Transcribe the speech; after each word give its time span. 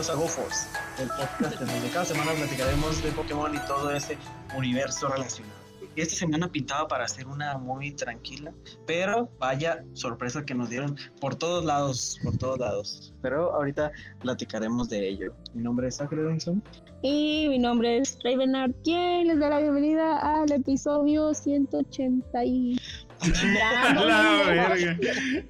bienvenidos 0.00 0.10
a 0.10 0.14
GoForce, 0.14 0.68
el 0.98 1.08
podcast 1.08 1.60
en 1.60 1.66
donde 1.66 1.88
cada 1.90 2.04
semana 2.06 2.32
platicaremos 2.32 3.02
de 3.02 3.10
Pokémon 3.12 3.54
y 3.54 3.58
todo 3.66 3.90
ese 3.90 4.16
universo 4.56 5.08
relacionado. 5.08 5.54
Esta 5.94 6.14
semana 6.14 6.50
pintaba 6.50 6.88
para 6.88 7.04
hacer 7.04 7.26
una 7.26 7.58
muy 7.58 7.92
tranquila, 7.92 8.54
pero 8.86 9.28
vaya 9.38 9.84
sorpresa 9.92 10.46
que 10.46 10.54
nos 10.54 10.70
dieron 10.70 10.96
por 11.20 11.34
todos 11.34 11.66
lados, 11.66 12.18
por 12.24 12.38
todos 12.38 12.58
lados. 12.58 13.12
Pero 13.20 13.52
ahorita 13.52 13.92
platicaremos 14.20 14.88
de 14.88 15.06
ello. 15.06 15.34
Mi 15.52 15.62
nombre 15.62 15.88
es 15.88 15.96
Zachary 15.96 16.22
Robinson. 16.22 16.62
Y 17.02 17.48
mi 17.50 17.58
nombre 17.58 17.98
es 17.98 18.18
Ravenard, 18.24 18.72
quien 18.82 19.28
les 19.28 19.38
da 19.38 19.50
la 19.50 19.58
bienvenida 19.58 20.40
al 20.40 20.50
episodio 20.50 21.34
180 21.34 22.44
y... 22.44 22.80
Ya, 23.22 23.92
no, 23.92 24.06
la 24.06 24.22
no, 24.22 24.44
verga. 24.46 24.98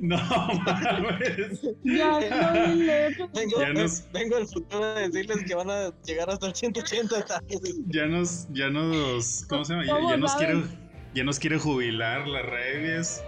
No 0.01 0.17
mames. 0.65 1.61
ya, 1.85 2.21
no, 2.31 2.75
no, 2.75 3.29
Vengo, 3.35 3.61
Ya 3.61 3.73
nos- 3.73 4.05
vengo 4.13 4.37
del 4.37 4.47
futuro 4.49 4.85
a 4.85 4.95
decirles 5.01 5.45
que 5.47 5.55
van 5.55 5.71
a 5.71 5.91
llegar 6.05 6.31
hasta 6.31 6.47
el 6.49 6.55
180 6.55 7.25
tal. 7.25 7.45
Ya 7.89 8.07
nos, 8.07 8.47
ya 8.53 8.71
nos, 8.71 9.45
¿cómo 9.49 9.65
se 9.65 9.75
llama? 9.75 9.87
Ya, 9.87 9.93
¿Cómo 9.95 10.11
ya 10.11 10.17
nos 10.17 10.33
saben? 10.33 10.90
Ya 11.15 11.25
nos 11.25 11.39
quiere 11.39 11.59
jubilar 11.59 12.27
la 12.27 12.43
Revies. 12.43 13.23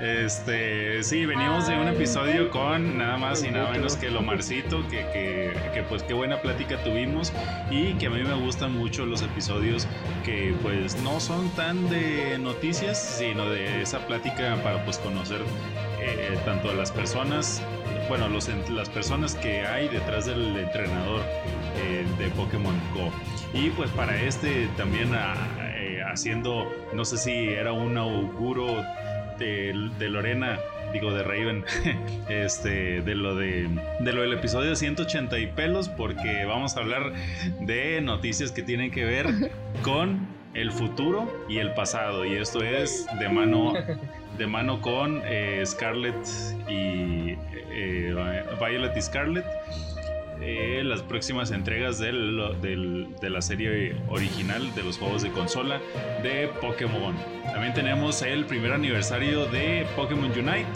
Este, 0.00 1.02
sí, 1.02 1.26
venimos 1.26 1.66
de 1.66 1.76
un 1.76 1.88
episodio 1.88 2.50
con 2.50 2.98
nada 2.98 3.16
más 3.18 3.44
y 3.44 3.50
nada 3.50 3.70
menos 3.70 3.96
que 3.96 4.06
el 4.06 4.16
Omarcito, 4.16 4.86
que, 4.88 5.00
que, 5.12 5.52
que 5.74 5.82
pues 5.82 6.02
qué 6.02 6.14
buena 6.14 6.40
plática 6.40 6.82
tuvimos 6.82 7.32
y 7.70 7.94
que 7.94 8.06
a 8.06 8.10
mí 8.10 8.22
me 8.22 8.34
gustan 8.34 8.72
mucho 8.72 9.04
los 9.04 9.22
episodios 9.22 9.86
que 10.24 10.54
pues 10.62 11.00
no 11.02 11.20
son 11.20 11.48
tan 11.50 11.88
de 11.90 12.38
noticias, 12.38 13.16
sino 13.18 13.48
de 13.48 13.82
esa 13.82 14.06
plática 14.06 14.56
para 14.62 14.84
pues 14.84 14.98
conocer 14.98 15.42
eh, 16.00 16.38
tanto 16.44 16.70
a 16.70 16.74
las 16.74 16.90
personas, 16.90 17.62
bueno, 18.08 18.28
los, 18.28 18.48
las 18.70 18.88
personas 18.88 19.34
que 19.34 19.66
hay 19.66 19.88
detrás 19.88 20.26
del 20.26 20.56
entrenador 20.56 21.20
eh, 21.76 22.06
de 22.18 22.28
Pokémon 22.30 22.74
Go. 22.94 23.10
Y 23.52 23.70
pues 23.70 23.90
para 23.90 24.20
este 24.22 24.68
también 24.76 25.12
eh, 25.14 25.69
haciendo, 26.10 26.70
no 26.92 27.04
sé 27.04 27.16
si 27.16 27.48
era 27.48 27.72
un 27.72 27.96
auguro 27.96 28.84
de, 29.38 29.90
de 29.98 30.08
Lorena, 30.08 30.58
digo 30.92 31.12
de 31.12 31.22
Raven, 31.22 31.64
este, 32.28 33.00
de 33.00 33.14
lo 33.14 33.34
de, 33.34 33.68
de 34.00 34.12
lo 34.12 34.22
del 34.22 34.32
episodio 34.32 34.74
180 34.76 35.38
y 35.38 35.46
pelos, 35.48 35.88
porque 35.88 36.44
vamos 36.44 36.76
a 36.76 36.80
hablar 36.80 37.12
de 37.60 38.00
noticias 38.00 38.52
que 38.52 38.62
tienen 38.62 38.90
que 38.90 39.04
ver 39.04 39.26
con 39.82 40.26
el 40.54 40.72
futuro 40.72 41.32
y 41.48 41.58
el 41.58 41.74
pasado. 41.74 42.24
Y 42.24 42.34
esto 42.34 42.62
es 42.62 43.06
de 43.18 43.28
mano, 43.28 43.72
de 44.36 44.46
mano 44.46 44.80
con 44.80 45.22
eh, 45.24 45.62
Scarlett 45.64 46.16
y 46.68 47.36
eh, 47.72 48.14
Violet 48.60 48.96
y 48.96 49.02
Scarlett 49.02 49.46
eh, 50.40 50.82
las 50.84 51.02
próximas 51.02 51.50
entregas 51.50 51.98
de 51.98 52.12
la 52.12 53.42
serie 53.42 53.96
original 54.08 54.74
de 54.74 54.82
los 54.82 54.98
juegos 54.98 55.22
de 55.22 55.30
consola 55.30 55.80
de 56.22 56.48
Pokémon. 56.60 57.14
También 57.44 57.74
tenemos 57.74 58.22
el 58.22 58.46
primer 58.46 58.72
aniversario 58.72 59.46
de 59.46 59.86
Pokémon 59.96 60.30
Unite 60.30 60.68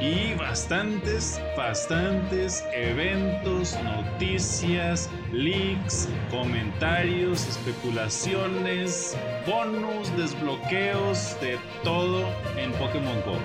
y 0.00 0.34
bastantes, 0.34 1.40
bastantes 1.56 2.64
eventos, 2.72 3.76
noticias, 3.82 5.10
leaks, 5.32 6.08
comentarios, 6.30 7.46
especulaciones, 7.48 9.16
bonus, 9.46 10.16
desbloqueos, 10.16 11.36
de 11.40 11.58
todo 11.82 12.24
en 12.56 12.70
Pokémon 12.72 13.20
Go. 13.22 13.36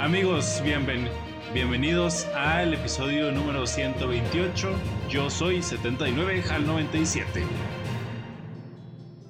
Amigos, 0.00 0.60
bienvenidos. 0.64 1.29
Bienvenidos 1.52 2.26
al 2.36 2.74
episodio 2.74 3.32
número 3.32 3.66
128. 3.66 4.68
Yo 5.08 5.28
soy 5.30 5.62
79 5.62 6.44
HAL 6.48 6.66
97. 6.66 7.42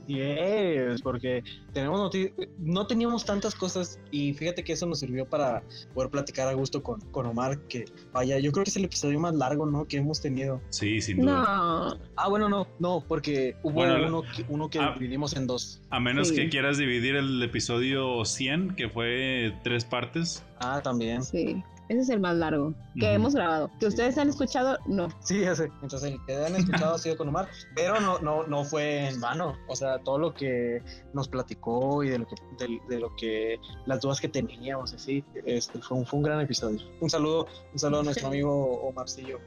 Yes, 0.06 1.00
porque 1.03 1.44
tenemos 1.72 2.10
no 2.58 2.86
teníamos 2.88 3.25
tantas 3.25 3.54
cosas 3.54 4.00
y 4.10 4.34
fíjate 4.34 4.64
que 4.64 4.72
eso 4.72 4.84
nos 4.86 4.98
sirvió 4.98 5.25
para 5.25 5.62
poder 5.94 6.10
platicar 6.10 6.48
a 6.48 6.53
gusto 6.53 6.82
con, 6.82 7.00
con 7.12 7.26
Omar, 7.26 7.60
que 7.69 7.84
vaya, 8.12 8.38
yo 8.41 8.50
creo 8.50 8.64
que 8.64 8.70
es 8.70 8.76
el 8.76 8.84
episodio 8.87 9.20
más 9.20 9.34
largo, 9.37 9.66
¿no? 9.66 9.87
Que 9.87 9.98
hemos 9.98 10.20
tenido. 10.20 10.60
Sí, 10.70 11.00
sin 11.00 11.20
duda. 11.20 11.32
no. 11.32 11.98
Ah, 12.16 12.28
bueno, 12.28 12.48
no, 12.48 12.66
no, 12.81 13.04
porque 13.06 13.54
hubo 13.62 13.75
Bueno, 13.75 14.04
uno 14.08 14.22
que, 14.22 14.44
uno 14.48 14.69
que 14.69 14.81
dividimos 14.98 15.37
en 15.37 15.47
dos. 15.47 15.81
A 15.91 16.00
menos 16.00 16.28
Sí. 16.28 16.34
que 16.34 16.48
quieras 16.50 16.76
dividir 16.76 17.14
el 17.14 17.41
episodio 17.42 18.25
100, 18.25 18.75
que 18.75 18.88
fue 18.91 19.54
tres 19.62 19.84
partes. 19.84 20.44
Ah, 20.58 20.81
también. 20.82 21.22
Sí, 21.22 21.62
ese 21.91 22.01
es 22.03 22.09
el 22.11 22.21
más 22.21 22.37
largo 22.37 22.73
que 22.99 23.12
hemos 23.12 23.34
grabado. 23.34 23.69
Que 23.78 23.81
Sí. 23.81 23.87
ustedes 23.89 24.17
han 24.17 24.28
escuchado, 24.28 24.78
no. 24.87 25.09
Sí, 25.21 25.41
ya 25.41 25.55
sé. 25.56 25.65
Entonces, 25.83 26.12
el 26.12 26.25
que 26.25 26.37
han 26.37 26.55
escuchado 26.55 26.95
ha 26.95 26.99
sido 26.99 27.17
con 27.17 27.28
Omar, 27.28 27.49
pero 27.75 28.01
no, 28.01 28.21
no, 28.21 28.47
no 28.47 28.65
fue 28.65 29.09
en 29.09 29.21
vano. 29.21 29.56
O 29.69 29.75
sea, 29.75 29.99
todo 29.99 30.19
lo 30.19 30.33
que 30.33 30.83
nos 31.12 31.27
platicó 31.29 32.05
y 32.05 32.11
de 32.11 32.19
lo 32.21 32.27
que, 32.29 32.37
de, 32.59 32.81
de 32.89 33.00
lo 33.00 33.15
que 33.17 33.59
las 33.87 34.00
dudas 34.00 34.21
que 34.21 34.29
teníamos, 34.29 34.95
así, 34.95 35.25
este, 35.45 35.81
fue, 35.81 35.99
un, 35.99 36.06
fue 36.06 36.19
un 36.19 36.23
gran 36.23 36.41
episodio. 36.41 36.79
Un 37.00 37.11
saludo, 37.11 37.47
un 37.73 37.79
saludo 37.79 38.00
a 38.00 38.05
nuestro 38.05 38.29
amigo 38.29 38.81
Omarcillo. 38.83 39.41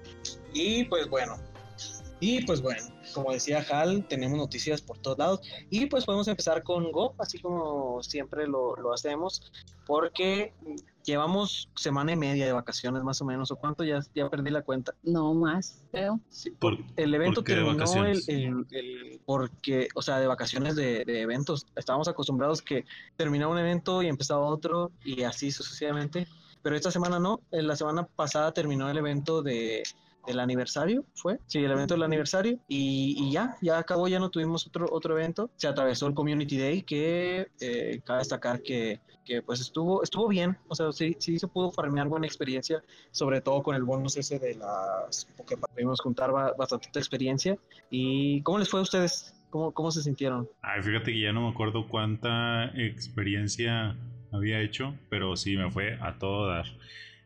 Y 0.53 0.83
pues 0.83 1.09
bueno, 1.09 1.37
y 2.23 2.45
pues 2.45 2.61
bueno, 2.61 2.81
como 3.13 3.31
decía 3.33 3.65
Hal, 3.69 4.05
tenemos 4.07 4.37
noticias 4.37 4.81
por 4.81 4.97
todos 4.97 5.17
lados. 5.17 5.41
Y 5.69 5.87
pues 5.87 6.05
podemos 6.05 6.27
empezar 6.29 6.63
con 6.63 6.91
Go, 6.91 7.13
así 7.19 7.39
como 7.39 8.01
siempre 8.01 8.47
lo, 8.47 8.75
lo 8.77 8.93
hacemos, 8.93 9.51
porque 9.85 10.53
llevamos 11.03 11.69
semana 11.75 12.13
y 12.13 12.15
media 12.15 12.45
de 12.45 12.53
vacaciones 12.53 13.03
más 13.03 13.21
o 13.21 13.25
menos, 13.25 13.51
o 13.51 13.57
cuánto, 13.57 13.83
ya, 13.83 13.99
ya 14.15 14.29
perdí 14.29 14.51
la 14.51 14.61
cuenta. 14.61 14.93
No 15.03 15.33
más, 15.33 15.83
creo. 15.91 16.19
Sí, 16.29 16.51
¿Por- 16.51 16.77
el 16.95 17.13
evento 17.13 17.41
por 17.41 17.45
terminó 17.45 17.71
el, 17.71 17.77
vacaciones? 17.77 18.29
el- 18.29 18.65
el- 18.71 19.21
porque, 19.25 19.89
o 19.95 20.01
sea, 20.01 20.19
de 20.19 20.27
vacaciones 20.27 20.75
de, 20.75 21.03
de 21.03 21.21
eventos. 21.21 21.67
Estábamos 21.75 22.07
acostumbrados 22.07 22.61
que 22.61 22.85
terminaba 23.17 23.51
un 23.51 23.59
evento 23.59 24.01
y 24.01 24.07
empezaba 24.07 24.45
otro 24.45 24.91
y 25.03 25.23
así 25.23 25.51
sucesivamente. 25.51 26.27
Pero 26.61 26.77
esta 26.77 26.91
semana 26.91 27.19
no. 27.19 27.41
En 27.51 27.67
la 27.67 27.75
semana 27.75 28.05
pasada 28.07 28.53
terminó 28.53 28.89
el 28.89 28.97
evento 28.97 29.41
de 29.41 29.83
del 30.25 30.39
aniversario, 30.39 31.05
¿fue? 31.15 31.39
Sí, 31.47 31.59
el 31.59 31.71
evento 31.71 31.93
del 31.93 32.03
aniversario. 32.03 32.59
Y, 32.67 33.15
y 33.17 33.31
ya, 33.31 33.55
ya 33.61 33.77
acabó, 33.77 34.07
ya 34.07 34.19
no 34.19 34.29
tuvimos 34.29 34.65
otro, 34.67 34.87
otro 34.91 35.17
evento. 35.17 35.49
Se 35.57 35.67
atravesó 35.67 36.07
el 36.07 36.13
Community 36.13 36.57
Day, 36.57 36.81
que 36.83 37.47
eh, 37.59 38.01
cabe 38.05 38.19
destacar 38.19 38.61
que, 38.61 38.99
que 39.25 39.41
pues 39.41 39.59
estuvo, 39.61 40.03
estuvo 40.03 40.27
bien. 40.27 40.57
O 40.67 40.75
sea, 40.75 40.91
sí, 40.91 41.15
sí 41.19 41.39
se 41.39 41.47
pudo 41.47 41.71
farmear 41.71 42.07
buena 42.07 42.25
experiencia 42.27 42.83
sobre 43.11 43.41
todo 43.41 43.61
con 43.63 43.75
el 43.75 43.83
bonus 43.83 44.17
ese 44.17 44.39
de 44.39 44.55
las 44.55 45.27
que 45.47 45.57
pudimos 45.57 45.99
juntar 46.01 46.31
ba- 46.31 46.53
bastante 46.57 46.99
experiencia. 46.99 47.57
¿Y 47.89 48.41
cómo 48.43 48.59
les 48.59 48.69
fue 48.69 48.79
a 48.79 48.83
ustedes? 48.83 49.35
¿Cómo, 49.49 49.71
cómo 49.71 49.91
se 49.91 50.01
sintieron? 50.01 50.49
Ay, 50.61 50.81
fíjate 50.81 51.11
que 51.13 51.19
ya 51.19 51.31
no 51.31 51.41
me 51.41 51.49
acuerdo 51.49 51.87
cuánta 51.87 52.65
experiencia 52.75 53.95
había 54.31 54.59
hecho, 54.61 54.95
pero 55.09 55.35
sí 55.35 55.55
me 55.57 55.69
fue 55.69 55.97
a 56.01 56.17
todo 56.17 56.47
dar. 56.47 56.65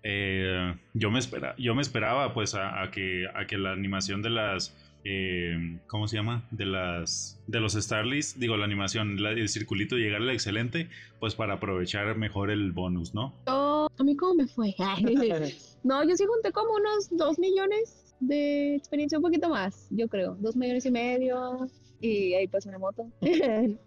Eh, 0.04 0.74
yo, 0.94 1.12
me 1.12 1.20
espera, 1.20 1.56
yo 1.58 1.76
me 1.76 1.82
esperaba 1.82 2.34
pues 2.34 2.56
a, 2.56 2.82
a 2.82 2.92
que, 2.92 3.26
a 3.34 3.46
que 3.48 3.58
la 3.58 3.72
animación 3.72 4.22
de 4.22 4.30
las... 4.30 4.76
eh, 5.04 5.78
¿Cómo 5.88 6.08
se 6.08 6.18
llama? 6.18 6.44
De 6.52 6.66
las 6.66 7.40
de 7.48 7.60
los 7.60 7.74
Starlys, 7.74 8.40
digo 8.40 8.58
la 8.58 8.66
animación, 8.66 9.22
la- 9.22 9.32
el 9.32 9.48
circulito 9.50 9.96
llegara 9.96 10.32
excelente, 10.34 10.90
pues 11.20 11.34
para 11.36 11.56
aprovechar 11.56 12.16
mejor 12.18 12.52
el 12.52 12.72
bonus, 12.74 13.14
¿no? 13.14 13.34
Yo, 13.48 13.88
a 13.98 14.04
mí 14.04 14.16
cómo 14.16 14.36
me 14.36 14.48
fue. 14.48 14.76
no, 15.84 16.04
yo 16.08 16.16
sí 16.16 16.26
junté 16.26 16.52
como 16.52 16.74
unos 16.74 17.10
dos 17.12 17.40
millones 17.40 18.16
de 18.20 18.76
experiencia, 18.76 19.18
un 19.18 19.24
poquito 19.24 19.50
más, 19.50 19.88
yo 19.92 20.08
creo. 20.08 20.36
Dos 20.40 20.56
millones 20.56 20.86
y 20.86 20.92
medio. 20.92 21.68
Y 22.02 22.34
ahí 22.34 22.48
pasó 22.48 22.70
una 22.70 22.80
moto. 22.80 23.10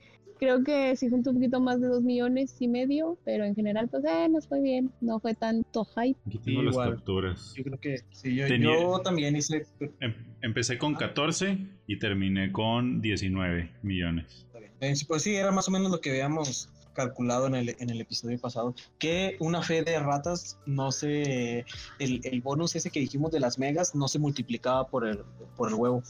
creo 0.40 0.64
que 0.64 0.96
sí 0.96 1.08
junté 1.08 1.28
un 1.30 1.36
poquito 1.36 1.60
más 1.60 1.80
de 1.80 1.86
dos 1.88 2.02
millones 2.02 2.56
y 2.58 2.66
medio, 2.66 3.18
pero 3.24 3.44
en 3.44 3.54
general, 3.54 3.88
pues, 3.88 4.02
eh, 4.04 4.28
nos 4.28 4.48
fue 4.48 4.60
bien. 4.60 4.90
No 5.00 5.20
fue 5.20 5.34
tanto 5.34 5.84
hype. 5.84 6.18
Aquí 6.26 6.38
tengo 6.38 6.62
las 6.62 6.74
Igual. 6.74 6.94
capturas. 6.96 7.52
Yo 7.56 7.62
creo 7.64 7.78
que 7.78 8.00
sí, 8.10 8.34
yo, 8.34 8.46
Tenía- 8.48 8.80
yo 8.80 8.98
también 9.00 9.36
hice. 9.36 9.66
Em- 10.00 10.14
empecé 10.42 10.78
con 10.78 10.94
14 10.94 11.58
y 11.86 11.98
terminé 11.98 12.50
con 12.50 13.00
19 13.00 13.70
millones. 13.82 14.46
Eh, 14.80 14.94
Pues 15.06 15.22
sí, 15.22 15.34
era 15.34 15.52
más 15.52 15.68
o 15.68 15.70
menos 15.70 15.90
lo 15.90 16.00
que 16.00 16.10
habíamos 16.10 16.70
calculado 16.94 17.46
en 17.46 17.54
el, 17.54 17.76
en 17.78 17.90
el 17.90 18.00
episodio 18.00 18.38
pasado, 18.40 18.74
que 18.98 19.36
una 19.40 19.62
fe 19.62 19.82
de 19.84 19.98
ratas 20.00 20.58
no 20.66 20.90
se, 20.90 21.64
el, 21.98 22.20
el 22.24 22.40
bonus 22.40 22.74
ese 22.76 22.90
que 22.90 22.98
dijimos 23.00 23.30
de 23.30 23.40
las 23.40 23.58
megas 23.58 23.94
no 23.94 24.08
se 24.08 24.18
multiplicaba 24.18 24.88
por 24.88 25.06
el, 25.06 25.18
por 25.56 25.68
el 25.68 25.74
huevo, 25.74 26.02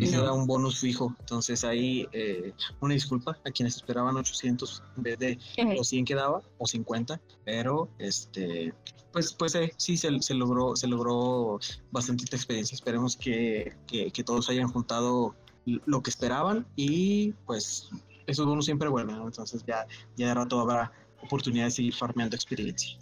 ese 0.00 0.16
No. 0.16 0.22
era 0.22 0.32
un 0.32 0.46
bonus 0.46 0.80
fijo, 0.80 1.14
entonces 1.20 1.64
ahí 1.64 2.06
eh, 2.12 2.52
una 2.80 2.94
disculpa 2.94 3.38
a 3.44 3.50
quienes 3.50 3.76
esperaban 3.76 4.16
800 4.16 4.82
en 4.96 5.02
vez 5.02 5.18
de 5.18 5.38
los 5.76 5.88
100 5.88 6.04
que 6.04 6.14
daba 6.14 6.42
o 6.58 6.66
50, 6.66 7.20
pero 7.44 7.88
este 7.98 8.74
pues 9.12 9.32
pues 9.32 9.54
eh, 9.54 9.72
sí 9.76 9.96
se, 9.96 10.20
se 10.20 10.34
logró 10.34 10.76
se 10.76 10.86
logró 10.86 11.58
bastante 11.90 12.24
experiencia. 12.34 12.74
Esperemos 12.74 13.16
que, 13.16 13.74
que, 13.86 14.10
que 14.10 14.24
todos 14.24 14.50
hayan 14.50 14.68
juntado 14.68 15.34
lo 15.64 16.02
que 16.02 16.10
esperaban 16.10 16.66
y 16.76 17.32
pues 17.46 17.88
esos 18.26 18.46
bonos 18.46 18.64
siempre 18.64 18.88
vuelven, 18.88 19.16
¿no? 19.16 19.26
entonces 19.26 19.64
ya 19.66 19.86
ya 20.16 20.28
de 20.28 20.34
rato 20.34 20.60
habrá 20.60 20.92
oportunidad 21.22 21.66
de 21.66 21.70
seguir 21.70 21.94
farmeando 21.94 22.36
experiencia. 22.36 22.98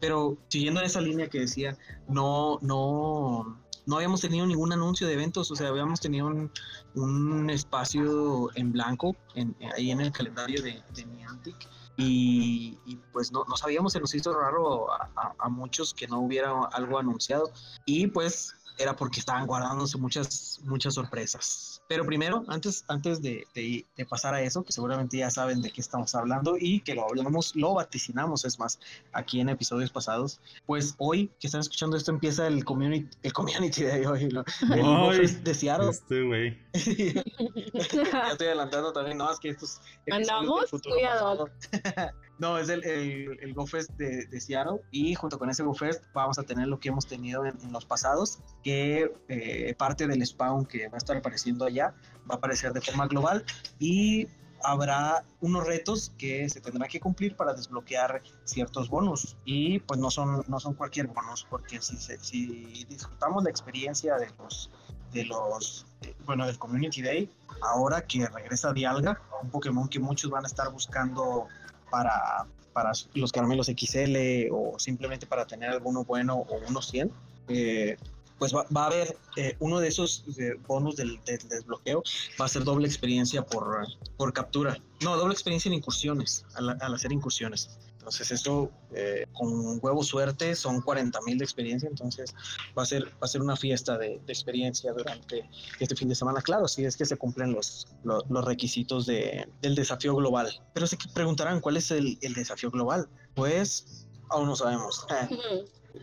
Pero 0.00 0.36
siguiendo 0.48 0.80
esa 0.80 1.00
línea 1.00 1.28
que 1.28 1.40
decía, 1.40 1.76
no 2.08 2.58
no 2.60 3.58
no 3.88 3.96
habíamos 3.96 4.20
tenido 4.20 4.46
ningún 4.46 4.70
anuncio 4.70 5.06
de 5.06 5.14
eventos, 5.14 5.50
o 5.50 5.56
sea, 5.56 5.68
habíamos 5.68 5.98
tenido 5.98 6.26
un, 6.26 6.52
un 6.94 7.48
espacio 7.48 8.50
en 8.54 8.70
blanco 8.70 9.16
en, 9.34 9.56
ahí 9.74 9.90
en 9.90 10.02
el 10.02 10.12
calendario 10.12 10.62
de, 10.62 10.82
de 10.94 11.04
Niantic. 11.06 11.56
Y, 11.96 12.78
y, 12.84 12.96
pues 13.12 13.32
no, 13.32 13.44
no, 13.48 13.56
sabíamos, 13.56 13.94
se 13.94 13.98
nos 13.98 14.14
hizo 14.14 14.32
raro 14.32 14.92
a, 14.92 15.10
a, 15.16 15.34
a, 15.38 15.48
muchos 15.48 15.94
que 15.94 16.06
no 16.06 16.20
hubiera 16.20 16.52
algo 16.72 16.98
anunciado. 16.98 17.50
Y 17.86 18.06
pues 18.08 18.54
era 18.76 18.94
porque 18.94 19.20
estaban 19.20 19.46
guardándose 19.46 19.96
muchas, 19.96 20.60
muchas 20.64 20.94
sorpresas. 20.94 21.77
Pero 21.88 22.04
primero, 22.04 22.44
antes, 22.48 22.84
antes 22.86 23.22
de, 23.22 23.46
de, 23.54 23.86
de, 23.96 24.06
pasar 24.06 24.34
a 24.34 24.42
eso, 24.42 24.62
que 24.62 24.72
seguramente 24.72 25.16
ya 25.16 25.30
saben 25.30 25.62
de 25.62 25.70
qué 25.70 25.80
estamos 25.80 26.14
hablando 26.14 26.56
y 26.60 26.80
que 26.80 26.94
lo 26.94 27.04
hablamos, 27.04 27.56
lo 27.56 27.72
vaticinamos, 27.72 28.44
es 28.44 28.58
más, 28.58 28.78
aquí 29.14 29.40
en 29.40 29.48
episodios 29.48 29.90
pasados, 29.90 30.38
pues 30.66 30.94
hoy 30.98 31.30
que 31.40 31.46
están 31.46 31.62
escuchando 31.62 31.96
esto 31.96 32.10
empieza 32.10 32.46
el 32.46 32.62
community, 32.64 33.08
el 33.22 33.32
community 33.32 33.84
de 33.84 34.06
hoy, 34.06 34.28
¿no? 34.28 34.44
el 34.74 34.82
Ay, 34.84 35.26
de 35.42 35.54
Seattle. 35.54 35.88
Este 35.88 36.22
güey. 36.22 36.58
ya 36.74 38.28
estoy 38.32 38.46
adelantando 38.48 38.92
también, 38.92 39.16
no, 39.16 39.32
es 39.32 39.38
que 39.38 39.48
estos... 39.48 39.80
Andamos, 40.10 40.70
cuidado. 40.70 41.48
No, 42.38 42.56
es 42.56 42.68
el, 42.68 42.84
el, 42.84 43.38
el 43.40 43.54
GoFest 43.54 43.90
de, 43.92 44.26
de, 44.26 44.40
Seattle 44.40 44.80
y 44.92 45.14
junto 45.14 45.38
con 45.38 45.50
ese 45.50 45.64
GoFest 45.64 46.04
vamos 46.14 46.38
a 46.38 46.44
tener 46.44 46.68
lo 46.68 46.78
que 46.78 46.88
hemos 46.88 47.06
tenido 47.06 47.44
en, 47.44 47.58
en 47.62 47.72
los 47.72 47.84
pasados, 47.84 48.38
que 48.62 49.12
eh, 49.28 49.74
parte 49.76 50.06
del 50.06 50.24
spawn 50.24 50.64
que 50.64 50.88
va 50.88 50.94
a 50.94 50.98
estar 50.98 51.16
apareciendo 51.16 51.64
allá 51.64 51.94
va 52.30 52.34
a 52.34 52.38
aparecer 52.38 52.72
de 52.72 52.80
forma 52.80 53.08
global 53.08 53.44
y 53.80 54.28
habrá 54.62 55.24
unos 55.40 55.66
retos 55.66 56.12
que 56.18 56.48
se 56.48 56.60
tendrán 56.60 56.88
que 56.88 57.00
cumplir 57.00 57.36
para 57.36 57.54
desbloquear 57.54 58.22
ciertos 58.44 58.88
bonos 58.88 59.36
y 59.44 59.80
pues 59.80 60.00
no 60.00 60.10
son, 60.10 60.44
no 60.48 60.60
son 60.60 60.74
cualquier 60.74 61.06
bonus 61.08 61.46
porque 61.48 61.80
si, 61.80 61.96
si 61.96 62.84
disfrutamos 62.88 63.44
la 63.44 63.50
experiencia 63.50 64.16
de 64.16 64.28
los 64.38 64.70
de 65.12 65.24
los 65.24 65.86
de, 66.00 66.14
bueno 66.26 66.46
del 66.46 66.58
Community 66.58 67.02
Day 67.02 67.30
ahora 67.62 68.02
que 68.06 68.26
regresa 68.26 68.72
Dialga 68.72 69.20
un 69.42 69.50
Pokémon 69.50 69.88
que 69.88 70.00
muchos 70.00 70.30
van 70.30 70.44
a 70.44 70.48
estar 70.48 70.70
buscando 70.70 71.46
para, 71.90 72.46
para 72.72 72.92
los 73.14 73.32
caramelos 73.32 73.66
XL 73.66 74.50
o 74.52 74.78
simplemente 74.78 75.26
para 75.26 75.46
tener 75.46 75.70
alguno 75.70 76.04
bueno 76.04 76.46
o 76.48 76.60
unos 76.68 76.88
100, 76.88 77.10
eh, 77.48 77.96
pues 78.38 78.54
va, 78.54 78.66
va, 78.74 78.84
a 78.84 78.86
haber 78.86 79.16
eh, 79.36 79.56
uno 79.58 79.80
de 79.80 79.88
esos 79.88 80.24
eh, 80.38 80.54
bonus 80.66 80.96
del, 80.96 81.18
del, 81.24 81.38
desbloqueo, 81.48 82.02
va 82.40 82.44
a 82.44 82.48
ser 82.48 82.62
doble 82.64 82.86
experiencia 82.86 83.42
por, 83.42 83.86
por 84.16 84.32
captura. 84.32 84.78
No, 85.02 85.16
doble 85.16 85.32
experiencia 85.32 85.68
en 85.68 85.74
incursiones, 85.74 86.44
al, 86.54 86.76
al 86.80 86.94
hacer 86.94 87.12
incursiones. 87.12 87.68
Entonces 88.08 88.30
esto 88.30 88.70
eh, 88.94 89.26
con 89.34 89.78
huevo 89.82 90.02
suerte 90.02 90.54
son 90.54 90.80
40 90.80 91.20
mil 91.26 91.36
de 91.36 91.44
experiencia, 91.44 91.90
entonces 91.90 92.34
va 92.76 92.84
a 92.84 92.86
ser, 92.86 93.04
va 93.04 93.26
a 93.26 93.28
ser 93.28 93.42
una 93.42 93.54
fiesta 93.54 93.98
de, 93.98 94.18
de, 94.24 94.32
experiencia 94.32 94.94
durante 94.94 95.46
este 95.78 95.94
fin 95.94 96.08
de 96.08 96.14
semana. 96.14 96.40
Claro, 96.40 96.66
si 96.68 96.86
es 96.86 96.96
que 96.96 97.04
se 97.04 97.18
cumplen 97.18 97.52
los, 97.52 97.86
los, 98.04 98.24
los 98.30 98.44
requisitos 98.46 99.04
de, 99.04 99.46
del 99.60 99.74
desafío 99.74 100.16
global. 100.16 100.48
Pero 100.72 100.86
se 100.86 100.96
preguntarán, 101.12 101.60
¿cuál 101.60 101.76
es 101.76 101.90
el, 101.90 102.18
el 102.22 102.32
desafío 102.32 102.70
global? 102.70 103.10
Pues 103.34 104.06
aún 104.30 104.48
no 104.48 104.56
sabemos. 104.56 105.06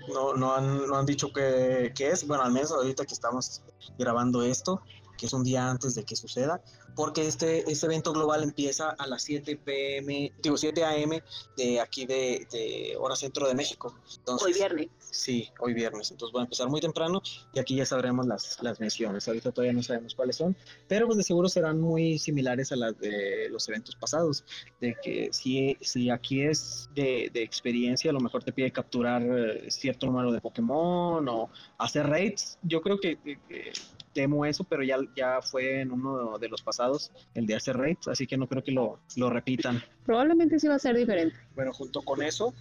No, 0.09 0.33
no, 0.33 0.53
han, 0.53 0.87
no 0.87 0.97
han 0.97 1.05
dicho 1.05 1.31
qué, 1.31 1.93
qué 1.95 2.09
es. 2.09 2.27
Bueno, 2.27 2.43
al 2.43 2.51
menos 2.51 2.71
ahorita 2.71 3.05
que 3.05 3.13
estamos 3.13 3.61
grabando 3.97 4.43
esto, 4.43 4.81
que 5.17 5.25
es 5.25 5.33
un 5.33 5.43
día 5.43 5.69
antes 5.69 5.95
de 5.95 6.03
que 6.03 6.15
suceda, 6.15 6.61
porque 6.95 7.27
este, 7.27 7.69
este 7.69 7.85
evento 7.85 8.13
global 8.13 8.43
empieza 8.43 8.89
a 8.91 9.07
las 9.07 9.23
7 9.23 9.57
pm, 9.57 10.31
digo 10.41 10.57
7 10.57 10.83
am 10.83 11.19
de 11.57 11.79
aquí 11.79 12.05
de, 12.05 12.47
de 12.51 12.95
hora 12.97 13.15
centro 13.15 13.47
de 13.47 13.53
México. 13.53 13.93
Entonces, 14.17 14.47
hoy 14.47 14.53
viernes. 14.53 14.89
Sí, 14.99 15.49
hoy 15.59 15.73
viernes. 15.73 16.11
Entonces 16.11 16.35
va 16.35 16.41
a 16.41 16.43
empezar 16.43 16.69
muy 16.69 16.81
temprano 16.81 17.21
y 17.53 17.59
aquí 17.59 17.75
ya 17.75 17.85
sabremos 17.85 18.25
las, 18.25 18.61
las 18.61 18.79
misiones. 18.79 19.27
Ahorita 19.27 19.51
todavía 19.51 19.73
no 19.73 19.83
sabemos 19.83 20.15
cuáles 20.15 20.37
son, 20.37 20.55
pero 20.87 21.05
pues 21.05 21.17
de 21.17 21.23
seguro 21.23 21.49
serán 21.49 21.79
muy 21.79 22.17
similares 22.17 22.71
a 22.71 22.75
las 22.75 22.97
de 22.97 23.49
los 23.49 23.67
eventos 23.69 23.95
pasados. 23.95 24.43
De 24.79 24.95
que 25.01 25.29
si, 25.31 25.77
si 25.81 26.09
aquí 26.09 26.41
es 26.41 26.89
de, 26.95 27.29
de 27.33 27.43
experiencia, 27.43 28.11
a 28.11 28.13
lo 28.13 28.19
mejor 28.19 28.43
te 28.43 28.51
pide 28.51 28.71
capturar 28.71 29.23
cierto 29.69 30.05
número 30.05 30.31
de 30.31 30.41
Pokémon 30.41 31.27
o 31.27 31.49
hacer 31.77 32.07
raids. 32.07 32.57
Yo 32.63 32.81
creo 32.81 32.99
que, 32.99 33.17
que 33.17 33.73
temo 34.15 34.45
eso, 34.45 34.63
pero 34.63 34.81
ya, 34.81 34.97
ya 35.15 35.41
fue 35.41 35.81
en 35.81 35.91
uno 35.91 36.39
de 36.39 36.47
los 36.47 36.63
pasados, 36.63 37.11
el 37.35 37.45
de 37.45 37.55
hacer 37.55 37.77
raids, 37.77 38.07
así 38.07 38.25
que 38.25 38.37
no 38.37 38.47
creo 38.47 38.63
que 38.63 38.71
lo, 38.71 38.99
lo 39.17 39.29
repitan. 39.29 39.83
Probablemente 40.05 40.57
sí 40.57 40.67
va 40.67 40.75
a 40.75 40.79
ser 40.79 40.95
diferente. 40.95 41.35
Bueno, 41.53 41.73
junto 41.73 42.01
con 42.01 42.23
eso, 42.23 42.53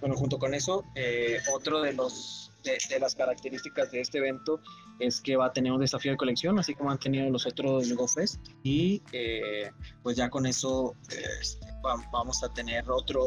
bueno, 0.00 0.16
junto 0.16 0.38
con 0.38 0.54
eso, 0.54 0.84
eh, 0.96 1.38
otro 1.54 1.82
de 1.82 1.92
los 1.92 2.50
de, 2.64 2.78
de, 2.88 2.98
las 2.98 3.14
características 3.14 3.90
de 3.90 4.00
este 4.00 4.18
evento 4.18 4.60
es 5.00 5.20
que 5.20 5.36
va 5.36 5.46
a 5.46 5.52
tener 5.52 5.72
un 5.72 5.80
desafío 5.80 6.12
de 6.12 6.16
colección, 6.16 6.58
así 6.58 6.74
como 6.74 6.90
han 6.90 6.98
tenido 6.98 7.28
los 7.28 7.46
otros 7.46 7.92
GoFest, 7.92 8.40
y 8.62 9.02
eh, 9.12 9.70
pues 10.02 10.16
ya 10.16 10.30
con 10.30 10.46
eso 10.46 10.94
eh, 11.10 11.24
vamos 12.10 12.42
a 12.42 12.48
tener 12.54 12.90
otro 12.90 13.22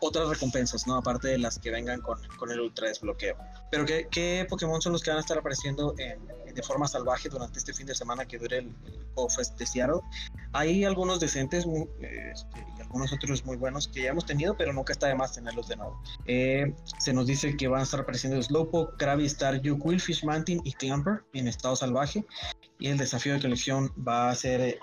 otras 0.00 0.28
recompensas, 0.28 0.86
¿no? 0.86 0.96
Aparte 0.96 1.28
de 1.28 1.38
las 1.38 1.58
que 1.58 1.70
vengan 1.70 2.00
con, 2.00 2.18
con 2.38 2.50
el 2.50 2.60
ultra 2.60 2.88
desbloqueo. 2.88 3.36
Pero 3.70 3.84
¿qué, 3.84 4.08
¿qué, 4.10 4.46
Pokémon 4.48 4.80
son 4.80 4.92
los 4.92 5.02
que 5.02 5.10
van 5.10 5.18
a 5.18 5.20
estar 5.20 5.38
apareciendo 5.38 5.94
en, 5.98 6.18
de 6.54 6.62
forma 6.62 6.86
salvaje 6.88 7.28
durante 7.28 7.58
este 7.58 7.72
fin 7.72 7.86
de 7.86 7.94
semana 7.94 8.24
que 8.24 8.38
dure 8.38 8.58
el, 8.58 8.66
el 8.86 9.06
GoFest 9.14 9.58
de 9.58 9.66
Seattle? 9.66 10.00
Hay 10.52 10.84
algunos 10.84 11.20
decentes 11.20 11.66
muy, 11.66 11.88
este, 12.00 12.64
y 12.78 12.80
algunos 12.80 13.12
otros 13.12 13.44
muy 13.44 13.56
buenos 13.56 13.88
que 13.88 14.02
ya 14.02 14.10
hemos 14.10 14.24
tenido, 14.24 14.56
pero 14.56 14.72
nunca 14.72 14.92
está 14.92 15.08
de 15.08 15.14
más 15.14 15.32
tenerlos 15.32 15.68
de 15.68 15.76
nuevo. 15.76 16.00
Eh, 16.26 16.74
se 16.98 17.12
nos 17.12 17.26
dice 17.26 17.56
que 17.56 17.68
van 17.68 17.80
a 17.80 17.84
estar 17.84 18.00
apareciendo 18.00 18.40
Slowpoke, 18.42 18.96
Krabby, 18.96 19.28
Staryu, 19.28 19.78
Quillfish, 19.78 20.24
Mantin 20.24 20.60
y 20.64 20.72
Clamper 20.72 21.24
en 21.32 21.48
estado 21.48 21.76
salvaje. 21.76 22.24
Y 22.78 22.88
el 22.88 22.98
desafío 22.98 23.34
de 23.34 23.40
colección 23.40 23.92
va 23.96 24.30
a 24.30 24.34
ser 24.34 24.60
eh, 24.60 24.78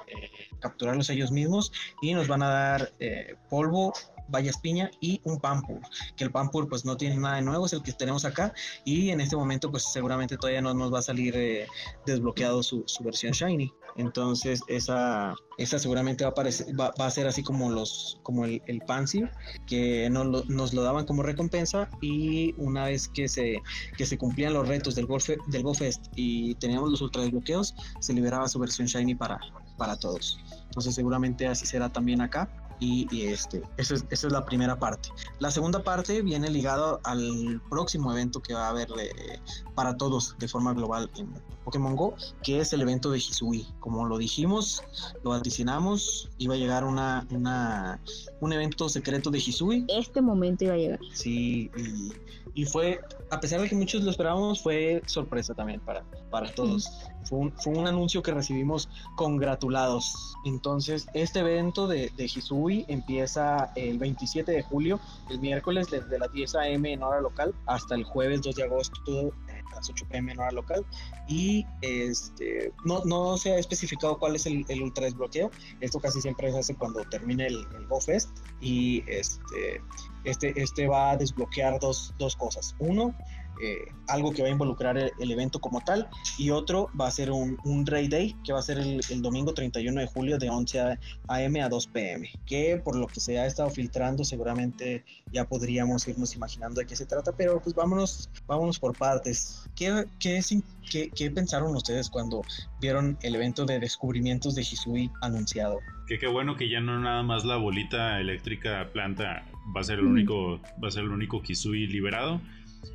capturarlos 0.60 1.10
ellos 1.10 1.32
mismos 1.32 1.72
y 2.02 2.14
nos 2.14 2.28
van 2.28 2.42
a 2.42 2.50
dar 2.50 2.94
eh, 3.00 3.36
polvo, 3.50 3.94
Vallas 4.32 4.58
Piña 4.58 4.90
y 5.00 5.22
un 5.24 5.40
Pampur, 5.40 5.80
que 6.16 6.24
el 6.24 6.32
Pampur 6.32 6.68
pues 6.68 6.86
no 6.86 6.98
tiene 6.98 7.18
nada 7.18 7.36
de 7.36 7.42
nuevo, 7.42 7.66
es 7.66 7.74
el 7.74 7.84
que 7.84 7.92
tenemos 7.94 8.26
acá 8.26 8.54
y 8.86 9.10
en 9.10 9.22
este 9.22 9.36
momento 9.36 9.70
pues 9.70 9.84
seguramente 9.84 10.38
todavía 10.38 10.62
no 10.62 10.74
nos 10.74 10.94
va 10.94 11.00
a 11.00 11.04
salir 11.04 11.36
eh, 11.36 11.68
desbloqueado 12.06 12.64
su, 12.64 12.84
su, 12.88 13.04
versión 13.04 13.34
Shiny. 13.34 13.72
Entonces 13.98 14.62
esa, 14.68 15.36
esa 15.58 15.80
seguramente 15.80 16.24
va 16.24 16.30
a, 16.30 16.32
aparecer, 16.32 16.80
va, 16.80 16.94
va 17.00 17.08
a 17.08 17.12
ser 17.12 17.28
así 17.28 17.44
como, 17.44 17.70
los, 17.70 18.20
como 18.24 18.46
el, 18.46 18.62
el 18.68 18.80
Pansy, 18.82 19.26
que 19.68 20.10
nos 20.10 20.26
lo, 20.26 20.44
nos 20.46 20.74
lo, 20.74 20.82
daban 20.82 21.06
como 21.06 21.24
recompensa 21.24 21.90
y 22.02 22.54
una 22.58 22.86
vez 22.86 23.10
que 23.10 23.28
se, 23.28 23.62
que 23.98 24.06
se 24.06 24.18
cumplían 24.18 24.54
los 24.54 24.68
retos 24.68 24.96
del, 24.96 25.06
Golf, 25.06 25.30
del 25.48 25.64
GoFest 25.64 26.08
y 26.16 26.56
teníamos 26.56 26.90
los 26.90 27.02
ultra 27.02 27.22
desbloqueos, 27.22 27.76
se 28.00 28.14
liberaba 28.14 28.48
su 28.48 28.60
versión 28.60 28.88
Shiny 28.88 29.16
para, 29.16 29.40
para 29.78 29.98
todos. 29.98 30.40
Entonces 30.66 30.96
seguramente 30.96 31.48
así 31.48 31.66
será 31.66 31.90
también 31.90 32.22
acá 32.22 32.50
y, 32.82 33.08
y 33.16 33.28
este, 33.28 33.62
esa 33.78 33.94
es, 33.94 34.06
esa 34.10 34.28
es, 34.28 34.34
la 34.34 34.44
primera 34.44 34.78
parte. 34.78 35.10
La 35.40 35.52
segunda 35.52 35.84
parte 35.84 36.22
viene 36.24 36.50
ligado 36.50 37.00
al 37.04 37.62
próximo 37.70 38.12
evento 38.12 38.42
que 38.42 38.56
va 38.56 38.66
a 38.66 38.70
haber 38.70 38.90
de, 38.90 39.40
para 39.76 39.96
todos 39.96 40.36
de 40.40 40.48
forma 40.48 40.74
global 40.74 41.10
en 41.16 41.32
Pokémon 41.64 41.96
Go, 41.96 42.16
que 42.42 42.60
es 42.60 42.74
el 42.74 42.82
evento 42.82 43.12
de 43.12 43.20
Hisui. 43.20 43.68
Como 43.80 44.06
lo 44.06 44.18
dijimos, 44.18 44.84
lo 45.24 45.30
vaticinamos, 45.30 46.30
iba 46.40 46.56
a 46.56 46.58
llegar 46.58 46.84
una, 46.84 47.28
una, 47.30 48.02
un 48.40 48.52
evento 48.52 48.90
secreto 48.90 49.30
de 49.30 49.38
Hisui. 49.38 49.86
Este 49.88 50.20
momento 50.20 50.66
iba 50.66 50.74
a 50.74 50.78
llegar. 50.78 51.00
Sí, 51.14 51.70
y, 51.78 52.12
y 52.54 52.66
fue, 52.66 53.00
a 53.30 53.40
pesar 53.40 53.62
de 53.62 53.70
que 53.70 53.76
muchos 53.76 54.04
lo 54.04 54.12
esperábamos, 54.12 54.62
fue 54.62 55.02
sorpresa 55.06 55.54
también 55.54 55.80
para, 55.80 56.04
para 56.30 56.52
todos. 56.54 56.90
Mm. 56.90 57.26
Fue, 57.26 57.40
un, 57.40 57.52
fue 57.54 57.74
un 57.74 57.88
anuncio 57.88 58.22
que 58.22 58.32
recibimos 58.32 58.90
congratulados. 59.16 60.36
Entonces, 60.46 61.08
este 61.14 61.40
evento 61.40 61.88
de, 61.88 62.12
de 62.18 62.26
Hisui 62.26 62.86
empieza 62.88 63.72
el 63.76 63.98
27 63.98 64.52
de 64.52 64.64
julio, 64.64 65.00
el 65.30 65.40
miércoles, 65.40 65.88
desde 65.90 66.20
las 66.20 66.32
10 66.34 66.56
a.m. 66.56 66.92
en 66.92 67.04
hora 67.04 67.22
local 67.22 67.54
hasta 67.68 67.96
el 67.96 68.04
jueves 68.04 68.42
2 68.42 68.56
de 68.56 68.64
agosto 68.64 69.34
las 69.76 69.90
8 69.90 70.06
pm 70.10 70.32
en 70.32 70.40
hora 70.40 70.52
local. 70.52 70.86
Y 71.28 71.66
este 71.82 72.74
no, 72.86 73.04
no 73.06 73.38
se 73.38 73.54
ha 73.54 73.58
especificado 73.58 74.18
cuál 74.18 74.36
es 74.36 74.46
el, 74.46 74.66
el, 74.70 74.82
ultra 74.82 75.06
desbloqueo. 75.06 75.52
Esto 75.80 76.00
casi 76.00 76.22
siempre 76.22 76.52
se 76.52 76.60
hace 76.60 76.76
cuando 76.76 77.04
termine 77.06 77.48
el, 77.48 77.66
el 77.76 77.88
GoFest. 77.88 78.30
Y 78.60 79.04
este, 79.08 79.82
este, 80.24 80.62
este 80.62 80.88
va 80.88 81.12
a 81.12 81.18
desbloquear 81.18 81.80
dos, 81.80 82.14
dos 82.18 82.36
cosas. 82.36 82.76
Uno 82.80 83.16
eh, 83.62 83.86
algo 84.08 84.32
que 84.32 84.42
va 84.42 84.48
a 84.48 84.52
involucrar 84.52 84.98
el, 84.98 85.12
el, 85.20 85.32
evento 85.32 85.60
como 85.60 85.82
tal 85.82 86.08
y 86.38 86.50
otro 86.50 86.90
va 87.00 87.08
a 87.08 87.12
ser 87.12 87.32
un, 87.32 87.58
un 87.64 87.86
Ray 87.86 88.08
Day 88.08 88.36
que 88.44 88.54
va 88.54 88.60
a 88.60 88.64
ser 88.64 88.80
el, 88.80 89.02
el, 89.10 89.22
domingo 89.22 89.54
31 89.54 90.02
de 90.02 90.08
julio 90.08 90.38
de 90.38 90.50
11 90.50 90.98
a.m. 91.28 91.62
a 91.62 91.70
2 91.70 91.88
p.m. 91.88 92.30
que 92.46 92.82
por 92.84 92.96
lo 92.96 93.08
que 93.08 93.20
se 93.20 93.40
ha 93.40 93.46
estado 93.46 93.70
filtrando 93.70 94.24
seguramente 94.24 95.04
ya 95.32 95.46
podríamos 95.46 96.08
irnos 96.08 96.36
imaginando 96.36 96.82
de 96.82 96.88
qué 96.88 96.96
se 96.96 97.06
trata 97.06 97.32
pero 97.32 97.62
pues 97.62 97.76
vámonos, 97.76 98.30
vámonos 98.48 98.80
por 98.80 98.98
partes 98.98 99.62
¿Qué, 99.76 100.06
qué, 100.20 100.42
qué, 100.90 101.10
qué 101.10 101.32
pensaron 101.32 101.76
ustedes 101.76 102.10
cuando 102.10 102.42
vieron 102.80 103.18
el 103.22 103.36
evento 103.36 103.66
de 103.66 103.80
descubrimientos 103.80 104.56
de 104.56 104.62
Hisui 104.62 105.12
anunciado? 105.22 105.80
Que 106.08 106.18
qué 106.20 106.28
bueno 106.28 106.56
que 106.56 106.70
ya 106.70 106.80
no 106.82 107.00
nada 107.00 107.24
más 107.24 107.46
la 107.46 107.58
bolita 107.58 108.20
eléctrica 108.20 108.90
planta 108.92 109.46
va 109.76 109.82
a 109.82 109.84
ser 109.84 110.00
el 110.00 110.06
único, 110.06 110.60
va 110.84 110.88
a 110.88 110.92
ser 110.92 111.04
el 111.04 111.12
único 111.12 111.42
Hisui 111.48 111.88
liberado, 111.88 112.42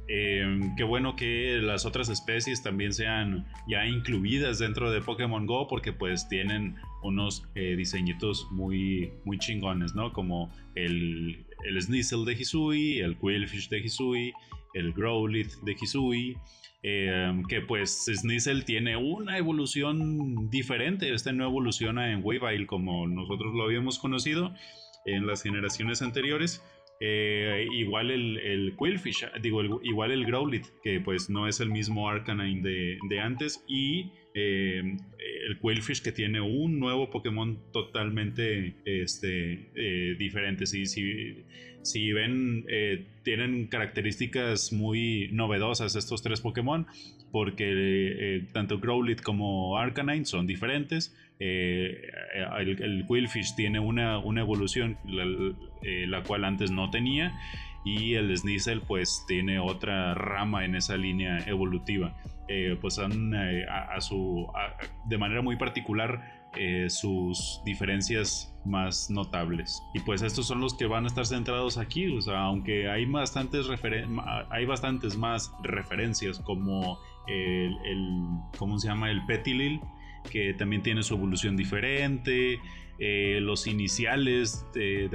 Em, 0.09 0.75
qué 0.77 0.85
bueno 0.85 1.17
que 1.17 1.59
las 1.61 1.85
otras 1.85 2.09
especies 2.09 2.63
también 2.63 2.93
sean 2.93 3.47
ya 3.69 3.87
incluidas 3.87 4.59
dentro 4.59 4.91
de 4.91 5.01
Pokémon 5.01 5.47
Go 5.47 5.67
porque 5.69 5.93
pues 5.93 6.29
tienen 6.29 6.77
unos 7.03 7.49
eh, 7.55 7.75
diseñitos 7.77 8.47
muy, 8.51 9.13
muy 9.25 9.39
chingones, 9.39 9.95
¿no? 9.95 10.13
Como 10.13 10.53
el, 10.75 11.45
el 11.65 12.25
de 12.25 12.33
Hisui, 12.33 13.01
el 13.01 13.17
Quillfish 13.17 13.69
de 13.69 13.79
Hisui, 13.79 14.33
el 14.75 14.93
Growlithe 14.93 15.55
de 15.65 15.77
Hisui. 15.81 16.37
Em, 16.89 17.43
que 17.45 17.63
pues 17.63 18.05
Sneasel 18.05 18.65
tiene 18.65 18.97
una 18.97 19.39
evolución 19.39 20.49
diferente, 20.51 21.13
este 21.13 21.33
no 21.33 21.45
evoluciona 21.45 22.13
en 22.13 22.21
Weavile 22.23 22.67
como 22.67 23.09
nosotros 23.09 23.55
lo 23.55 23.65
habíamos 23.65 23.99
conocido 23.99 24.55
en 25.05 25.27
las 25.27 25.43
generaciones 25.43 26.03
anteriores, 26.03 26.63
eh, 26.99 27.67
igual 27.73 28.11
el, 28.11 28.39
el, 28.39 28.75
Quillfish, 28.77 29.27
digo, 29.43 29.63
igual 29.83 30.13
el 30.13 30.25
Growlithe, 30.25 30.69
que 30.83 31.01
pues 31.01 31.29
no 31.29 31.47
es 31.47 31.61
el 31.61 31.71
mismo 31.71 32.09
Arcanine 32.09 32.63
de, 32.63 32.99
de 33.09 33.21
antes, 33.21 33.63
y 33.69 34.13
eh, 34.35 34.81
el 35.47 35.59
Quillfish 35.61 36.03
que 36.03 36.13
tiene 36.13 36.41
un 36.41 36.79
nuevo 36.81 37.11
Pokémon 37.11 37.59
totalmente 37.73 38.77
este, 38.85 39.71
eh, 39.75 40.17
diferente. 40.19 40.65
Si, 40.65 40.87
si, 40.87 41.45
si 41.83 42.13
ven, 42.13 42.65
tienen 43.23 43.67
características 43.67 44.73
muy 44.73 45.29
novedosas 45.33 45.97
estos 45.97 46.23
tres 46.23 46.41
Pokémon, 46.41 46.87
porque 47.31 48.47
tanto 48.53 48.79
Growlithe 48.79 49.23
como 49.23 49.77
Arcanine 49.77 50.25
son 50.25 50.47
diferentes. 50.47 51.15
Eh, 51.39 52.01
el, 52.59 52.83
el, 52.83 53.07
Quillfish 53.07 53.55
tiene 53.55 53.79
una, 53.79 54.19
una 54.19 54.41
evolución 54.41 54.97
la, 55.05 55.25
eh, 55.83 56.07
la, 56.07 56.23
cual 56.23 56.45
antes 56.45 56.71
no 56.71 56.91
tenía 56.91 57.35
y 57.85 58.15
el 58.15 58.35
Sneasel 58.37 58.81
pues 58.81 59.25
tiene 59.29 59.59
otra 59.59 60.15
rama 60.15 60.65
en 60.65 60.75
esa 60.75 60.97
línea 60.97 61.39
evolutiva. 61.47 62.17
Eh, 62.49 62.79
pues 62.81 62.95
son 62.95 63.35
eh, 63.35 63.67
a, 63.69 63.97
a, 63.97 64.01
su 64.01 64.47
a, 64.55 64.77
de 65.09 65.19
manera 65.19 65.43
muy 65.43 65.57
particular 65.57 66.37
sus 66.89 67.61
diferencias 67.67 68.51
más 68.65 69.11
notables. 69.11 69.83
Y 69.93 70.01
pues 70.01 70.23
estos 70.23 70.47
son 70.47 70.63
los 70.63 70.73
que 70.73 70.87
van 70.87 71.05
a 71.05 71.09
estar 71.09 71.27
centrados 71.27 71.77
aquí 71.77 72.07
o 72.07 72.23
sea 72.23 72.45
aunque 72.45 72.89
hay 72.89 73.05
bastantes 73.05 73.67
hay 74.49 74.65
bastantes 74.65 75.19
más 75.19 75.53
referencias 75.63 76.39
como 76.39 76.99
el, 77.29 77.77
el 77.85 78.29
cómo 78.57 78.79
se 78.79 78.89
llama 78.89 79.11
el 79.11 79.23
Petilil 79.27 79.83
que 80.31 80.55
también 80.55 80.83
tiene 80.83 81.03
su 81.03 81.15
evolución 81.15 81.57
diferente. 81.57 82.61
Eh, 82.99 83.41
los 83.43 83.67
iniciales 83.67 84.65
de, 84.73 85.09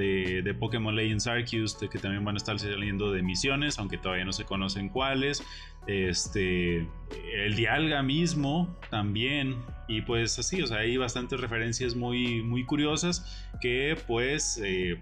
de, 0.44 0.54
Pokémon 0.54 0.94
Legends 0.94 1.26
Arceus, 1.26 1.74
que 1.74 1.98
también 1.98 2.24
van 2.24 2.36
a 2.36 2.38
estar 2.38 2.56
saliendo 2.56 3.10
de 3.10 3.22
misiones, 3.22 3.76
aunque 3.80 3.98
todavía 3.98 4.24
no 4.24 4.32
se 4.32 4.44
conocen 4.44 4.88
cuáles. 4.88 5.42
Este, 5.88 6.86
el 7.34 7.56
Dialga 7.56 8.02
mismo 8.04 8.78
también. 8.88 9.56
Y 9.88 10.02
pues 10.02 10.38
así, 10.38 10.62
o 10.62 10.66
sea, 10.68 10.78
hay 10.78 10.96
bastantes 10.96 11.40
referencias 11.40 11.96
muy, 11.96 12.42
muy 12.42 12.64
curiosas 12.64 13.48
que 13.60 13.96
pues... 14.06 14.60
Eh, 14.64 15.00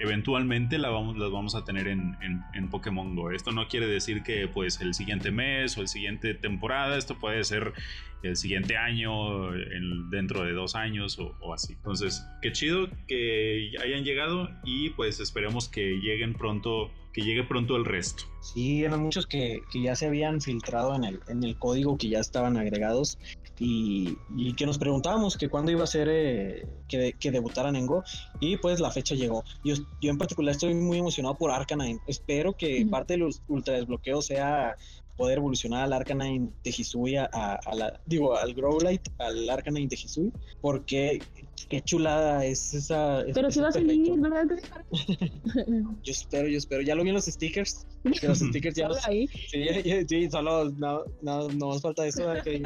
eventualmente 0.00 0.78
la 0.78 0.88
vamos, 0.88 1.16
las 1.18 1.30
vamos 1.30 1.54
a 1.54 1.64
tener 1.64 1.86
en, 1.86 2.16
en, 2.22 2.42
en, 2.54 2.70
Pokémon 2.70 3.14
Go. 3.14 3.30
Esto 3.30 3.52
no 3.52 3.68
quiere 3.68 3.86
decir 3.86 4.22
que 4.22 4.48
pues 4.48 4.80
el 4.80 4.94
siguiente 4.94 5.30
mes 5.30 5.76
o 5.76 5.82
el 5.82 5.88
siguiente 5.88 6.34
temporada, 6.34 6.96
esto 6.96 7.18
puede 7.18 7.44
ser 7.44 7.74
el 8.22 8.36
siguiente 8.36 8.76
año, 8.76 9.54
en, 9.54 10.10
dentro 10.10 10.44
de 10.44 10.52
dos 10.52 10.74
años 10.74 11.18
o, 11.18 11.36
o, 11.40 11.52
así. 11.52 11.74
Entonces, 11.74 12.26
qué 12.40 12.52
chido 12.52 12.88
que 13.06 13.72
hayan 13.82 14.04
llegado 14.04 14.50
y 14.64 14.90
pues 14.90 15.20
esperemos 15.20 15.68
que 15.68 15.98
lleguen 16.00 16.32
pronto, 16.32 16.90
que 17.12 17.22
llegue 17.22 17.44
pronto 17.44 17.76
el 17.76 17.84
resto. 17.84 18.24
Sí, 18.40 18.84
eran 18.84 19.02
muchos 19.02 19.26
que, 19.26 19.60
que 19.70 19.82
ya 19.82 19.94
se 19.94 20.06
habían 20.06 20.40
filtrado 20.40 20.94
en 20.94 21.04
el, 21.04 21.20
en 21.28 21.44
el 21.44 21.58
código, 21.58 21.96
que 21.98 22.08
ya 22.08 22.20
estaban 22.20 22.56
agregados 22.56 23.18
y, 23.58 24.16
y, 24.36 24.54
que 24.54 24.64
nos 24.64 24.78
preguntábamos 24.78 25.36
que 25.36 25.48
cuándo 25.48 25.70
iba 25.70 25.84
a 25.84 25.86
ser 25.86 26.08
eh, 26.10 26.66
que, 26.88 27.14
que, 27.18 27.30
debutaran 27.30 27.76
en 27.76 27.86
Go 27.86 28.02
y 28.40 28.56
pues 28.56 28.80
la 28.80 28.90
fecha 28.90 29.14
llegó. 29.14 29.44
Yo, 29.62 29.74
yo 30.00 30.10
en 30.10 30.18
particular 30.18 30.52
estoy 30.52 30.74
muy 30.74 30.98
emocionado 30.98 31.34
por 31.36 31.50
Arcanine. 31.50 32.00
Espero 32.06 32.56
que 32.56 32.84
mm. 32.84 32.90
parte 32.90 33.14
de 33.14 33.18
los 33.18 33.42
ultra 33.48 33.74
desbloqueos 33.74 34.26
sea 34.26 34.76
poder 35.20 35.36
evolucionar 35.36 35.84
al 35.84 35.92
Arcanine 35.92 36.48
de 36.64 36.70
Hisui 36.70 37.16
a, 37.16 37.26
a, 37.26 37.74
la, 37.74 38.00
digo, 38.06 38.38
al 38.38 38.54
Growlite, 38.54 39.10
al 39.18 39.50
Arcanine 39.50 39.86
de 39.86 39.96
Hisui, 39.96 40.32
porque 40.62 41.20
qué 41.68 41.80
chulada 41.82 42.44
es 42.44 42.74
esa. 42.74 43.24
Pero 43.34 43.50
si 43.50 43.60
va 43.60 43.68
a 43.68 43.72
salir, 43.72 44.12
¿verdad? 44.18 44.46
yo 46.02 46.12
espero, 46.12 46.48
yo 46.48 46.58
espero. 46.58 46.82
Ya 46.82 46.94
lo 46.94 47.02
vi 47.02 47.10
en 47.10 47.16
los 47.16 47.26
stickers. 47.26 47.86
Que 48.20 48.28
los 48.28 48.38
stickers 48.40 48.76
ya 48.76 48.88
los. 48.88 49.06
ahí? 49.06 49.26
Sí, 49.28 50.06
sí, 50.08 50.30
solo 50.30 50.70
no, 50.70 51.04
no, 51.22 51.48
no 51.48 51.68
más 51.68 51.82
falta 51.82 52.06
eso. 52.06 52.32
Que 52.42 52.62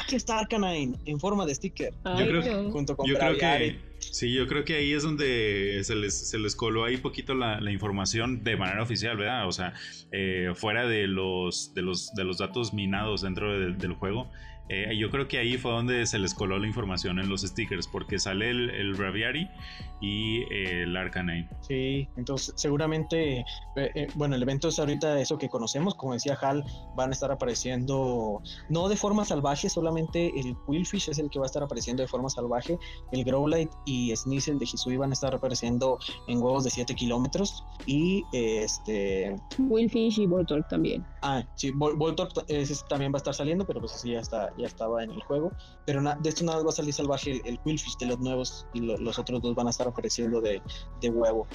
aquí 0.00 0.16
está 0.16 0.40
Arcanine 0.40 0.96
en 1.04 1.20
forma 1.20 1.46
de 1.46 1.54
sticker. 1.54 1.92
Ay, 2.04 2.26
yo 2.26 2.40
creo, 2.40 2.62
no. 2.62 2.70
junto 2.70 2.96
con 2.96 3.06
yo 3.06 3.18
creo 3.18 3.36
que 3.36 3.88
Sí, 4.00 4.32
yo 4.32 4.46
creo 4.46 4.64
que 4.64 4.76
ahí 4.76 4.92
es 4.92 5.02
donde 5.02 5.80
se 5.82 5.94
les, 5.94 6.30
se 6.30 6.38
les 6.38 6.54
coló 6.54 6.84
ahí 6.84 6.96
poquito 6.96 7.34
la, 7.34 7.60
la 7.60 7.72
información 7.72 8.44
de 8.44 8.56
manera 8.56 8.82
oficial, 8.82 9.16
¿verdad? 9.16 9.46
O 9.48 9.52
sea, 9.52 9.74
eh, 10.12 10.52
fuera 10.54 10.86
de 10.86 11.06
los, 11.06 11.74
de, 11.74 11.82
los, 11.82 12.14
de 12.14 12.24
los 12.24 12.38
datos 12.38 12.72
minados 12.72 13.22
dentro 13.22 13.58
de, 13.58 13.72
del 13.72 13.92
juego. 13.94 14.30
Eh, 14.68 14.96
yo 14.96 15.10
creo 15.10 15.28
que 15.28 15.38
ahí 15.38 15.56
fue 15.56 15.72
donde 15.72 16.06
se 16.06 16.18
les 16.18 16.34
coló 16.34 16.58
la 16.58 16.66
información 16.66 17.18
en 17.18 17.28
los 17.28 17.42
stickers, 17.42 17.88
porque 17.88 18.18
sale 18.18 18.50
el, 18.50 18.70
el 18.70 18.94
Braviary 18.94 19.48
y 20.00 20.42
eh, 20.52 20.82
el 20.82 20.96
Arcanine. 20.96 21.48
Sí, 21.60 22.08
entonces 22.16 22.54
seguramente, 22.56 23.40
eh, 23.40 23.44
eh, 23.76 24.06
bueno, 24.14 24.36
el 24.36 24.42
evento 24.42 24.68
es 24.68 24.78
ahorita 24.78 25.20
eso 25.20 25.38
que 25.38 25.48
conocemos, 25.48 25.94
como 25.94 26.14
decía 26.14 26.38
Hal, 26.40 26.64
van 26.94 27.10
a 27.10 27.12
estar 27.12 27.30
apareciendo, 27.32 28.42
no 28.68 28.88
de 28.88 28.96
forma 28.96 29.24
salvaje, 29.24 29.68
solamente 29.68 30.32
el 30.38 30.56
Quillfish 30.66 31.10
es 31.10 31.18
el 31.18 31.30
que 31.30 31.38
va 31.38 31.46
a 31.46 31.46
estar 31.46 31.62
apareciendo 31.62 32.02
de 32.02 32.08
forma 32.08 32.30
salvaje, 32.30 32.78
el 33.12 33.24
Growlite 33.24 33.72
y 33.86 34.14
Sneasel 34.14 34.58
de 34.58 34.64
Hisui 34.64 34.96
van 34.96 35.10
a 35.10 35.14
estar 35.14 35.34
apareciendo 35.34 35.98
en 36.28 36.42
huevos 36.42 36.64
de 36.64 36.70
7 36.70 36.94
kilómetros, 36.94 37.64
y 37.86 38.24
este... 38.32 39.36
Quillfish 39.56 40.20
y 40.20 40.26
Voltorb 40.26 40.66
también. 40.68 41.04
Ah, 41.22 41.42
sí, 41.56 41.70
Vol 41.70 41.96
Voltorb 41.96 42.28
también 42.88 43.12
va 43.12 43.16
a 43.16 43.18
estar 43.18 43.34
saliendo, 43.34 43.66
pero 43.66 43.80
pues 43.80 43.94
así 43.94 44.12
ya 44.12 44.20
está 44.20 44.50
ya 44.58 44.66
estaba 44.66 45.02
en 45.02 45.12
el 45.12 45.22
juego. 45.22 45.52
Pero 45.86 46.02
de 46.02 46.28
esto 46.28 46.44
nada 46.44 46.62
va 46.62 46.70
a 46.70 46.72
salir 46.72 46.92
salvaje 46.92 47.32
el, 47.32 47.40
el 47.44 47.58
Quillfish 47.60 47.96
de 47.98 48.06
los 48.06 48.18
nuevos 48.18 48.66
y 48.74 48.80
lo, 48.80 48.96
los 48.98 49.18
otros 49.18 49.40
dos 49.42 49.54
van 49.54 49.66
a 49.66 49.70
estar 49.70 49.88
apareciendo 49.88 50.40
de, 50.40 50.62
de 51.00 51.10
huevo. 51.10 51.46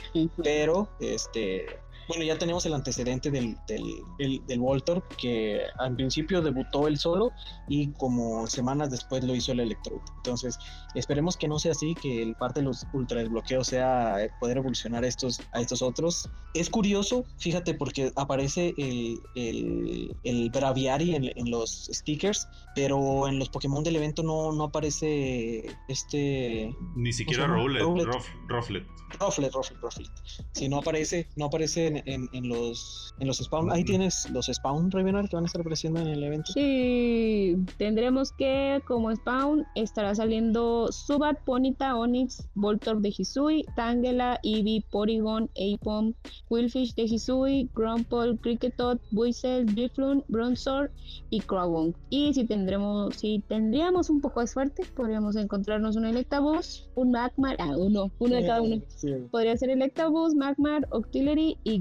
Pero, 0.43 0.89
este, 0.99 1.65
bueno, 2.07 2.23
ya 2.23 2.37
tenemos 2.37 2.65
el 2.65 2.73
antecedente 2.73 3.31
del, 3.31 3.57
del, 3.67 3.83
del, 4.17 4.45
del 4.45 4.59
Voltor, 4.59 5.03
que 5.17 5.61
al 5.79 5.95
principio 5.95 6.41
debutó 6.41 6.87
él 6.87 6.97
solo 6.97 7.31
y 7.67 7.91
como 7.93 8.47
semanas 8.47 8.91
después 8.91 9.23
lo 9.23 9.35
hizo 9.35 9.51
el 9.51 9.61
Electrode. 9.61 10.01
Entonces, 10.17 10.57
esperemos 10.95 11.37
que 11.37 11.47
no 11.47 11.59
sea 11.59 11.71
así, 11.71 11.95
que 11.95 12.21
el 12.21 12.35
parte 12.35 12.59
de 12.59 12.65
los 12.65 12.85
ultra 12.93 13.19
desbloqueos 13.19 13.67
sea 13.67 14.17
poder 14.39 14.57
evolucionar 14.57 15.05
estos, 15.05 15.41
a 15.53 15.61
estos 15.61 15.81
otros. 15.81 16.29
Es 16.53 16.69
curioso, 16.69 17.25
fíjate, 17.37 17.73
porque 17.73 18.11
aparece 18.15 18.73
el, 18.77 19.19
el, 19.35 20.15
el 20.23 20.49
Braviary 20.49 21.15
en, 21.15 21.31
en, 21.35 21.51
los 21.51 21.89
stickers, 21.91 22.47
pero 22.75 23.27
en 23.27 23.39
los 23.39 23.49
Pokémon 23.49 23.83
del 23.83 23.95
evento 23.95 24.23
no, 24.23 24.51
no 24.51 24.65
aparece 24.65 25.65
este. 25.87 26.75
Ni 26.95 27.13
siquiera 27.13 27.47
Rowlet. 27.47 27.81
Rowlet. 27.81 28.05
Rufflet. 28.47 28.85
Rufflet, 29.19 29.53
Rufflet, 29.53 29.79
Rufflet. 29.81 30.11
Si 30.53 30.69
no 30.69 30.77
aparece, 30.77 31.27
no 31.35 31.45
aparece 31.45 31.92
en, 31.97 32.03
en, 32.05 32.29
en, 32.33 32.49
los 32.49 33.13
en 33.19 33.27
los 33.27 33.37
spawn. 33.37 33.71
Ahí 33.71 33.83
tienes 33.83 34.29
los 34.31 34.47
spawn 34.47 34.91
Revenar 34.91 35.29
que 35.29 35.35
van 35.35 35.45
a 35.45 35.47
estar 35.47 35.61
apareciendo 35.61 35.99
en 35.99 36.07
el 36.07 36.23
evento. 36.23 36.51
Sí, 36.53 37.55
tendremos 37.77 38.31
que 38.31 38.81
como 38.87 39.13
spawn 39.15 39.65
estará 39.75 40.15
saliendo 40.15 40.91
Subat, 40.91 41.39
Ponita, 41.43 41.95
Onix, 41.95 42.47
Voltorb 42.55 43.01
de 43.01 43.13
Hisui, 43.17 43.65
Tangela, 43.75 44.39
Eevee, 44.43 44.83
Porygon, 44.91 45.49
Apom, 45.55 46.13
Quillfish 46.49 46.95
de 46.95 47.03
Hisui, 47.03 47.69
Grumple, 47.75 48.37
Cricketot, 48.37 49.01
Buizel, 49.11 49.65
Drifloon, 49.65 50.23
Bronzor 50.27 50.91
y 51.29 51.39
Crowon. 51.41 51.95
Y 52.09 52.33
si 52.33 52.45
tendremos, 52.45 53.15
si 53.15 53.43
tendríamos 53.47 54.09
un 54.09 54.21
poco 54.21 54.41
de 54.41 54.47
suerte, 54.47 54.83
podríamos 54.95 55.35
encontrarnos 55.35 55.95
un 55.95 56.05
Electabuzz, 56.05 56.87
un 56.95 57.11
Magmar, 57.11 57.57
ah, 57.59 57.75
uno, 57.77 58.11
uno 58.19 58.35
de 58.35 58.45
cada 58.45 58.61
uno. 58.61 58.81
Sí. 58.87 59.13
Podría 59.31 59.57
ser 59.57 59.69
Electabuzz, 59.69 60.35
Magmar, 60.35 60.87
Octillery 60.91 61.57
y 61.63 61.79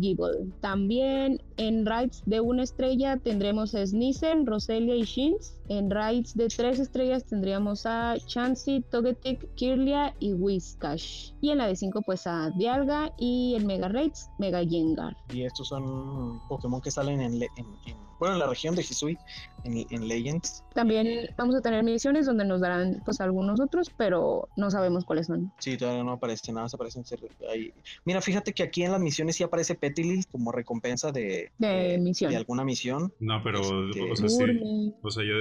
También 0.61 1.42
en 1.56 1.87
raids 1.87 2.23
de 2.26 2.40
una 2.40 2.62
estrella 2.62 3.16
tendremos 3.16 3.75
a 3.75 3.87
Sneasel, 3.87 4.47
Roselia 4.47 4.97
y 4.97 5.02
Shins. 5.02 5.59
En 5.68 5.90
raids 5.90 6.35
de 6.37 6.49
tres 6.49 6.78
estrellas 6.78 7.25
tendríamos 7.25 7.87
a 7.87 8.16
Chansey, 8.26 8.82
Togetic, 8.90 9.54
Kirlia 9.54 10.14
y 10.18 10.32
Whiscash. 10.35 11.32
Y 11.40 11.50
en 11.50 11.59
la 11.59 11.66
de 11.66 11.76
cinco 11.76 12.02
pues 12.02 12.26
a 12.26 12.50
Dialga 12.50 13.12
y 13.18 13.54
en 13.56 13.66
Mega 13.66 13.88
Raids, 13.88 14.28
Mega 14.38 14.64
Gengar. 14.64 15.16
Y 15.32 15.44
estos 15.44 15.68
son 15.68 16.40
Pokémon 16.49 16.80
que 16.80 16.90
salen 16.90 17.21
en, 17.21 17.35
en, 17.35 17.42
en 17.87 18.12
bueno, 18.23 18.37
en 18.37 18.40
la 18.40 18.47
región 18.47 18.76
de 18.76 18.82
Hisui, 18.82 19.18
en, 19.64 19.85
en, 19.90 20.06
Legends. 20.06 20.62
También 20.75 21.28
vamos 21.37 21.56
a 21.56 21.61
tener 21.61 21.82
misiones 21.82 22.25
donde 22.25 22.44
nos 22.44 22.61
darán 22.61 23.02
pues 23.04 23.21
algunos 23.21 23.59
otros, 23.59 23.90
pero 23.97 24.49
no 24.56 24.71
sabemos 24.71 25.04
cuáles 25.04 25.26
son. 25.26 25.52
Sí, 25.59 25.76
todavía 25.76 26.04
no 26.04 26.12
aparece 26.12 26.52
nada, 26.52 26.68
aparecen 26.73 27.04
ahí. 27.50 27.73
Mira, 28.04 28.21
fíjate 28.21 28.52
que 28.52 28.62
aquí 28.62 28.85
en 28.85 28.92
las 28.92 29.00
misiones 29.00 29.35
sí 29.35 29.42
aparece 29.42 29.75
Petilil 29.75 30.25
como 30.28 30.52
recompensa 30.52 31.11
de, 31.11 31.50
De 31.59 31.94
eh, 31.94 31.99
misión. 31.99 32.30
de 32.30 32.37
alguna 32.38 32.64
misión. 32.64 33.12
No, 33.21 33.42
pero, 33.42 33.61
Este, 33.90 34.11
o 34.11 34.16
sea, 34.16 34.28
sí. 34.28 34.37
Burmy. 34.38 34.94
O 35.02 35.11
sea, 35.11 35.25
yo 35.25 35.35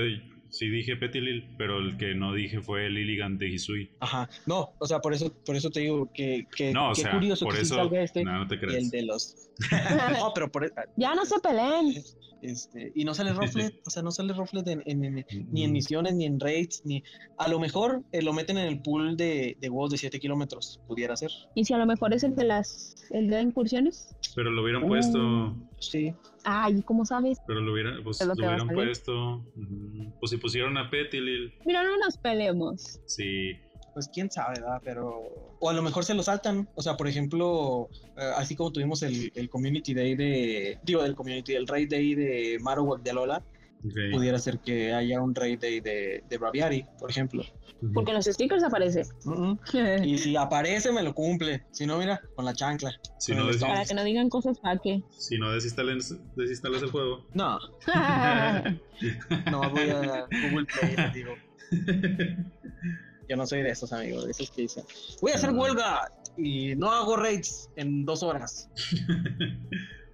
sí 0.49 0.67
dije 0.69 0.97
Petilil, 0.97 1.55
pero 1.57 1.79
el 1.79 1.97
que 1.97 2.13
no 2.13 2.33
dije 2.33 2.61
fue 2.61 2.89
Liligan 2.89 3.37
de 3.37 3.47
Hisui. 3.49 3.89
Ajá, 4.01 4.29
no, 4.45 4.73
o 4.79 4.85
sea, 4.85 4.99
por 4.99 5.13
eso, 5.13 5.33
por 5.45 5.55
eso 5.55 5.69
te 5.69 5.79
digo 5.79 6.11
que, 6.13 6.45
que 6.55 6.73
No, 6.73 6.91
o 6.91 6.93
qué 6.93 7.01
sea, 7.03 7.11
curioso 7.13 7.45
por 7.45 7.55
que 7.55 7.61
sí 7.61 7.67
salga 7.67 8.01
este 8.03 8.23
No, 8.25 8.39
no 8.39 8.47
te 8.47 8.55
y 8.55 8.59
creas. 8.59 8.83
el 8.83 8.89
de 8.89 9.03
los. 9.03 9.49
no, 10.19 10.31
pero 10.35 10.51
por 10.51 10.71
Ya 10.97 11.15
no 11.15 11.25
se 11.25 11.39
peleen. 11.39 12.03
este 12.41 12.91
y 12.95 13.05
no 13.05 13.13
sale 13.13 13.33
Rufflet, 13.33 13.79
o 13.85 13.89
sea, 13.91 14.01
no 14.03 14.09
sale 14.11 14.33
en, 14.65 14.81
en- 14.85 15.05
en- 15.19 15.25
ni 15.51 15.63
en 15.63 15.69
Mm, 15.69 15.73
misiones 15.73 16.15
ni 16.15 16.25
en 16.25 16.39
raids 16.39 16.81
ni 16.85 17.03
a 17.37 17.47
lo 17.47 17.59
mejor 17.59 18.03
eh, 18.11 18.21
lo 18.23 18.33
meten 18.33 18.57
en 18.57 18.67
el 18.67 18.81
pool 18.81 19.15
de, 19.15 19.55
de 19.59 19.69
huevos 19.69 19.91
de 19.91 19.97
7 19.99 20.19
kilómetros, 20.19 20.81
pudiera 20.87 21.15
ser. 21.15 21.29
Y 21.55 21.63
si 21.65 21.73
a 21.73 21.77
lo 21.77 21.85
mejor 21.85 22.13
es 22.13 22.23
el 22.23 22.35
de 22.35 22.43
las 22.45 22.95
el 23.11 23.29
de 23.29 23.41
incursiones. 23.41 24.15
Pero 24.35 24.51
lo 24.51 24.63
hubieran 24.63 24.83
Uh. 24.83 24.87
puesto. 24.87 25.55
Sí, 25.81 26.13
Ay, 26.43 26.81
¿cómo 26.83 27.05
sabes? 27.05 27.39
Pero 27.47 27.59
lo 27.61 27.73
hubieran, 27.73 28.03
pues, 28.03 28.21
Es 28.21 28.27
lo 28.27 28.35
lo 28.35 28.45
hubieran 28.47 28.67
puesto. 28.69 29.43
Pues 30.19 30.29
si 30.31 30.37
pusieron 30.37 30.77
a 30.77 30.89
Petilil, 30.89 31.53
Mira, 31.65 31.83
no 31.83 31.97
nos 31.97 32.17
peleemos. 32.17 32.99
sí. 33.05 33.53
pues 33.93 34.07
quién 34.13 34.31
sabe, 34.31 34.59
¿verdad? 34.61 34.81
Pero. 34.83 35.21
O 35.59 35.69
a 35.69 35.73
lo 35.73 35.81
mejor 35.81 36.05
se 36.05 36.13
lo 36.13 36.23
saltan. 36.23 36.69
O 36.75 36.81
sea, 36.81 36.95
por 36.97 37.07
ejemplo, 37.07 37.89
eh, 38.17 38.31
así 38.37 38.55
como 38.55 38.71
tuvimos 38.71 39.03
el, 39.03 39.31
el 39.35 39.49
Community 39.49 39.93
Day 39.93 40.15
de. 40.15 40.79
Digo, 40.83 41.03
el 41.03 41.15
Community, 41.15 41.53
el 41.55 41.67
Raid 41.67 41.89
Day 41.89 42.15
de 42.15 42.57
Marowak 42.61 43.01
de 43.03 43.09
Alola, 43.11 43.43
pudiera 44.11 44.37
ser 44.39 44.59
que 44.59 44.93
haya 44.93 45.21
un 45.21 45.33
Raid 45.35 45.59
Day 45.59 45.79
de, 45.79 46.23
de 46.29 46.37
Braviari, 46.37 46.85
por 46.99 47.09
ejemplo. 47.09 47.43
Porque 47.95 48.11
en 48.11 48.17
los 48.17 48.25
stickers 48.25 48.63
aparece. 48.63 49.03
Y 50.05 50.17
si 50.19 50.35
aparece, 50.35 50.91
me 50.91 51.01
lo 51.01 51.15
cumple. 51.15 51.63
Si 51.71 51.85
no, 51.87 51.97
mira, 51.97 52.21
con 52.35 52.45
la 52.45 52.53
chancla. 52.53 52.91
Si 53.17 53.33
no, 53.33 53.47
Para 53.59 53.85
que 53.85 53.93
no 53.95 54.03
digan 54.03 54.29
cosas 54.29 54.59
para 54.59 54.77
qué. 54.79 55.01
si 55.17 55.37
no 55.39 55.51
desinstalas, 55.51 56.15
desinstalas 56.35 56.83
el 56.83 56.91
juego. 56.91 57.25
No, 57.33 57.57
no 59.51 59.69
voy 59.71 59.89
a 59.89 60.27
Google 60.49 60.65
Play, 60.79 60.95
les 60.95 61.13
digo. 61.13 61.33
Yo 63.29 63.37
no 63.37 63.47
soy 63.47 63.61
de 63.61 63.69
esos 63.69 63.93
amigos, 63.93 64.25
de 64.25 64.31
esos 64.31 64.51
que 64.51 64.63
dicen, 64.63 64.83
voy 65.21 65.31
a 65.31 65.35
hacer 65.35 65.49
Ah. 65.51 65.53
huelga 65.53 66.11
y 66.37 66.75
no 66.75 66.91
hago 66.91 67.15
raids 67.15 67.69
en 67.77 68.05
dos 68.05 68.23
horas. 68.23 68.69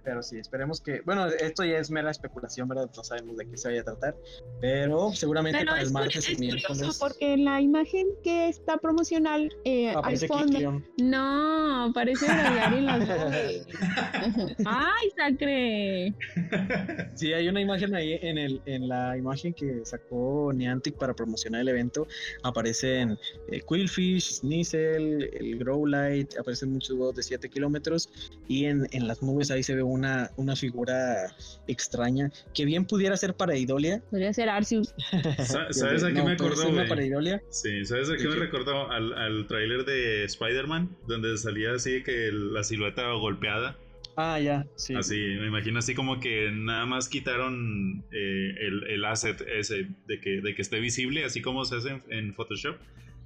Pero 0.04 0.22
sí, 0.22 0.38
esperemos 0.38 0.80
que, 0.80 1.00
bueno, 1.02 1.26
esto 1.26 1.64
ya 1.64 1.78
es 1.78 1.90
mera 1.90 2.10
especulación, 2.10 2.68
¿verdad? 2.68 2.90
No 2.96 3.04
sabemos 3.04 3.36
de 3.36 3.46
qué 3.48 3.56
se 3.56 3.68
vaya 3.68 3.80
a 3.82 3.84
tratar, 3.84 4.16
pero 4.60 5.12
seguramente 5.12 5.58
Pero 5.58 5.72
para 5.72 5.82
es, 5.82 5.88
el 5.88 5.92
martes 5.92 6.28
y 6.28 6.32
es 6.32 6.38
curioso 6.38 6.74
miércoles 6.74 6.98
porque 6.98 7.34
en 7.34 7.44
la 7.44 7.60
imagen 7.60 8.06
que 8.22 8.48
está 8.48 8.78
promocional 8.78 9.52
eh, 9.64 9.90
al 9.90 9.98
aparece 9.98 10.28
fondo. 10.28 10.46
Kikleon. 10.46 10.86
No, 10.98 11.84
aparece 11.84 12.26
Braviari 12.26 12.76
en 12.76 12.86
las. 12.86 13.08
Ay, 14.64 15.10
sacre. 15.16 16.14
Sí, 17.14 17.32
hay 17.32 17.48
una 17.48 17.60
imagen 17.60 17.94
ahí 17.94 18.18
en, 18.22 18.38
el, 18.38 18.62
en 18.66 18.88
la 18.88 19.16
imagen 19.16 19.52
que 19.52 19.84
sacó 19.84 20.52
Niantic 20.52 20.96
para 20.96 21.14
promocionar 21.14 21.60
el 21.60 21.68
evento. 21.68 22.06
Aparecen 22.42 23.18
eh, 23.48 23.60
Quillfish, 23.68 24.40
Sneasel, 24.40 25.30
el 25.32 25.58
Growlite, 25.58 26.38
aparecen 26.38 26.72
muchos 26.72 26.96
huevos 26.96 27.14
de 27.16 27.22
7 27.22 27.48
kilómetros. 27.48 28.10
Y 28.48 28.66
en, 28.66 28.86
en 28.92 29.06
las 29.06 29.22
nubes 29.22 29.50
ahí 29.50 29.62
se 29.62 29.74
ve 29.74 29.82
una, 29.98 30.30
una 30.36 30.56
figura 30.56 31.34
extraña 31.66 32.30
que 32.54 32.64
bien 32.64 32.84
pudiera 32.86 33.16
ser 33.16 33.34
para 33.34 33.56
Idolia. 33.56 34.00
Podría 34.10 34.32
ser 34.32 34.48
Arceus. 34.48 34.94
Sa- 35.38 35.66
¿Sabes 35.72 36.02
a 36.04 36.08
qué 36.08 36.14
No, 36.14 36.24
me 36.24 36.32
acordó, 36.32 36.72
güey? 36.72 37.40
Sí, 37.50 37.84
¿sabes 37.84 38.08
a 38.10 38.16
qué 38.16 38.22
¿De 38.22 38.28
me 38.28 38.34
qué? 38.34 38.40
recordó? 38.40 38.90
Al, 38.90 39.12
al 39.12 39.46
tráiler 39.46 39.84
de 39.84 40.24
Spider-Man, 40.24 40.96
donde 41.06 41.36
salía 41.36 41.72
así 41.72 42.02
que 42.02 42.30
la 42.32 42.62
silueta 42.64 43.10
golpeada. 43.12 43.76
Ah, 44.16 44.40
ya, 44.40 44.66
sí. 44.74 44.94
Así, 44.96 45.14
me 45.16 45.46
imagino 45.46 45.78
así 45.78 45.94
como 45.94 46.18
que 46.18 46.50
nada 46.52 46.86
más 46.86 47.08
quitaron 47.08 48.04
eh, 48.10 48.54
el, 48.60 48.84
el 48.88 49.04
asset 49.04 49.40
ese 49.48 49.88
de 50.06 50.20
que, 50.20 50.40
de 50.40 50.54
que 50.56 50.62
esté 50.62 50.80
visible, 50.80 51.24
así 51.24 51.40
como 51.40 51.64
se 51.64 51.76
hace 51.76 51.90
en, 51.90 52.02
en 52.10 52.34
Photoshop. 52.34 52.76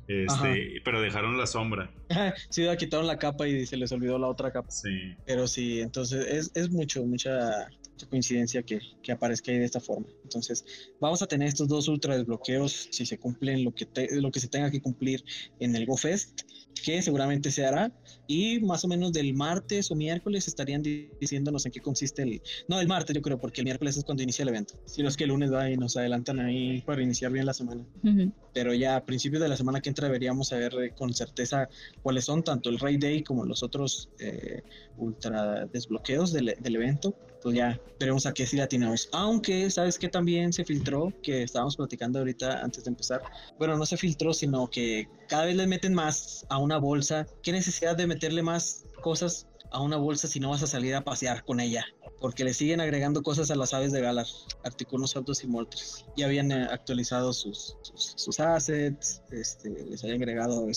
Este, 0.09 0.81
pero 0.85 1.01
dejaron 1.01 1.39
la 1.39 1.47
sombra. 1.47 1.91
sí, 2.51 2.65
ya 2.65 2.77
quitaron 2.77 3.07
la 3.07 3.19
capa 3.19 3.47
y 3.47 3.67
se 3.67 3.77
les 3.77 3.93
olvidó 3.93 4.19
la 4.19 4.29
otra 4.29 4.53
capa. 4.53 4.71
Sí. 4.71 5.15
Pero 5.27 5.47
sí, 5.47 5.81
entonces 5.81 6.27
es, 6.27 6.51
es 6.55 6.71
mucho, 6.71 7.05
mucha, 7.05 7.69
mucha 8.03 8.11
coincidencia 8.11 8.63
que, 8.63 8.81
que 9.03 9.13
aparezca 9.13 9.51
ahí 9.53 9.59
de 9.59 9.65
esta 9.65 9.81
forma. 9.81 10.07
Entonces, 10.25 10.65
vamos 11.01 11.23
a 11.23 11.27
tener 11.27 11.49
estos 11.49 11.69
dos 11.69 11.89
ultra 11.89 12.17
desbloqueos 12.17 12.89
si 12.91 13.07
se 13.07 13.19
cumplen 13.19 13.65
lo 13.65 13.73
que, 13.73 13.87
te- 13.87 14.21
lo 14.21 14.31
que 14.31 14.41
se 14.41 14.49
tenga 14.49 14.71
que 14.71 14.81
cumplir 14.81 15.25
en 15.61 15.75
el 15.77 15.87
GoFest, 15.87 16.43
que 16.85 17.01
seguramente 17.03 17.51
se 17.51 17.65
hará. 17.65 17.93
Y 18.27 18.61
más 18.61 18.85
o 18.85 18.89
menos 18.89 19.13
del 19.13 19.35
martes 19.35 19.91
o 19.91 19.95
miércoles 19.95 20.49
estarían 20.49 20.83
di- 20.83 21.11
diciéndonos 21.21 21.67
en 21.67 21.73
qué 21.73 21.81
consiste 21.81 22.23
el. 22.23 22.43
No, 22.69 22.81
el 22.81 22.89
martes, 22.89 23.15
yo 23.15 23.23
creo, 23.23 23.39
porque 23.39 23.61
el 23.61 23.67
miércoles 23.67 23.97
es 23.97 24.05
cuando 24.05 24.23
inicia 24.23 24.43
el 24.43 24.49
evento. 24.49 24.75
Si 24.87 25.03
no 25.03 25.09
es 25.09 25.17
que 25.17 25.25
el 25.25 25.31
lunes 25.31 25.53
va 25.53 25.71
y 25.71 25.77
nos 25.77 25.97
adelantan 25.97 26.41
ahí 26.41 26.81
para 26.83 27.03
iniciar 27.03 27.31
bien 27.33 27.47
la 27.47 27.55
semana 27.55 27.85
Ujú. 28.03 28.33
pero 28.55 28.75
ya 28.75 28.97
a 28.97 29.05
principios 29.05 29.43
de 29.43 29.49
la 29.49 29.57
semana 29.57 29.81
que 29.81 29.89
entra 29.89 30.07
deberíamos 30.09 30.49
saber 30.49 30.75
eh, 30.75 30.91
con 30.95 31.13
certeza 31.15 31.69
cuáles 32.03 32.25
son 32.25 32.43
tanto 32.43 32.69
el 32.71 32.79
Raid 32.79 33.01
Day 33.01 33.23
como 33.23 33.45
los 33.45 33.63
otros 33.63 34.09
eh, 34.19 34.63
ultra 34.99 35.67
desbloqueos 35.67 36.33
del, 36.33 36.55
del 36.61 36.77
evento. 36.77 37.15
Pues 37.43 37.57
ya 37.57 37.81
veremos 37.99 38.25
a 38.27 38.33
qué 38.33 38.47
sí 38.47 38.57
latinamos. 38.57 39.09
Aunque, 39.13 39.69
¿sabes 39.71 39.99
que 39.99 40.09
También 40.09 40.53
se 40.53 40.65
filtró, 40.65 41.13
que 41.23 41.43
estábamos 41.43 41.77
platicando 41.77 42.21
ahorita 42.21 42.63
antes 42.63 42.85
de 42.85 42.91
empezar. 42.91 43.23
Bueno, 43.59 43.77
no 43.77 43.87
se 43.87 43.97
filtró, 43.97 44.33
sino 44.33 44.69
que 44.69 45.09
cada 45.29 45.47
vez 45.47 45.57
le 45.57 45.67
meten 45.67 45.95
más 45.95 46.47
a 46.49 46.59
una 46.59 46.79
bolsa. 46.79 47.27
¿Qué 47.43 47.51
necesidad 47.51 47.97
de 47.97 48.07
meterle 48.07 48.43
más 48.43 48.85
cosas 49.01 49.47
a 49.71 49.81
una 49.81 49.97
bolsa 49.97 50.29
si 50.29 50.39
no 50.39 50.51
vas 50.51 50.63
a 50.63 50.67
salir 50.67 50.95
a 50.95 51.03
pasear 51.03 51.45
con 51.45 51.61
ella? 51.61 51.85
Porque 52.21 52.45
le 52.45 52.55
siguen 52.55 52.81
agregando 52.81 53.23
cosas 53.23 53.51
a 53.51 53.57
las 53.57 53.75
aves 53.75 53.91
de 53.91 54.01
Galar, 54.01 54.27
Articunos 54.65 55.17
Autos 55.17 55.43
y 55.43 55.49
Moltres. 55.49 56.05
Ya 56.17 56.27
habían 56.27 56.53
eh, 56.53 56.69
actualizado 56.71 57.33
sus, 57.33 57.77
sus, 57.83 58.39
assets, 58.39 59.23
este, 59.33 59.71
les 59.71 60.05
habían 60.05 60.19
agregado, 60.19 60.69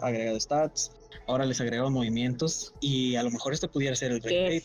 agregado 0.00 0.38
stats, 0.38 0.92
ahora 1.26 1.44
les 1.46 1.60
agregaron 1.60 1.92
movimientos 1.92 2.74
y 2.80 3.16
a 3.16 3.22
lo 3.22 3.30
mejor 3.30 3.52
este 3.52 3.68
pudiera 3.68 3.94
ser 3.96 4.12
el 4.12 4.22
se... 4.22 4.60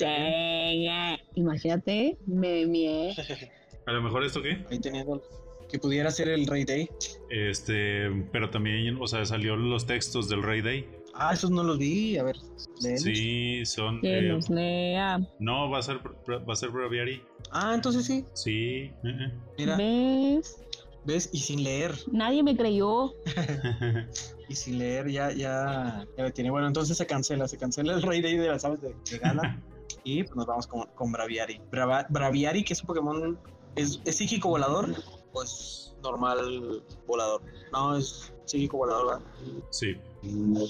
Imagínate, 1.36 2.18
me 2.26 2.66
mié. 2.66 3.14
A 3.88 3.94
lo 3.94 4.02
mejor 4.04 4.24
esto 4.24 4.42
qué? 4.44 4.64
Ahí 4.70 4.80
teniendo 4.80 5.24
que 5.68 5.80
pudiera 5.80 6.12
ser 6.12 6.30
el 6.30 6.46
Raid 6.46 6.68
Day. 6.68 6.90
Este, 7.32 8.10
pero 8.32 8.50
también, 8.52 8.98
o 9.02 9.08
sea, 9.08 9.26
salió 9.26 9.56
los 9.56 9.88
textos 9.88 10.30
del 10.30 10.44
Rey 10.44 10.62
Day. 10.62 10.88
Ah, 11.14 11.34
esos 11.34 11.50
no 11.50 11.64
los 11.64 11.78
vi, 11.80 12.18
a 12.18 12.24
ver. 12.24 12.36
léelos. 12.82 13.02
Sí, 13.02 13.66
son. 13.66 14.00
Que 14.02 14.20
eh, 14.30 14.40
lea. 14.50 15.20
no, 15.40 15.70
va 15.70 15.80
a 15.80 15.82
ser 15.82 15.98
va 15.98 16.54
a 16.54 16.56
ser 16.56 16.70
Braviary. 16.70 17.24
Ah, 17.52 17.72
entonces 17.74 18.06
sí, 18.06 18.24
Sí. 18.34 18.92
eh, 19.04 19.32
mira, 19.58 19.76
¿Ves? 19.78 20.64
ves, 21.06 21.30
y 21.34 21.40
sin 21.40 21.64
leer, 21.64 21.96
Nadie 22.12 22.44
me 22.44 22.56
creyó. 22.56 23.14
y 24.52 24.56
sin 24.56 24.78
leer 24.80 25.10
ya, 25.10 25.32
ya, 25.32 26.06
tiene. 26.34 26.52
Bueno, 26.52 26.68
entonces 26.68 26.98
se 26.98 27.06
cancela, 27.08 27.48
se 27.48 27.58
cancela 27.58 27.94
el 27.94 28.02
Raid 28.02 28.24
Day 28.24 28.38
de 28.38 28.48
las 28.50 28.66
aves 28.66 28.82
de, 28.82 28.94
de 29.10 29.18
Gala. 29.18 29.62
y 30.04 30.24
pues 30.24 30.36
nos 30.36 30.46
vamos 30.46 30.68
con, 30.68 30.88
con 30.96 31.12
Braviary. 31.12 31.62
Brava- 31.72 32.06
Braviary, 32.10 32.64
que 32.64 32.74
es 32.74 32.82
un 32.82 32.88
Pokémon, 32.88 33.40
¿es, 33.76 34.02
es 34.06 34.16
psíquico 34.18 34.50
volador? 34.50 34.94
Pues 35.32 35.96
normal 36.04 36.84
volador. 37.08 37.42
No, 37.72 37.96
es 37.96 38.34
psíquico 38.46 38.78
volador, 38.78 39.08
¿verdad? 39.08 39.22
sí. 39.70 39.96
Muy 40.24 40.70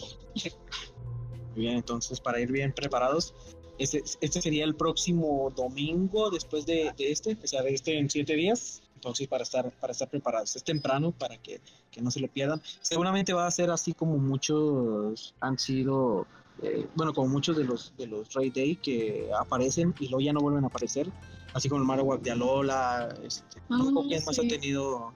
bien, 1.56 1.78
entonces 1.78 2.20
para 2.20 2.40
ir 2.40 2.52
bien 2.52 2.74
preparados, 2.74 3.34
este, 3.78 4.04
este 4.22 4.42
sería 4.42 4.64
el 4.64 4.76
próximo 4.76 5.52
domingo 5.56 6.30
después 6.30 6.66
de, 6.66 6.94
de 6.98 7.12
este, 7.12 7.38
o 7.44 7.48
sea, 7.48 7.62
de 7.62 7.74
este 7.74 7.98
en 7.98 8.10
siete 8.10 8.36
días. 8.36 8.81
Entonces 9.02 9.28
para 9.28 9.42
estar, 9.42 9.72
para 9.72 9.94
estar 9.94 10.08
preparados, 10.08 10.56
es 10.56 10.64
temprano 10.64 11.12
para 11.12 11.36
que, 11.36 11.60
que 11.90 12.04
no 12.04 12.12
se 12.12 12.20
lo 12.20 12.28
pierdan. 12.28 12.62
Seguramente 12.82 13.34
va 13.34 13.48
a 13.48 13.52
ser 13.52 13.72
así 13.72 13.94
como 13.94 14.20
muchos 14.20 15.34
han 15.40 15.58
sido, 15.58 16.28
eh, 16.62 16.86
bueno, 16.94 17.12
como 17.12 17.28
muchos 17.28 17.58
de 17.58 17.64
los 17.64 17.98
de 17.98 18.06
los 18.06 18.32
Raid 18.32 18.54
Day 18.54 18.76
que 18.76 19.28
aparecen 19.40 19.96
y 20.00 20.08
luego 20.08 20.22
ya 20.22 20.34
no 20.34 20.40
vuelven 20.40 20.66
a 20.66 20.68
aparecer. 20.68 21.12
Así 21.54 21.68
como 21.68 21.82
el 21.82 21.88
Marowak 21.88 22.22
de 22.22 22.32
Alola, 22.32 23.14
este, 23.24 23.60
no 23.70 24.02
Ah, 24.02 24.04
quién 24.08 24.24
más 24.26 24.40
ha 24.40 24.42
tenido 24.44 25.14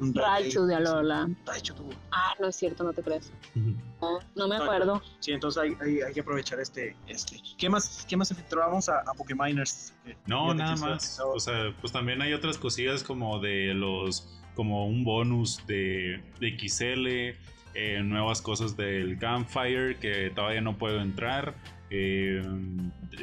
un. 0.00 0.14
Raichu 0.14 0.66
de 0.66 0.74
Alola. 0.74 1.28
Raichu 1.44 1.74
tuvo. 1.74 1.90
Ah, 2.10 2.34
no 2.40 2.48
es 2.48 2.56
cierto, 2.56 2.82
no 2.84 2.92
te 2.92 3.02
crees. 3.02 3.32
No, 3.54 4.18
no 4.34 4.48
me 4.48 4.56
acuerdo. 4.56 5.00
Sí, 5.20 5.32
entonces 5.32 5.62
hay, 5.62 5.76
hay, 5.80 6.00
hay 6.02 6.12
que 6.12 6.20
aprovechar 6.20 6.60
este, 6.60 6.96
este. 7.06 7.40
¿Qué 7.56 7.68
más, 7.68 8.04
qué 8.08 8.16
más? 8.16 8.34
Vamos 8.50 8.88
a, 8.88 9.00
a 9.00 9.14
Pokéminers. 9.16 9.94
que 10.04 10.16
No, 10.26 10.52
nada 10.54 10.76
más. 10.76 11.20
O 11.20 11.38
sea, 11.38 11.74
pues 11.80 11.92
también 11.92 12.20
hay 12.20 12.32
otras 12.32 12.58
cosillas 12.58 13.02
como 13.04 13.38
de 13.38 13.72
los. 13.74 14.40
como 14.54 14.86
un 14.86 15.04
bonus 15.04 15.64
de, 15.66 16.22
de 16.40 16.58
XL, 16.58 17.36
eh, 17.74 18.02
nuevas 18.02 18.42
cosas 18.42 18.76
del 18.76 19.18
Campfire 19.18 19.98
que 19.98 20.30
todavía 20.30 20.62
no 20.62 20.76
puedo 20.78 21.00
entrar. 21.00 21.54
Eh, 21.90 22.42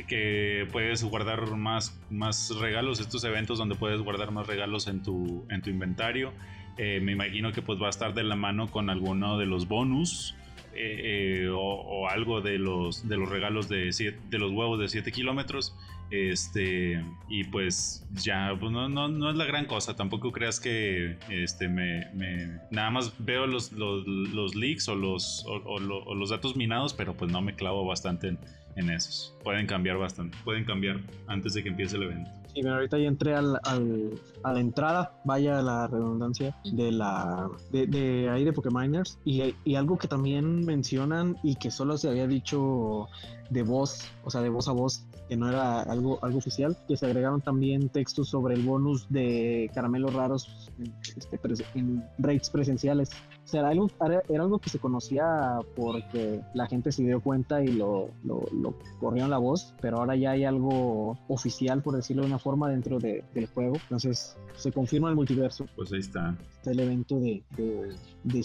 que 0.08 0.68
puedes 0.72 1.04
guardar 1.04 1.56
más, 1.56 2.00
más 2.10 2.56
regalos, 2.60 3.00
estos 3.00 3.24
eventos 3.24 3.58
donde 3.58 3.76
puedes 3.76 4.02
guardar 4.02 4.32
más 4.32 4.48
regalos 4.48 4.88
en 4.88 5.04
tu, 5.04 5.46
en 5.50 5.62
tu 5.62 5.70
inventario. 5.70 6.34
Eh, 6.78 7.00
me 7.02 7.12
imagino 7.12 7.52
que 7.52 7.62
pues 7.62 7.82
va 7.82 7.88
a 7.88 7.90
estar 7.90 8.14
de 8.14 8.24
la 8.24 8.36
mano 8.36 8.70
con 8.72 8.90
alguno 8.90 9.38
de 9.38 9.46
los 9.46 9.68
bonus. 9.68 10.36
eh, 10.76 11.48
o, 11.54 12.10
algo 12.10 12.42
de 12.42 12.58
los, 12.58 13.08
de 13.08 13.18
los 13.18 13.30
regalos 13.30 13.70
de, 13.70 13.92
de 14.30 14.38
los 14.40 14.52
huevos 14.52 14.80
de 14.80 14.90
7 14.90 15.12
kilómetros. 15.12 15.76
Este, 16.10 17.04
y 17.28 17.44
pues 17.46 18.06
ya, 18.12 18.56
pues 18.60 18.72
no, 18.72 18.88
no, 18.88 19.08
no, 19.08 19.32
es 19.32 19.36
la 19.36 19.46
gran 19.46 19.66
cosa. 19.66 19.96
Tampoco 19.96 20.32
creas 20.32 20.60
que 20.60 21.18
este, 21.30 21.68
me, 21.68 22.12
me 22.14 22.60
nada 22.72 22.92
más 22.92 23.14
veo 23.20 23.48
los, 23.48 23.72
los, 23.72 24.06
los 24.08 24.56
leaks 24.56 24.88
o 24.90 24.96
los, 24.96 25.44
o, 25.48 25.80
los 25.80 26.30
datos 26.30 26.56
minados, 26.56 26.94
pero 26.94 27.16
pues 27.16 27.32
no 27.32 27.42
me 27.42 27.56
clavo 27.56 27.86
bastante 27.86 28.28
en, 28.28 28.40
en 28.76 28.90
esos. 28.90 29.36
Pueden 29.44 29.66
cambiar 29.66 29.98
bastante, 29.98 30.38
pueden 30.44 30.66
cambiar 30.66 31.00
antes 31.28 31.54
de 31.54 31.64
que 31.64 31.70
empiece 31.70 31.96
el 31.96 32.04
evento. 32.04 32.32
Sí, 32.54 32.62
pero 32.62 32.76
ahorita 32.76 33.00
ya 33.00 33.08
entré 33.08 33.34
al, 33.34 33.60
a 33.64 34.54
la 34.54 34.60
entrada, 34.60 35.20
vaya 35.26 35.60
la 35.64 35.88
redundancia, 35.88 36.56
de 36.72 36.92
la 36.92 37.50
de, 37.72 37.88
de 37.88 38.30
ahí 38.30 38.44
de 38.44 38.54
Pokémoners 38.54 39.18
y, 39.26 39.56
y 39.64 39.76
algo 39.76 39.98
que 39.98 40.08
también 40.08 40.64
mencionan 40.64 41.36
y 41.42 41.56
que 41.56 41.72
solo 41.72 41.98
se 41.98 42.10
había 42.10 42.28
dicho 42.28 43.08
de 43.50 43.64
voz, 43.64 44.08
o 44.24 44.30
sea, 44.30 44.42
de 44.42 44.50
voz 44.50 44.68
a 44.68 44.72
voz, 44.72 45.04
que 45.34 45.38
no 45.38 45.50
era 45.50 45.82
algo, 45.82 46.20
algo 46.22 46.38
oficial, 46.38 46.78
que 46.88 46.96
se 46.96 47.08
agregaron 47.08 47.42
también 47.42 47.90
textos 47.90 48.30
sobre 48.30 48.54
el 48.54 48.62
bonus 48.62 49.10
de 49.10 49.72
caramelos 49.74 50.14
raros 50.14 50.70
este, 51.18 51.40
en 51.74 52.04
raids 52.20 52.52
presenciales. 52.52 53.10
O 53.44 53.48
sea, 53.48 53.62
era 53.62 53.70
algo, 53.70 53.90
era 54.30 54.44
algo 54.44 54.60
que 54.60 54.70
se 54.70 54.78
conocía 54.78 55.58
porque 55.76 56.42
la 56.54 56.68
gente 56.68 56.92
se 56.92 57.02
dio 57.02 57.20
cuenta 57.20 57.64
y 57.64 57.70
lo, 57.70 58.12
lo, 58.24 58.44
lo 58.54 58.76
corrió 59.00 59.24
en 59.24 59.32
la 59.32 59.40
voz, 59.40 59.74
pero 59.82 59.98
ahora 59.98 60.16
ya 60.16 60.32
hay 60.32 60.46
algo 60.46 61.18
oficial, 61.28 61.82
por 61.82 61.96
decirlo 61.96 62.22
de 62.22 62.28
una 62.28 62.40
forma, 62.40 62.70
dentro 62.70 63.00
de, 63.00 63.24
del 63.34 63.48
juego. 63.48 63.78
Entonces, 63.82 64.38
se 64.56 64.72
confirma 64.72 65.10
el 65.10 65.16
multiverso. 65.16 65.66
Pues 65.76 65.92
ahí 65.94 66.00
está. 66.00 66.38
Está 66.58 66.72
el 66.72 66.80
evento 66.80 67.20
de, 67.20 67.44
de, 67.58 67.96
de 68.24 68.40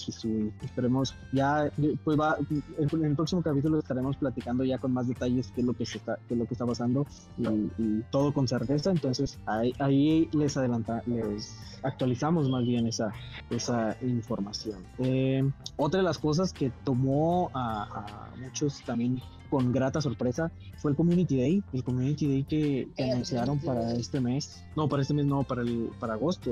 Esperemos, 0.62 1.14
ya, 1.32 1.70
pues 2.02 2.18
va, 2.18 2.36
en, 2.78 3.04
el 3.04 3.14
próximo 3.14 3.42
capítulo 3.42 3.78
estaremos 3.78 4.16
platicando 4.16 4.64
ya 4.64 4.78
con 4.78 4.92
más 4.92 5.06
detalles 5.06 5.52
qué 5.54 5.60
es 5.60 5.66
lo 5.66 5.74
que, 5.74 5.84
se 5.84 5.98
está, 5.98 6.18
qué 6.26 6.34
es 6.34 6.38
lo 6.38 6.46
que 6.46 6.54
está 6.54 6.64
pasando 6.64 6.77
y, 7.38 8.02
todo 8.10 8.32
con 8.32 8.48
certeza. 8.48 8.90
Entonces, 8.90 9.38
ahí, 9.46 9.72
ahí 9.78 10.28
les 10.32 10.56
adelanta, 10.56 11.02
les 11.06 11.54
actualizamos 11.82 12.48
más 12.48 12.64
bien 12.64 12.86
esa, 12.86 13.12
esa 13.50 13.96
información. 14.02 14.84
Eh, 14.98 15.48
otra 15.76 15.98
de 15.98 16.04
las 16.04 16.18
cosas 16.18 16.52
que 16.52 16.70
tomó 16.84 17.50
a, 17.54 18.30
muchos 18.40 18.82
también 18.82 19.20
con 19.50 19.72
grata 19.72 20.00
sorpresa 20.00 20.50
fue 20.76 20.90
el 20.90 20.96
Community 20.96 21.38
Day, 21.38 21.62
el 21.72 21.82
Community 21.82 22.28
Day 22.28 22.44
que, 22.44 22.88
anunciaron 23.10 23.58
para 23.58 23.92
este 23.92 24.20
mes, 24.20 24.64
no, 24.76 24.88
para 24.88 25.02
este 25.02 25.14
mes 25.14 25.26
no, 25.26 25.42
para 25.42 25.62
el 25.62 25.90
para 25.98 26.14
agosto, 26.14 26.50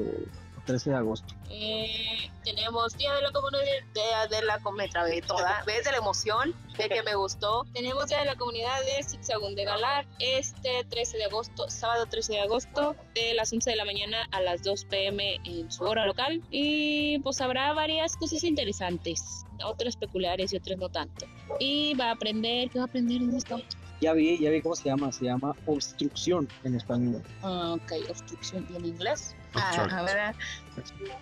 13 0.66 0.90
de 0.90 0.96
agosto. 0.96 1.34
Eh, 1.48 2.30
tenemos 2.44 2.96
Día 2.98 3.14
de 3.14 3.22
la 3.22 3.32
Comunidad, 3.32 3.64
Día 3.94 4.26
de 4.28 4.44
la 4.44 4.58
Comunidad, 4.58 5.06
toda 5.26 5.62
vez 5.66 5.84
de 5.84 5.92
la 5.92 5.98
emoción, 5.98 6.54
de 6.76 6.88
que 6.88 7.02
me 7.02 7.14
gustó. 7.14 7.64
Tenemos 7.72 8.08
Día 8.08 8.18
de 8.18 8.26
la 8.26 8.36
Comunidad 8.36 8.78
de 8.80 9.02
Zigzagún 9.02 9.54
de 9.54 9.64
Galar, 9.64 10.06
este 10.18 10.84
13 10.88 11.18
de 11.18 11.24
agosto, 11.24 11.70
sábado 11.70 12.06
13 12.06 12.34
de 12.34 12.40
agosto, 12.40 12.96
de 13.14 13.34
las 13.34 13.52
11 13.52 13.70
de 13.70 13.76
la 13.76 13.84
mañana 13.84 14.28
a 14.32 14.40
las 14.40 14.62
2 14.62 14.84
pm 14.84 15.40
en 15.44 15.70
su 15.70 15.84
hora 15.84 16.04
local. 16.06 16.42
Y 16.50 17.20
pues 17.20 17.40
habrá 17.40 17.72
varias 17.72 18.16
cosas 18.16 18.44
interesantes, 18.44 19.44
otras 19.64 19.96
peculiares 19.96 20.52
y 20.52 20.56
otras 20.56 20.78
no 20.78 20.88
tanto. 20.88 21.26
Y 21.60 21.94
va 21.94 22.06
a 22.06 22.12
aprender, 22.12 22.70
¿qué 22.70 22.78
va 22.78 22.84
a 22.84 22.88
aprender 22.88 23.22
en 23.22 23.34
esto? 23.34 23.60
Ya 24.00 24.12
vi, 24.12 24.38
ya 24.38 24.50
vi 24.50 24.60
cómo 24.60 24.76
se 24.76 24.84
llama, 24.84 25.10
se 25.10 25.24
llama 25.24 25.56
obstrucción 25.64 26.46
en 26.64 26.74
español. 26.74 27.22
Ah, 27.42 27.76
ok, 27.76 27.92
obstrucción 28.10 28.66
en 28.74 28.84
inglés. 28.84 29.34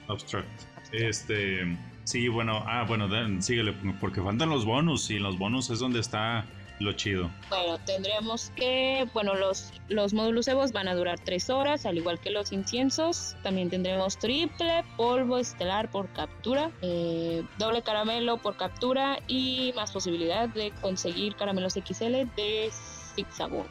Obstruct. 0.08 0.46
Este, 0.92 1.76
sí, 2.04 2.28
bueno, 2.28 2.62
ah, 2.66 2.84
bueno, 2.86 3.08
síguele, 3.40 3.72
porque 4.00 4.22
faltan 4.22 4.50
los 4.50 4.64
bonus 4.64 5.10
y 5.10 5.18
los 5.18 5.38
bonus 5.38 5.70
es 5.70 5.78
donde 5.78 6.00
está 6.00 6.44
lo 6.80 6.92
chido. 6.92 7.30
Bueno, 7.48 7.78
tendremos 7.84 8.50
que, 8.56 9.08
bueno, 9.14 9.34
los, 9.34 9.72
los 9.88 10.12
módulos 10.12 10.48
Evos 10.48 10.72
van 10.72 10.88
a 10.88 10.94
durar 10.94 11.18
tres 11.20 11.50
horas, 11.50 11.86
al 11.86 11.98
igual 11.98 12.18
que 12.18 12.30
los 12.30 12.52
inciensos. 12.52 13.36
También 13.42 13.70
tendremos 13.70 14.18
triple 14.18 14.84
polvo 14.96 15.38
estelar 15.38 15.90
por 15.90 16.08
captura, 16.12 16.70
eh, 16.82 17.44
doble 17.58 17.82
caramelo 17.82 18.38
por 18.38 18.56
captura 18.56 19.18
y 19.28 19.72
más 19.76 19.92
posibilidad 19.92 20.48
de 20.48 20.72
conseguir 20.80 21.36
caramelos 21.36 21.74
XL 21.74 22.26
de 22.36 22.70
zigzagón. 23.14 23.66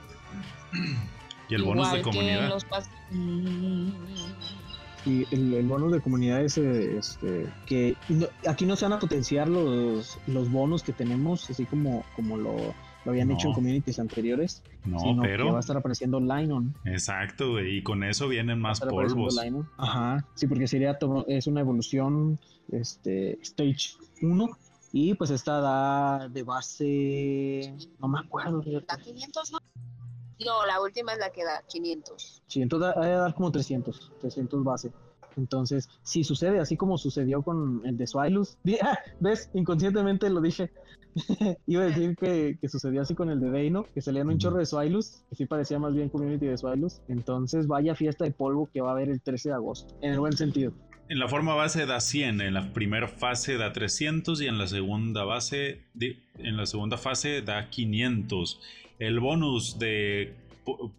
¿Y 1.49 1.55
el 1.55 1.63
bonus 1.63 1.91
de 1.91 2.01
comunidad? 2.01 2.57
Y 5.05 5.27
el, 5.35 5.53
el, 5.53 5.67
bonus 5.67 5.91
de 5.91 5.99
comunidad 5.99 6.41
es 6.41 6.57
este, 6.57 7.49
que 7.65 7.97
aquí 8.47 8.65
no 8.65 8.77
se 8.77 8.85
van 8.85 8.93
a 8.93 8.99
potenciar 8.99 9.49
los, 9.49 10.17
los 10.27 10.49
bonos 10.49 10.81
que 10.81 10.93
tenemos, 10.93 11.49
así 11.49 11.65
como, 11.65 12.05
como 12.15 12.37
lo, 12.37 12.55
lo 13.05 13.11
habían 13.11 13.29
hecho 13.31 13.49
en 13.49 13.53
communities 13.53 13.99
anteriores. 13.99 14.63
No, 14.85 14.97
pero. 15.21 15.45
Que 15.45 15.51
va 15.51 15.57
a 15.57 15.59
estar 15.59 15.75
apareciendo 15.75 16.19
Linon. 16.19 16.73
Exacto, 16.85 17.61
y 17.61 17.83
con 17.83 18.03
eso 18.03 18.27
vienen 18.27 18.59
más 18.59 18.79
polvos. 18.79 19.37
Ajá, 19.77 20.25
sí, 20.35 20.47
porque 20.47 20.67
sería 20.67 20.97
es 21.27 21.47
una 21.47 21.59
evolución 21.59 22.39
este, 22.71 23.39
Stage 23.41 23.97
1. 24.21 24.49
Y 24.95 25.15
pues 25.15 25.31
esta 25.31 25.59
da 25.59 26.29
de 26.29 26.43
base. 26.43 27.75
No 27.99 28.07
me 28.07 28.19
acuerdo. 28.19 28.63
¿La 28.87 28.97
500 28.97 29.51
no? 29.51 29.57
No, 30.43 30.65
la 30.65 30.81
última 30.81 31.13
es 31.13 31.19
la 31.19 31.31
que 31.31 31.43
da 31.43 31.63
500. 31.67 32.43
500 32.47 32.79
da, 32.79 32.91
a 32.91 33.07
dar 33.07 33.33
como 33.33 33.51
300. 33.51 34.11
300 34.19 34.63
base. 34.63 34.91
Entonces, 35.37 35.89
si 36.03 36.23
sucede 36.23 36.59
así 36.59 36.77
como 36.77 36.97
sucedió 36.97 37.41
con 37.41 37.81
el 37.85 37.97
de 37.97 38.07
Swilus, 38.07 38.57
ah, 38.81 38.97
ves, 39.19 39.49
inconscientemente 39.53 40.29
lo 40.29 40.41
dije. 40.41 40.71
Iba 41.67 41.83
a 41.83 41.85
decir 41.85 42.15
que, 42.15 42.57
que, 42.59 42.69
sucedió 42.69 43.01
así 43.01 43.13
con 43.13 43.29
el 43.29 43.39
de 43.39 43.51
Deino, 43.51 43.85
que 43.93 44.01
salían 44.01 44.29
un 44.29 44.39
chorro 44.39 44.57
de 44.57 44.65
Swilus, 44.65 45.23
que 45.29 45.35
sí 45.35 45.45
parecía 45.45 45.77
más 45.77 45.93
bien 45.93 46.09
community 46.09 46.47
de 46.47 46.57
Swilus. 46.57 47.01
Entonces, 47.07 47.67
vaya 47.67 47.95
fiesta 47.95 48.25
de 48.25 48.31
polvo 48.31 48.69
que 48.71 48.81
va 48.81 48.89
a 48.89 48.91
haber 48.93 49.09
el 49.09 49.21
13 49.21 49.49
de 49.49 49.55
agosto, 49.55 49.95
en 50.01 50.13
el 50.13 50.19
buen 50.19 50.35
sentido. 50.35 50.73
En 51.09 51.19
la 51.19 51.27
forma 51.27 51.53
base 51.53 51.85
da 51.85 51.99
100, 51.99 52.41
en 52.41 52.53
la 52.53 52.73
primera 52.73 53.07
fase 53.07 53.57
da 53.57 53.73
300 53.73 54.41
y 54.41 54.47
en 54.47 54.57
la 54.57 54.67
segunda 54.67 55.25
base, 55.25 55.81
en 55.99 56.57
la 56.57 56.65
segunda 56.65 56.97
fase 56.97 57.41
da 57.41 57.69
500. 57.69 58.59
El 58.99 59.19
bonus 59.19 59.79
de 59.79 60.33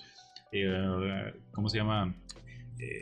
Eh, 0.52 1.34
¿Cómo 1.52 1.70
se 1.70 1.78
llama? 1.78 2.14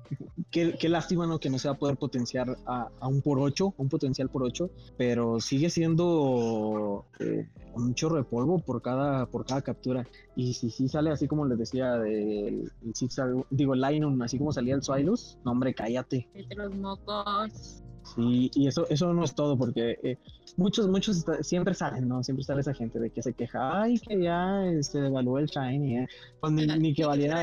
qué, 0.49 0.75
qué 0.79 0.89
lástima, 0.89 1.27
¿no? 1.27 1.39
Que 1.39 1.51
no 1.51 1.59
se 1.59 1.67
va 1.67 1.75
a 1.75 1.77
poder 1.77 1.97
potenciar 1.97 2.57
a, 2.65 2.89
a 2.99 3.07
un 3.07 3.21
por 3.21 3.39
8, 3.39 3.75
un 3.77 3.89
potencial 3.89 4.29
por 4.29 4.43
8, 4.43 4.71
pero 4.97 5.39
sigue 5.39 5.69
siendo 5.69 7.05
eh, 7.19 7.47
un 7.75 7.93
chorro 7.93 8.15
de 8.15 8.23
polvo 8.23 8.57
por 8.59 8.81
cada, 8.81 9.27
por 9.27 9.45
cada 9.45 9.61
captura. 9.61 10.07
Y 10.35 10.53
si 10.53 10.71
sí 10.71 10.87
sale 10.87 11.11
así 11.11 11.27
como 11.27 11.45
les 11.45 11.59
decía, 11.59 11.93
del 11.93 12.71
el 12.83 12.95
zigzag, 12.95 13.45
digo, 13.51 13.75
el 13.75 13.81
Lion, 13.81 14.19
así 14.23 14.39
como 14.39 14.51
salía 14.51 14.73
el 14.73 14.81
Swilus, 14.81 15.37
no, 15.45 15.51
hombre, 15.51 15.75
cállate. 15.75 16.27
Entre 16.33 16.57
los 16.57 16.75
mocos. 16.75 17.83
Sí, 18.15 18.49
y 18.53 18.67
eso, 18.67 18.87
eso 18.89 19.13
no 19.13 19.23
es 19.23 19.35
todo, 19.35 19.57
porque 19.57 19.99
eh, 20.03 20.17
muchos, 20.55 20.87
muchos 20.87 21.25
siempre 21.41 21.73
salen, 21.73 22.07
¿no? 22.07 22.23
Siempre 22.23 22.43
sale 22.43 22.61
esa 22.61 22.73
gente 22.73 22.99
de 22.99 23.09
que 23.09 23.21
se 23.21 23.33
queja, 23.33 23.81
ay, 23.81 23.99
que 23.99 24.21
ya 24.21 24.63
se 24.81 25.01
devaluó 25.01 25.39
el 25.39 25.47
Shiny, 25.47 25.97
¿eh? 25.97 26.07
Pues 26.39 26.53
ni, 26.53 26.65
ni 26.65 26.93
que 26.93 27.05
valiera. 27.05 27.41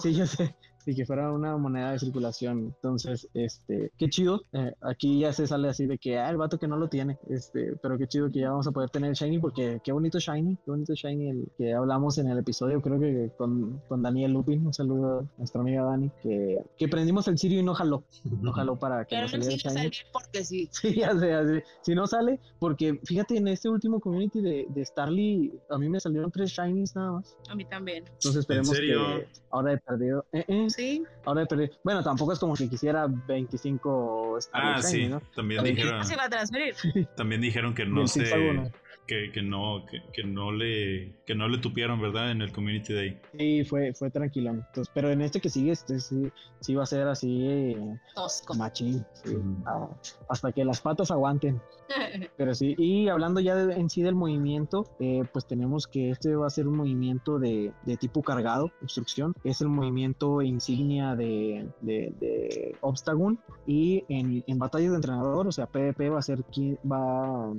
Sí, 0.00 0.14
yo 0.14 0.26
sé. 0.26 0.54
Y 0.86 0.94
que 0.94 1.04
fuera 1.04 1.32
una 1.32 1.56
moneda 1.56 1.90
de 1.92 1.98
circulación. 1.98 2.72
Entonces, 2.76 3.28
este, 3.34 3.90
qué 3.98 4.08
chido. 4.08 4.42
Eh, 4.52 4.72
aquí 4.82 5.18
ya 5.20 5.32
se 5.32 5.46
sale 5.48 5.68
así 5.68 5.86
de 5.86 5.98
que, 5.98 6.18
ah, 6.18 6.30
el 6.30 6.36
vato 6.36 6.58
que 6.58 6.68
no 6.68 6.76
lo 6.76 6.88
tiene. 6.88 7.18
Este, 7.28 7.74
pero 7.82 7.98
qué 7.98 8.06
chido 8.06 8.30
que 8.30 8.38
ya 8.40 8.50
vamos 8.50 8.68
a 8.68 8.70
poder 8.72 8.88
tener 8.90 9.10
el 9.10 9.16
Shiny, 9.16 9.40
porque 9.40 9.80
qué 9.82 9.90
bonito 9.92 10.18
Shiny, 10.20 10.56
qué 10.64 10.70
bonito 10.70 10.94
Shiny 10.94 11.28
el 11.30 11.48
que 11.58 11.74
hablamos 11.74 12.18
en 12.18 12.28
el 12.28 12.38
episodio, 12.38 12.80
creo 12.80 13.00
que 13.00 13.32
con, 13.36 13.82
con 13.88 14.00
Daniel 14.02 14.32
Lupin. 14.32 14.64
Un 14.64 14.72
saludo 14.72 15.18
a 15.20 15.24
nuestra 15.38 15.60
amiga 15.60 15.82
Dani, 15.82 16.10
que, 16.22 16.58
que 16.78 16.88
prendimos 16.88 17.26
el 17.28 17.36
Sirio 17.36 17.58
y 17.58 17.62
no 17.64 17.74
jaló. 17.74 18.04
No 18.40 18.52
jaló 18.52 18.78
para 18.78 19.04
que 19.06 19.16
Pero 19.16 19.26
no 19.28 19.38
no 19.38 19.44
saliera 19.44 19.54
a 19.54 19.58
Shiny. 19.58 19.74
salir 19.74 19.92
porque 20.12 20.44
sí. 20.44 20.68
Sí, 20.72 20.94
ya 20.94 21.18
sé, 21.18 21.28
ya 21.30 21.44
sé. 21.44 21.64
Si 21.82 21.94
no 21.96 22.06
sale, 22.06 22.38
porque 22.60 23.00
fíjate, 23.04 23.36
en 23.38 23.48
este 23.48 23.68
último 23.68 23.98
community 23.98 24.40
de, 24.40 24.66
de 24.68 24.84
Starly, 24.84 25.52
a 25.68 25.78
mí 25.78 25.88
me 25.88 25.98
salieron 25.98 26.30
tres 26.30 26.50
shinies 26.50 26.94
nada 26.94 27.12
más. 27.12 27.36
A 27.48 27.54
mí 27.56 27.64
también. 27.64 28.04
Entonces 28.06 28.36
esperemos 28.36 28.68
serio? 28.68 29.00
que 29.04 29.28
ahora 29.50 29.72
he 29.72 29.78
perdido. 29.78 30.24
eh, 30.32 30.44
eh, 30.46 30.68
Sí. 30.76 31.02
ahora 31.24 31.42
he 31.42 31.46
perdido. 31.46 31.74
Bueno, 31.82 32.02
tampoco 32.02 32.32
es 32.34 32.38
como 32.38 32.54
que 32.54 32.68
quisiera 32.68 33.06
25 33.08 34.36
Starly 34.40 34.68
Ah, 34.68 34.80
shiny, 34.82 35.04
sí, 35.04 35.08
¿no? 35.08 35.22
también 35.34 35.64
dijeron, 35.64 36.04
Se 36.04 36.16
va 36.16 36.24
a 36.24 36.28
transferir. 36.28 36.74
también 37.16 37.40
dijeron 37.40 37.74
que 37.74 37.86
no 37.86 38.06
se. 38.06 38.24
Que, 39.06 39.30
que 39.32 39.42
no, 39.42 39.84
que, 39.88 40.00
que 40.12 40.24
no 40.24 40.50
le, 40.52 41.12
que 41.24 41.34
no 41.34 41.48
le 41.48 41.58
tupieron, 41.58 42.00
¿verdad? 42.00 42.30
En 42.32 42.42
el 42.42 42.52
Community 42.52 42.92
Day. 42.92 43.20
Sí, 43.38 43.64
fue, 43.64 43.92
fue 43.94 44.10
tranquilo. 44.10 44.50
Entonces, 44.50 44.90
pero 44.92 45.10
en 45.10 45.22
este 45.22 45.40
que 45.40 45.48
sigue, 45.50 45.72
este 45.72 46.00
sí, 46.00 46.28
sí 46.60 46.74
va 46.74 46.82
a 46.82 46.86
ser 46.86 47.06
así 47.06 47.46
eh, 47.46 47.76
Tosco. 48.14 48.54
machín. 48.54 49.04
sí. 49.24 49.34
Ujú. 49.36 49.56
Ah, 49.66 49.88
hasta 50.28 50.52
que 50.52 50.64
las 50.64 50.80
patas 50.80 51.10
aguanten. 51.10 51.60
Pero 52.36 52.52
sí, 52.54 52.74
y 52.78 53.08
hablando 53.08 53.38
ya 53.40 53.54
de- 53.54 53.74
en 53.74 53.88
sí 53.88 54.02
del 54.02 54.16
movimiento, 54.16 54.86
eh, 54.98 55.22
pues 55.32 55.46
tenemos 55.46 55.86
que 55.86 56.10
este 56.10 56.34
va 56.34 56.48
a 56.48 56.50
ser 56.50 56.66
un 56.66 56.76
movimiento 56.76 57.38
de, 57.38 57.72
de 57.82 57.96
tipo 57.96 58.22
cargado, 58.22 58.72
obstrucción. 58.82 59.32
Es 59.44 59.60
el 59.60 59.68
movimiento 59.68 60.42
insignia 60.42 61.14
de, 61.14 61.68
de, 61.80 62.12
de 62.18 62.76
Obstagoon. 62.80 63.38
Y 63.66 64.04
en, 64.08 64.42
en 64.46 64.58
batallas 64.58 64.90
de 64.90 64.96
entrenador, 64.96 65.46
o 65.46 65.52
sea, 65.52 65.66
PvP 65.66 66.08
va 66.10 66.18
a 66.18 66.22
ser 66.22 66.38
qui- 66.46 66.78
va, 66.84 67.52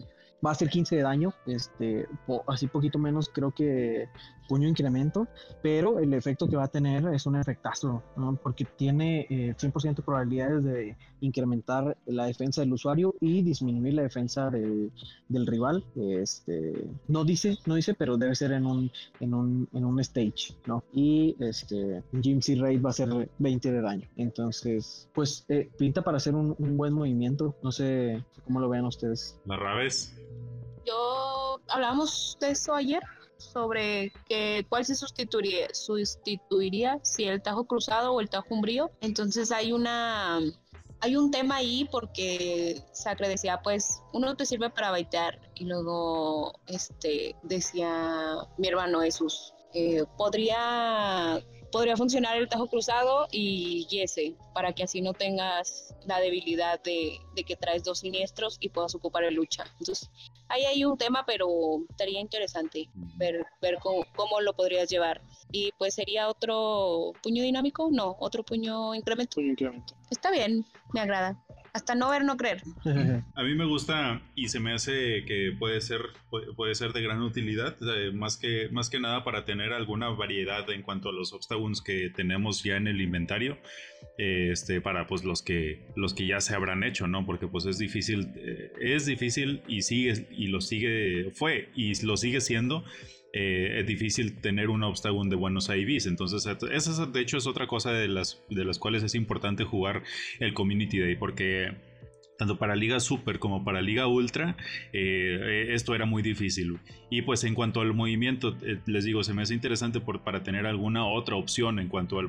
va 0.45 0.51
a 0.51 0.55
ser 0.55 0.69
15 0.69 0.95
de 0.97 1.01
daño, 1.01 1.33
este, 1.45 2.07
po- 2.25 2.43
así 2.47 2.67
poquito 2.67 2.99
menos, 2.99 3.29
creo 3.33 3.51
que 3.51 4.07
puño 4.47 4.67
incremento, 4.69 5.27
pero 5.61 5.99
el 5.99 6.13
efecto 6.13 6.47
que 6.47 6.55
va 6.55 6.63
a 6.65 6.67
tener 6.69 7.05
es 7.13 7.25
un 7.25 7.35
efectazo, 7.35 8.01
¿no? 8.15 8.35
porque 8.41 8.63
tiene 8.63 9.27
eh, 9.29 9.53
100% 9.57 10.03
probabilidades 10.05 10.63
de 10.63 10.95
incrementar 11.19 11.97
la 12.05 12.27
defensa 12.27 12.61
del 12.61 12.71
usuario 12.71 13.13
y 13.19 13.41
disminuir 13.41 13.95
la 13.95 14.03
defensa 14.03 14.49
del, 14.49 14.91
del 15.27 15.47
rival. 15.47 15.83
Este, 15.97 16.87
no 17.09 17.25
dice, 17.25 17.57
no 17.65 17.75
dice, 17.75 17.93
pero 17.93 18.15
debe 18.15 18.35
ser 18.35 18.53
en 18.53 18.65
un, 18.65 18.89
en 19.19 19.33
un, 19.33 19.67
en 19.73 19.83
un 19.83 19.99
stage, 19.99 20.55
¿no? 20.65 20.81
Y 20.93 21.35
este, 21.39 22.03
Jim 22.21 22.41
C. 22.41 22.55
Raid 22.55 22.81
va 22.81 22.91
a 22.91 22.93
ser 22.93 23.09
20 23.39 23.71
de 23.71 23.81
daño. 23.81 24.07
Entonces, 24.15 25.09
pues 25.13 25.43
eh, 25.49 25.69
pinta 25.77 26.03
para 26.03 26.17
hacer 26.17 26.35
un, 26.35 26.55
un 26.57 26.77
buen 26.77 26.93
movimiento. 26.93 27.55
No 27.63 27.71
sé 27.73 28.23
cómo 28.45 28.61
lo 28.61 28.69
vean 28.69 28.85
ustedes. 28.85 29.37
La 29.45 29.57
Raves. 29.57 30.13
Yo 30.87 31.59
hablábamos 31.67 32.37
de 32.39 32.51
eso 32.51 32.73
ayer 32.73 33.03
sobre 33.37 34.13
que 34.27 34.65
cuál 34.69 34.85
se 34.85 34.95
sustituiría, 34.95 35.67
sustituiría 35.73 36.99
si 37.03 37.25
el 37.25 37.41
tajo 37.41 37.65
cruzado 37.65 38.13
o 38.13 38.21
el 38.21 38.29
tajo 38.29 38.47
umbrío. 38.51 38.89
Entonces 39.01 39.51
hay 39.51 39.73
una 39.73 40.39
hay 41.01 41.15
un 41.15 41.29
tema 41.29 41.57
ahí 41.57 41.87
porque 41.91 42.81
Sacre 42.93 43.27
decía 43.27 43.59
pues 43.61 44.01
uno 44.13 44.35
te 44.35 44.45
sirve 44.45 44.69
para 44.69 44.89
baitear 44.89 45.39
y 45.55 45.65
luego 45.65 46.59
este 46.67 47.35
decía 47.43 48.37
mi 48.57 48.67
hermano 48.69 49.01
Jesús 49.01 49.53
eh, 49.73 50.05
podría 50.17 51.43
podría 51.71 51.97
funcionar 51.97 52.37
el 52.37 52.47
tajo 52.47 52.67
cruzado 52.67 53.27
y 53.31 53.87
ese 53.91 54.35
para 54.53 54.73
que 54.73 54.83
así 54.83 55.01
no 55.01 55.13
tengas 55.13 55.93
la 56.05 56.19
debilidad 56.19 56.81
de, 56.83 57.19
de 57.35 57.43
que 57.43 57.55
traes 57.55 57.83
dos 57.83 57.99
siniestros 57.99 58.57
y 58.59 58.69
puedas 58.69 58.95
ocupar 58.95 59.23
el 59.23 59.35
lucha. 59.35 59.65
Entonces 59.79 60.09
ahí 60.49 60.63
hay 60.63 60.85
un 60.85 60.97
tema, 60.97 61.25
pero 61.25 61.47
estaría 61.89 62.19
interesante 62.19 62.89
ver, 63.17 63.45
ver 63.61 63.77
cómo, 63.81 64.05
cómo 64.15 64.41
lo 64.41 64.53
podrías 64.53 64.89
llevar. 64.89 65.21
Y 65.51 65.71
pues 65.77 65.95
sería 65.95 66.27
otro 66.27 67.13
puño 67.21 67.43
dinámico, 67.43 67.89
no, 67.91 68.15
otro 68.19 68.43
puño 68.43 68.93
incremento. 68.95 69.39
Está 70.09 70.31
bien, 70.31 70.65
me 70.93 71.01
agrada. 71.01 71.43
Hasta 71.77 71.93
no 71.93 72.09
ver, 72.09 72.25
no 72.25 72.37
creer. 72.37 72.63
A 73.35 73.43
mí 73.43 73.53
me 73.53 73.65
gusta 73.65 74.19
y 74.33 74.49
se 74.49 74.59
me 74.59 74.73
hace 74.73 75.23
que 75.25 75.53
puede 75.59 75.79
ser, 75.79 76.01
puede, 76.55 76.73
ser 76.73 76.91
de 76.91 77.03
gran 77.03 77.21
utilidad, 77.21 77.75
eh, 77.81 78.11
más, 78.11 78.35
que, 78.37 78.67
más 78.71 78.89
que 78.89 78.99
nada 78.99 79.23
para 79.23 79.45
tener 79.45 79.73
alguna 79.73 80.09
variedad 80.09 80.67
en 80.71 80.81
cuanto 80.81 81.09
a 81.09 81.13
los 81.13 81.33
obstáculos 81.33 81.83
que 81.83 82.09
tenemos 82.09 82.63
ya 82.63 82.77
en 82.77 82.87
el 82.87 82.99
inventario, 82.99 83.59
eh, 84.17 84.49
este, 84.53 84.81
para 84.81 85.05
pues 85.05 85.23
los 85.23 85.43
que, 85.43 85.85
los 85.95 86.15
que 86.15 86.25
ya 86.25 86.41
se 86.41 86.55
habrán 86.55 86.83
hecho, 86.83 87.05
¿no? 87.05 87.27
Porque 87.27 87.45
pues 87.47 87.67
es 87.67 87.77
difícil, 87.77 88.31
eh, 88.37 88.71
es 88.81 89.05
difícil 89.05 89.61
y 89.67 89.83
sigue, 89.83 90.27
y 90.31 90.47
lo 90.47 90.61
sigue, 90.61 91.29
fue 91.35 91.69
y 91.75 91.93
lo 92.03 92.17
sigue 92.17 92.41
siendo. 92.41 92.83
Eh, 93.33 93.79
es 93.79 93.87
difícil 93.87 94.39
tener 94.39 94.69
un 94.69 94.83
obstáculo 94.83 95.29
de 95.29 95.35
buenos 95.35 95.69
IVs. 95.69 96.05
Entonces, 96.05 96.45
esa 96.45 97.03
es, 97.03 97.13
de 97.13 97.21
hecho 97.21 97.37
es 97.37 97.47
otra 97.47 97.67
cosa 97.67 97.91
de 97.91 98.07
las, 98.07 98.43
de 98.49 98.65
las 98.65 98.79
cuales 98.79 99.03
es 99.03 99.15
importante 99.15 99.63
jugar 99.63 100.03
el 100.39 100.53
Community 100.53 100.99
Day, 100.99 101.15
porque 101.15 101.75
tanto 102.37 102.57
para 102.57 102.75
Liga 102.75 102.99
Super 102.99 103.39
como 103.39 103.63
para 103.63 103.81
Liga 103.81 104.07
Ultra, 104.07 104.55
eh, 104.93 105.67
esto 105.69 105.95
era 105.95 106.05
muy 106.05 106.21
difícil. 106.21 106.79
Y 107.09 107.21
pues 107.21 107.43
en 107.43 107.53
cuanto 107.53 107.81
al 107.81 107.93
movimiento, 107.93 108.55
eh, 108.61 108.79
les 108.85 109.05
digo, 109.05 109.23
se 109.23 109.33
me 109.33 109.41
hace 109.41 109.53
interesante 109.53 109.99
por, 109.99 110.21
para 110.21 110.43
tener 110.43 110.65
alguna 110.65 111.05
otra 111.05 111.35
opción 111.35 111.79
en 111.79 111.87
cuanto 111.87 112.19
al 112.19 112.27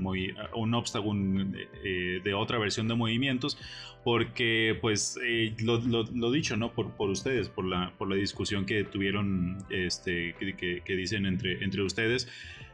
un 0.55 0.75
obstáculo 0.75 1.47
eh, 1.85 2.21
de 2.23 2.35
otra 2.35 2.59
versión 2.59 2.89
de 2.89 2.95
movimientos, 2.95 3.59
porque 4.05 4.79
pues 4.81 5.19
eh, 5.25 5.55
lo, 5.63 5.81
lo, 5.81 6.05
lo, 6.05 6.31
dicho, 6.31 6.57
¿no? 6.57 6.73
Por, 6.73 6.93
por 6.93 7.11
ustedes, 7.11 7.49
por 7.49 7.65
la, 7.65 7.93
por 7.99 8.09
la 8.09 8.15
discusión 8.15 8.65
que 8.65 8.85
tuvieron, 8.85 9.59
este, 9.71 10.35
que, 10.39 10.55
que, 10.55 10.83
que 10.85 10.97
dicen 10.97 11.27
entre, 11.27 11.63
entre 11.65 11.83
ustedes. 11.83 12.29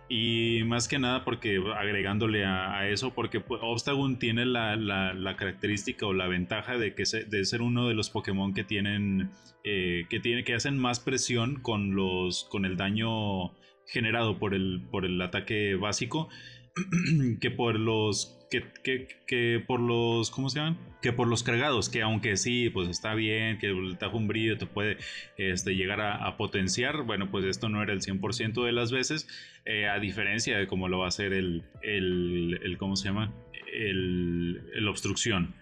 Y 0.08 0.62
más 0.64 0.86
que 0.86 0.98
nada 0.98 1.24
porque 1.24 1.62
agregándole 1.76 2.44
a, 2.44 2.88
eso, 2.88 3.14
porque 3.14 3.40
pues, 3.40 3.60
Obstagoon 3.62 4.18
tiene 4.18 4.44
la, 4.44 4.76
la, 4.76 5.36
característica 5.36 6.06
o 6.06 6.12
la 6.12 6.26
ventaja 6.26 6.76
de, 6.76 6.94
que 6.94 7.04
de 7.26 7.44
ser 7.44 7.62
uno 7.62 7.88
de 7.88 7.94
los 7.94 8.10
Pokémon 8.10 8.52
que 8.52 8.64
tienen, 8.64 9.30
eh, 9.64 10.04
que, 10.10 10.20
tiene, 10.20 10.44
que 10.44 10.54
hacen 10.54 10.78
más 10.78 11.00
presión 11.00 11.60
con, 11.60 11.94
los, 11.94 12.44
con 12.44 12.66
el 12.66 12.76
daño 12.76 13.54
generado 13.86 14.38
por 14.38 14.54
el, 14.54 14.82
por 14.90 15.04
el 15.06 15.20
ataque 15.20 15.74
básico 15.74 16.28
que 17.40 17.50
por 17.50 17.78
los 17.78 18.38
que, 18.50 18.64
que, 18.82 19.08
que, 19.26 19.62
por 19.64 19.80
los 19.80 20.30
¿cómo 20.30 20.48
se 20.48 20.58
llaman? 20.58 20.78
que 21.02 21.12
por 21.12 21.28
los 21.28 21.42
cargados 21.42 21.88
que 21.88 22.02
aunque 22.02 22.36
sí 22.36 22.70
pues 22.70 22.88
está 22.88 23.14
bien 23.14 23.58
que 23.58 23.68
el 23.68 23.96
tajo 23.98 24.16
umbrío 24.16 24.58
te 24.58 24.66
puede 24.66 24.98
este, 25.36 25.74
llegar 25.74 26.00
a, 26.00 26.36
potenciar 26.36 27.02
bueno 27.02 27.30
pues 27.30 27.44
esto 27.44 27.68
no 27.68 27.82
era 27.82 27.92
el 27.92 28.00
100% 28.00 28.64
de 28.64 28.72
las 28.72 28.90
veces 28.90 29.28
eh, 29.64 29.88
a 29.88 29.98
diferencia 29.98 30.58
de 30.58 30.66
cómo 30.66 30.88
lo 30.88 30.98
va 31.00 31.06
a 31.06 31.08
hacer 31.08 31.32
el, 31.32 31.64
el, 31.82 32.60
el 32.62 32.76
¿cómo 32.78 32.96
se 32.96 33.08
llama? 33.08 33.32
el, 33.72 34.62
el 34.74 34.88
obstrucción 34.88 35.54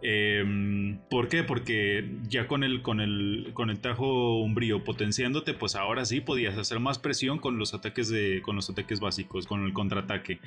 eh, 0.00 0.96
¿Por 1.10 1.28
qué? 1.28 1.42
Porque 1.42 2.08
ya 2.28 2.46
con 2.46 2.62
el, 2.62 2.82
con 2.82 3.00
el, 3.00 3.50
con 3.52 3.70
el 3.70 3.80
tajo 3.80 4.40
umbrío 4.40 4.84
potenciándote, 4.84 5.54
pues 5.54 5.74
ahora 5.74 6.04
sí 6.04 6.20
podías 6.20 6.56
hacer 6.56 6.78
más 6.78 6.98
presión 6.98 7.38
con 7.38 7.58
los 7.58 7.74
ataques 7.74 8.08
de, 8.08 8.40
con 8.42 8.56
los 8.56 8.70
ataques 8.70 9.00
básicos, 9.00 9.46
con 9.46 9.64
el 9.64 9.72
contraataque. 9.72 10.38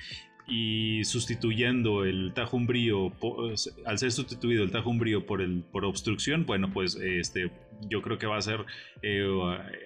Y 0.48 1.04
sustituyendo 1.04 2.04
el 2.06 2.34
tajo 2.34 2.58
umbrío, 2.58 3.14
al 3.86 3.98
ser 3.98 4.12
sustituido 4.12 4.64
el 4.64 4.72
tajo 4.72 4.90
umbrío 4.90 5.26
por 5.26 5.42
el 5.42 5.64
por 5.72 5.86
obstrucción, 5.86 6.46
bueno, 6.46 6.72
pues 6.72 6.96
este, 6.96 7.52
yo 7.90 8.02
creo 8.02 8.18
que 8.18 8.28
va 8.28 8.38
a 8.38 8.42
ser 8.42 8.66
eh, 9.02 9.28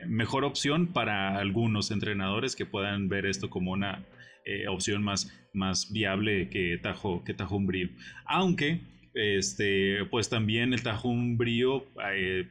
mejor 0.07 0.43
opción 0.45 0.87
para 0.93 1.37
algunos 1.37 1.91
entrenadores 1.91 2.55
que 2.55 2.65
puedan 2.65 3.09
ver 3.09 3.25
esto 3.25 3.49
como 3.49 3.71
una 3.71 4.05
eh, 4.45 4.67
opción 4.67 5.03
más, 5.03 5.33
más 5.53 5.91
viable 5.91 6.49
que 6.49 6.77
tajo, 6.77 7.23
que 7.23 7.33
tajo 7.33 7.55
umbrío. 7.55 7.89
Aunque 8.25 8.81
este, 9.15 10.05
pues 10.05 10.29
también 10.29 10.73
el 10.73 10.83
tajo 10.83 11.07
umbrío, 11.07 11.85
eh, 12.13 12.47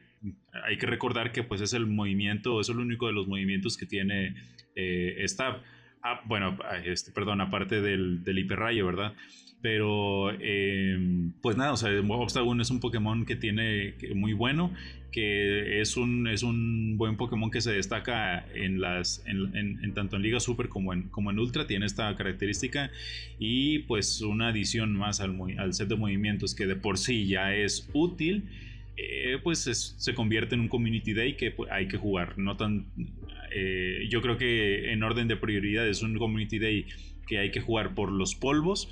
hay 0.63 0.77
que 0.77 0.87
recordar 0.87 1.31
que 1.31 1.43
pues 1.43 1.61
es 1.61 1.73
el 1.73 1.85
movimiento, 1.85 2.59
es 2.59 2.69
el 2.69 2.79
único 2.79 3.07
de 3.07 3.13
los 3.13 3.27
movimientos 3.27 3.77
que 3.77 3.85
tiene 3.85 4.35
eh. 4.75 5.23
Ah, 6.05 6.21
bueno, 6.25 6.57
este, 6.85 7.11
perdón, 7.11 7.41
aparte 7.41 7.81
del, 7.81 8.23
del 8.23 8.39
hiperrayo, 8.39 8.85
¿verdad? 8.85 9.13
Pero, 9.61 10.29
em, 10.39 11.31
pues 11.41 11.57
nada, 11.57 11.73
o 11.73 11.77
sea, 11.77 11.89
Obstagoon 11.99 12.61
es 12.61 12.69
un 12.69 12.79
Pokémon 12.79 13.25
que 13.25 13.35
tiene 13.35 13.95
muy 14.13 14.33
bueno, 14.33 14.71
que 15.11 15.81
es 15.81 15.97
un, 15.97 16.27
es 16.27 16.43
un 16.43 16.97
buen 16.97 17.17
Pokémon 17.17 17.49
que 17.49 17.61
se 17.61 17.71
destaca 17.71 18.45
en 18.53 18.79
las 18.79 19.23
en, 19.25 19.93
tanto 19.95 20.17
en 20.17 20.21
Liga 20.21 20.39
Super 20.39 20.69
como 20.69 20.93
en, 20.93 21.03
como 21.09 21.31
en 21.31 21.39
Ultra, 21.39 21.65
tiene 21.65 21.87
esta 21.87 22.15
característica 22.15 22.91
y 23.39 23.79
pues 23.79 24.21
una 24.21 24.49
adición 24.49 24.93
más 24.93 25.19
al, 25.19 25.35
al 25.57 25.73
set 25.73 25.87
de 25.87 25.95
movimientos 25.95 26.53
que 26.53 26.67
de 26.67 26.75
por 26.75 26.99
sí 26.99 27.25
ya 27.25 27.55
es 27.55 27.89
útil. 27.93 28.43
Eh, 28.97 29.39
pues 29.43 29.59
se 29.97 30.13
convierte 30.13 30.55
en 30.55 30.61
un 30.61 30.67
Community 30.69 31.13
Day 31.13 31.35
que 31.35 31.51
pues, 31.51 31.69
hay 31.69 31.87
que 31.87 31.97
jugar. 31.97 32.37
No 32.37 32.55
tan, 32.55 32.85
eh, 33.51 34.07
yo 34.09 34.21
creo 34.21 34.37
que 34.37 34.91
en 34.91 35.03
orden 35.03 35.27
de 35.27 35.37
prioridad 35.37 35.87
es 35.87 36.01
un 36.01 36.17
Community 36.17 36.59
Day 36.59 36.85
que 37.27 37.39
hay 37.39 37.51
que 37.51 37.61
jugar 37.61 37.95
por 37.95 38.11
los 38.11 38.35
polvos 38.35 38.89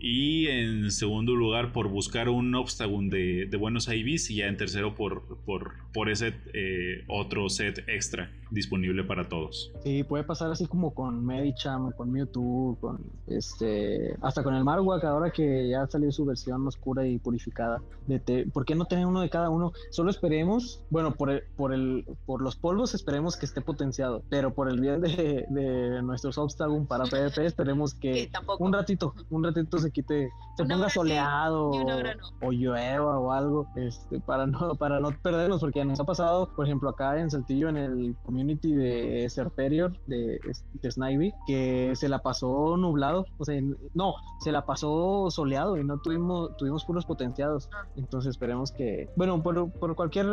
y 0.00 0.46
en 0.46 0.90
segundo 0.90 1.34
lugar, 1.34 1.72
por 1.72 1.88
buscar 1.88 2.28
un 2.28 2.54
obstáculo 2.54 3.08
de, 3.10 3.48
buenos 3.58 3.88
IVs. 3.88 4.30
Y 4.30 4.36
ya 4.36 4.46
en 4.46 4.56
tercero, 4.56 4.94
por, 4.94 5.38
por, 5.44 5.74
por 5.92 6.08
ese 6.08 6.34
eh, 6.54 7.02
otro 7.08 7.48
set 7.48 7.84
extra 7.88 8.30
disponible 8.50 9.04
para 9.04 9.28
todos. 9.28 9.72
Sí, 9.82 10.04
puede 10.04 10.24
pasar 10.24 10.50
así 10.50 10.66
como 10.66 10.92
con 10.94 11.24
Medicham, 11.24 11.92
con 11.92 12.12
Mewtwo, 12.12 12.76
con 12.80 13.00
este, 13.26 14.16
hasta 14.20 14.42
con 14.42 14.54
el 14.54 14.64
Marowak, 14.64 15.04
ahora 15.04 15.30
que 15.30 15.68
ya 15.68 15.86
salió 15.86 16.12
su 16.12 16.24
versión 16.24 16.66
oscura 16.66 17.06
y 17.06 17.18
purificada. 17.18 17.80
De 18.06 18.46
¿Por 18.52 18.64
qué 18.64 18.74
no 18.74 18.84
tener 18.84 19.06
uno 19.06 19.20
de 19.20 19.30
cada 19.30 19.50
uno? 19.50 19.72
Solo 19.90 20.10
esperemos, 20.10 20.82
bueno, 20.90 21.14
por 21.14 21.30
el, 21.30 21.42
por 21.56 21.72
el, 21.72 22.04
por 22.26 22.42
los 22.42 22.56
polvos 22.56 22.94
esperemos 22.94 23.36
que 23.36 23.46
esté 23.46 23.60
potenciado, 23.60 24.22
pero 24.28 24.54
por 24.54 24.68
el 24.68 24.80
bien 24.80 25.00
de, 25.00 25.46
de 25.48 26.02
nuestros 26.02 26.38
obstáculos 26.38 26.58
para 26.86 27.04
PvP 27.04 27.46
esperemos 27.46 27.94
que 27.94 28.30
un 28.58 28.72
ratito, 28.72 29.14
un 29.30 29.44
ratito 29.44 29.78
se 29.78 29.90
quite, 29.90 30.30
se 30.56 30.64
ponga 30.64 30.88
soleado 30.88 31.70
o, 32.40 32.52
llueva 32.52 33.18
o 33.18 33.32
algo, 33.32 33.66
este, 33.76 34.20
para 34.20 34.46
no, 34.46 34.74
para 34.74 35.00
no 35.00 35.10
perdernos, 35.10 35.60
porque 35.60 35.84
nos 35.84 36.00
ha 36.00 36.04
pasado, 36.04 36.50
por 36.54 36.66
ejemplo, 36.66 36.90
acá 36.90 37.18
en 37.18 37.30
Saltillo, 37.30 37.68
en 37.68 37.76
el 37.76 38.16
community 38.38 38.72
de 38.72 39.28
Serperior, 39.28 39.92
de, 40.06 40.38
de 40.80 40.90
Snivy, 40.90 41.32
que 41.46 41.92
se 41.94 42.08
la 42.08 42.20
pasó 42.20 42.76
nublado, 42.76 43.26
o 43.36 43.44
sea, 43.44 43.60
no, 43.94 44.14
se 44.40 44.52
la 44.52 44.64
pasó 44.64 45.28
soleado 45.30 45.76
y 45.76 45.84
no 45.84 45.98
tuvimos, 45.98 46.56
tuvimos 46.56 46.84
puros 46.84 47.04
potenciados. 47.04 47.68
Entonces 47.96 48.30
esperemos 48.30 48.70
que, 48.70 49.08
bueno, 49.16 49.42
por, 49.42 49.70
por 49.72 49.96
cualquier 49.96 50.26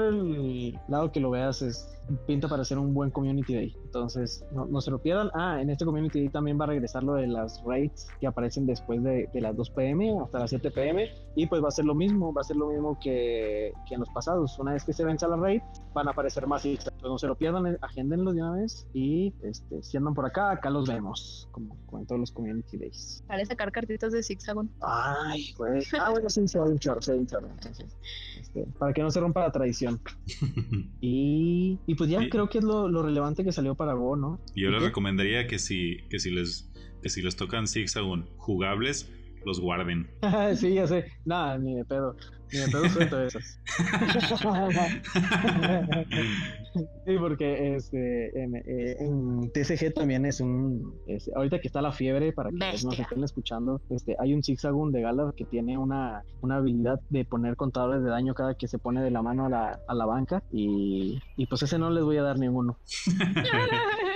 lado 0.88 1.12
que 1.12 1.20
lo 1.20 1.32
veas, 1.32 1.62
es 1.62 1.90
pinta 2.28 2.48
para 2.48 2.62
hacer 2.62 2.78
un 2.78 2.94
buen 2.94 3.10
community 3.10 3.56
day. 3.56 3.76
Entonces, 3.86 4.46
no, 4.52 4.66
no, 4.66 4.82
se 4.82 4.92
lo 4.92 5.00
pierdan. 5.00 5.32
Ah, 5.34 5.60
en 5.60 5.70
este 5.70 5.86
community 5.86 6.20
day 6.20 6.30
también 6.30 6.60
va 6.60 6.66
a 6.66 6.68
regresar 6.68 7.04
lo 7.04 7.16
de 7.16 7.28
las 7.28 7.64
raids 7.66 8.08
que 8.20 8.28
aparecen 8.28 8.66
después 8.66 9.04
de, 9.04 9.28
de, 9.34 9.42
las 9.42 9.56
2 9.56 9.70
pm 9.72 10.20
hasta 10.20 10.40
las 10.40 10.50
7 10.52 10.70
pm. 10.72 11.10
Y 11.36 11.48
pues 11.48 11.64
va 11.64 11.70
a 11.70 11.72
ser 11.72 11.86
lo 11.86 11.96
mismo, 11.96 12.34
va 12.34 12.42
a 12.42 12.44
ser 12.44 12.58
lo 12.58 12.68
mismo 12.68 13.00
que, 13.00 13.74
que 13.88 13.96
en 13.96 14.02
los 14.02 14.10
pasados. 14.10 14.58
Una 14.60 14.74
vez 14.74 14.84
que 14.84 14.94
se 14.94 15.04
venza 15.04 15.28
la 15.28 15.38
raid, 15.38 15.62
van 15.94 16.08
a 16.08 16.12
aparecer 16.12 16.46
más 16.46 16.66
Entonces, 16.66 16.94
no 17.02 17.18
se 17.18 17.28
lo 17.28 17.36
pierdan, 17.36 17.68
eh, 17.68 17.78
agéndenlo 17.96 18.34
de 18.34 18.42
una 18.42 18.52
vez. 18.54 18.88
Y 18.94 19.34
este, 19.44 19.82
si 19.82 19.98
andan 19.98 20.14
por 20.14 20.26
acá, 20.26 20.52
acá 20.52 20.70
los 20.70 20.88
vemos, 20.88 21.48
como, 21.52 21.78
en 21.98 22.06
todos 22.06 22.20
los 22.20 22.32
community 22.32 22.78
days. 22.78 23.24
Para 23.28 23.46
sacar 23.46 23.72
cartitas 23.72 24.12
de 24.12 24.22
Zigzagon. 24.22 24.70
Ay, 24.82 25.54
pues. 25.56 25.94
Ah, 25.94 26.12
bueno, 26.12 26.30
sí, 26.30 26.48
se 26.48 26.60
va 26.60 26.66
un 26.66 26.78
chorro, 26.78 27.02
se 27.02 27.14
va 27.14 27.20
un 27.20 27.28
chorro. 27.28 27.50
Entonces, 27.50 27.98
este, 28.40 28.66
para 28.78 28.94
que 28.94 29.02
no 29.02 29.10
se 29.12 29.20
rompa 29.20 29.42
la 29.42 29.52
tradición. 29.52 30.02
y, 31.02 31.80
y 31.88 31.96
pues 31.96 32.10
ya 32.10 32.20
creo 32.30 32.50
que 32.50 32.60
es 32.60 32.64
lo, 32.64 32.90
lo, 32.90 33.02
relevante 33.02 33.44
que 33.44 33.52
salió 33.52 33.76
para 33.76 33.94
Go, 33.94 34.16
¿no? 34.16 34.40
Yo 34.56 34.70
les 34.70 34.84
recomendaría 34.84 35.48
que 35.48 35.60
si, 35.60 35.98
que 36.10 36.20
si 36.20 36.32
les 36.32 36.70
que 37.02 37.10
si 37.10 37.22
les 37.22 37.36
tocan 37.36 37.68
Zigzagoon 37.68 38.28
jugables, 38.38 39.12
los 39.46 39.60
guarden. 39.60 40.10
sí, 40.56 40.74
ya 40.74 40.88
sé. 40.88 41.06
Nada, 41.24 41.58
ni 41.58 41.76
de 41.76 41.86
pedo. 41.86 42.16
Ni 42.52 42.60
de 42.60 42.68
pedo 42.68 42.90
suelto 42.90 43.22
esas. 43.22 43.60
sí, 47.06 47.18
porque 47.20 47.76
este, 47.76 48.40
en, 48.40 48.56
eh, 48.56 48.98
en, 49.00 49.52
TCG 49.52 49.94
también 49.94 50.26
es 50.26 50.42
un. 50.42 50.94
ahorita 51.36 51.60
que 51.60 51.68
está 51.68 51.82
la 51.82 51.92
fiebre, 51.92 52.34
para 52.34 52.50
que 52.50 52.58
nos 52.58 53.00
estén 53.00 53.24
escuchando, 53.24 53.82
este, 53.90 54.16
hay 54.20 54.34
un 54.34 54.44
Zigzagoon 54.44 54.92
de 54.92 55.02
Galar 55.02 55.34
que 55.36 55.46
tiene 55.46 55.78
una, 55.78 56.24
una 56.42 56.58
habilidad 56.58 57.00
de 57.10 57.26
poner 57.26 57.56
contadores 57.56 58.04
de 58.04 58.10
daño 58.10 58.34
cada 58.34 58.56
que 58.56 58.68
se 58.68 58.78
pone 58.78 59.02
de 59.02 59.12
la 59.12 59.22
mano 59.22 59.46
a 59.46 59.50
la, 59.50 59.80
a 59.88 59.94
la 59.94 60.06
banca. 60.06 60.44
Y, 60.52 61.20
y 61.38 61.46
pues 61.48 61.64
ese 61.64 61.80
no 61.80 61.90
les 61.90 62.04
voy 62.04 62.18
a 62.18 62.24
dar 62.24 62.38
ninguno. 62.38 62.78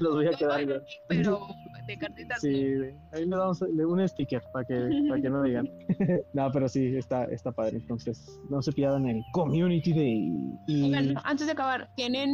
los 0.00 0.14
voy 0.14 0.26
a 0.26 0.30
quedar 0.32 0.66
yo. 0.66 0.74
Pero 1.08 1.46
de 1.86 1.98
cartitas. 1.98 2.40
Sí, 2.40 2.74
ahí 3.12 3.24
le 3.24 3.36
damos 3.36 3.60
un 3.62 4.08
sticker 4.08 4.42
para 4.52 4.64
que, 4.64 4.88
para 5.08 5.20
que 5.20 5.30
no 5.30 5.42
digan. 5.42 5.68
no, 6.34 6.50
pero 6.52 6.68
sí, 6.68 6.96
está, 6.96 7.24
está 7.24 7.50
padre. 7.50 7.78
Entonces, 7.78 8.38
no 8.50 8.62
se 8.62 8.72
pierdan 8.72 9.08
el 9.08 9.22
Community 9.32 9.92
Day. 9.92 10.32
Y... 10.66 10.92
antes 11.24 11.46
de 11.46 11.52
acabar, 11.52 11.88
¿tienen 11.96 12.28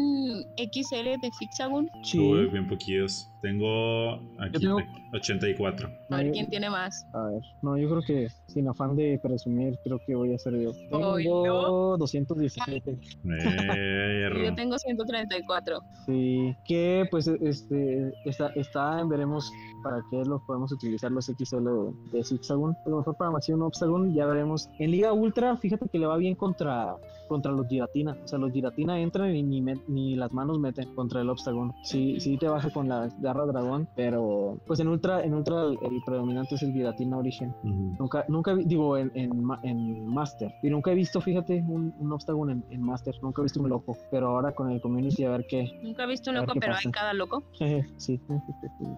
XL 0.57 1.21
de 1.23 1.31
Fixagun? 1.39 1.89
Sí. 2.03 2.19
bien 2.53 2.69
poquitos. 2.69 3.29
Tengo 3.43 4.15
aquí 4.41 4.67
84. 5.15 5.89
A 6.11 6.17
ver 6.17 6.33
quién 6.33 6.49
tiene 6.49 6.69
más. 6.69 7.07
A 7.13 7.27
ver, 7.27 7.43
no, 7.63 7.77
yo 7.77 7.89
creo 7.89 8.03
que 8.03 8.29
sin 8.49 8.69
afán 8.69 8.97
de 8.97 9.19
presumir, 9.23 9.79
creo 9.85 10.01
que 10.07 10.15
voy 10.15 10.35
a 10.35 10.39
ser 10.39 10.61
yo. 10.61 10.73
Tengo 10.91 11.97
217. 11.99 12.99
Eh, 13.25 14.31
yo 14.45 14.55
tengo 14.55 14.79
134. 14.79 15.81
Sí, 16.07 16.57
que 16.67 17.07
pues 17.11 17.29
este 17.29 18.13
está, 18.25 18.49
está 18.55 19.05
veremos 19.05 19.51
para 19.83 19.99
qué 20.11 20.23
los 20.25 20.43
podemos 20.43 20.73
utilizar 20.73 21.11
los 21.13 21.27
XL 21.27 21.65
de, 21.65 22.19
de 22.19 22.25
Zigzagoon. 22.25 22.77
A 22.85 22.89
lo 22.89 22.99
mejor 22.99 23.17
para 23.17 23.31
un 23.31 23.63
Obstagoon 23.63 24.15
ya 24.15 24.27
veremos. 24.27 24.69
En 24.79 24.91
Liga 24.91 25.13
Ultra, 25.13 25.57
fíjate 25.57 25.89
que 25.89 25.99
le 25.99 26.07
va 26.07 26.17
bien 26.17 26.35
contra 26.35 26.97
contra 27.29 27.53
los 27.53 27.67
Giratina. 27.69 28.17
O 28.25 28.29
sea, 28.29 28.39
los 28.39 28.53
Giratina 28.53 28.99
entran 29.01 29.35
y 29.35 29.43
ni, 29.43 29.61
ni 29.89 30.17
las 30.17 30.33
manos 30.33 30.59
meten 30.59 30.95
contra 30.95 31.21
el 31.21 31.31
Obstagoon. 31.31 31.73
Sí, 31.83 32.21
sí 32.21 32.37
te 32.37 32.49
baja 32.49 32.71
con 32.71 32.89
la 32.89 33.09
garra 33.21 33.47
dragón, 33.47 33.89
pero 33.97 34.59
pues 34.67 34.81
en 34.81 34.89
Ultra, 34.89 35.23
en 35.23 35.35
Ultra 35.35 35.65
el, 35.65 36.03
predominante 36.05 36.55
es 36.55 36.63
el 36.63 36.73
Giratina 36.73 37.19
Origen. 37.19 37.55
Nunca, 37.63 38.25
nunca 38.29 38.55
digo 38.55 38.97
en, 38.97 39.11
en, 39.15 40.07
Master. 40.07 40.55
Y 40.63 40.71
nunca 40.71 40.93
he 40.93 40.95
visto, 40.95 41.21
fíjate, 41.21 41.65
un, 41.67 41.95
un 41.99 42.51
en, 42.51 42.65
en, 42.71 42.83
Master. 42.83 43.15
Nunca 43.23 43.43
he 43.43 43.45
visto 43.45 43.61
un 43.61 43.69
loco. 43.69 43.97
Pero 44.11 44.29
ahora 44.29 44.53
con 44.53 44.71
el 44.71 44.81
Community 44.81 45.25
a 45.25 45.31
ver 45.31 45.47
qué. 45.49 45.81
Nunca 45.83 46.05
he 46.05 46.07
visto 46.07 46.31
un 46.31 46.37
loco, 46.37 46.53
pero 46.59 46.75
hay 46.75 46.91
cada 46.91 47.13
loco. 47.13 47.43
sí. 47.97 48.21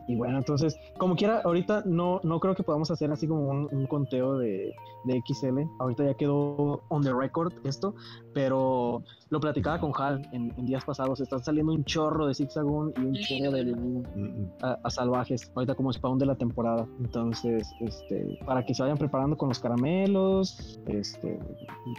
Y 0.09 0.17
bueno, 0.17 0.39
entonces, 0.39 0.79
como 0.99 1.17
quiera, 1.17 1.41
ahorita 1.45 1.83
no, 1.87 2.21
no 2.23 2.41
creo 2.41 2.55
que 2.55 2.63
podamos 2.63 2.91
hacer 2.91 3.11
así 3.11 3.27
como 3.27 3.49
un, 3.49 3.69
un 3.71 3.87
conteo 3.87 4.39
de, 4.39 4.75
de 5.05 5.23
XL. 5.27 5.61
Ahorita 5.79 6.05
ya 6.05 6.15
quedó 6.15 6.83
on 6.89 7.03
the 7.03 7.13
record 7.13 7.53
esto, 7.65 7.95
pero 8.33 9.03
lo 9.31 9.41
platicaba 9.41 9.81
con 9.81 9.93
Hal 9.97 10.29
en, 10.33 10.55
días 10.67 10.85
pasados, 10.85 11.21
están 11.21 11.43
saliendo 11.43 11.73
un 11.73 11.85
chorro 11.85 12.27
de 12.27 12.35
Zigzagoon 12.35 12.93
y 12.97 13.01
un 13.01 13.15
chorro 13.15 13.51
de 13.51 14.53
a, 14.63 14.91
salvajes, 14.91 15.51
ahorita 15.55 15.75
como 15.75 15.93
spawn 15.93 16.19
de 16.19 16.27
la 16.27 16.37
temporada. 16.37 16.87
Entonces, 17.01 17.69
este, 17.81 18.39
para 18.47 18.65
que 18.65 18.75
se 18.75 18.83
vayan 18.83 18.99
preparando 18.99 19.37
con 19.37 19.49
los 19.49 19.59
caramelos, 19.59 20.81
este, 20.87 21.39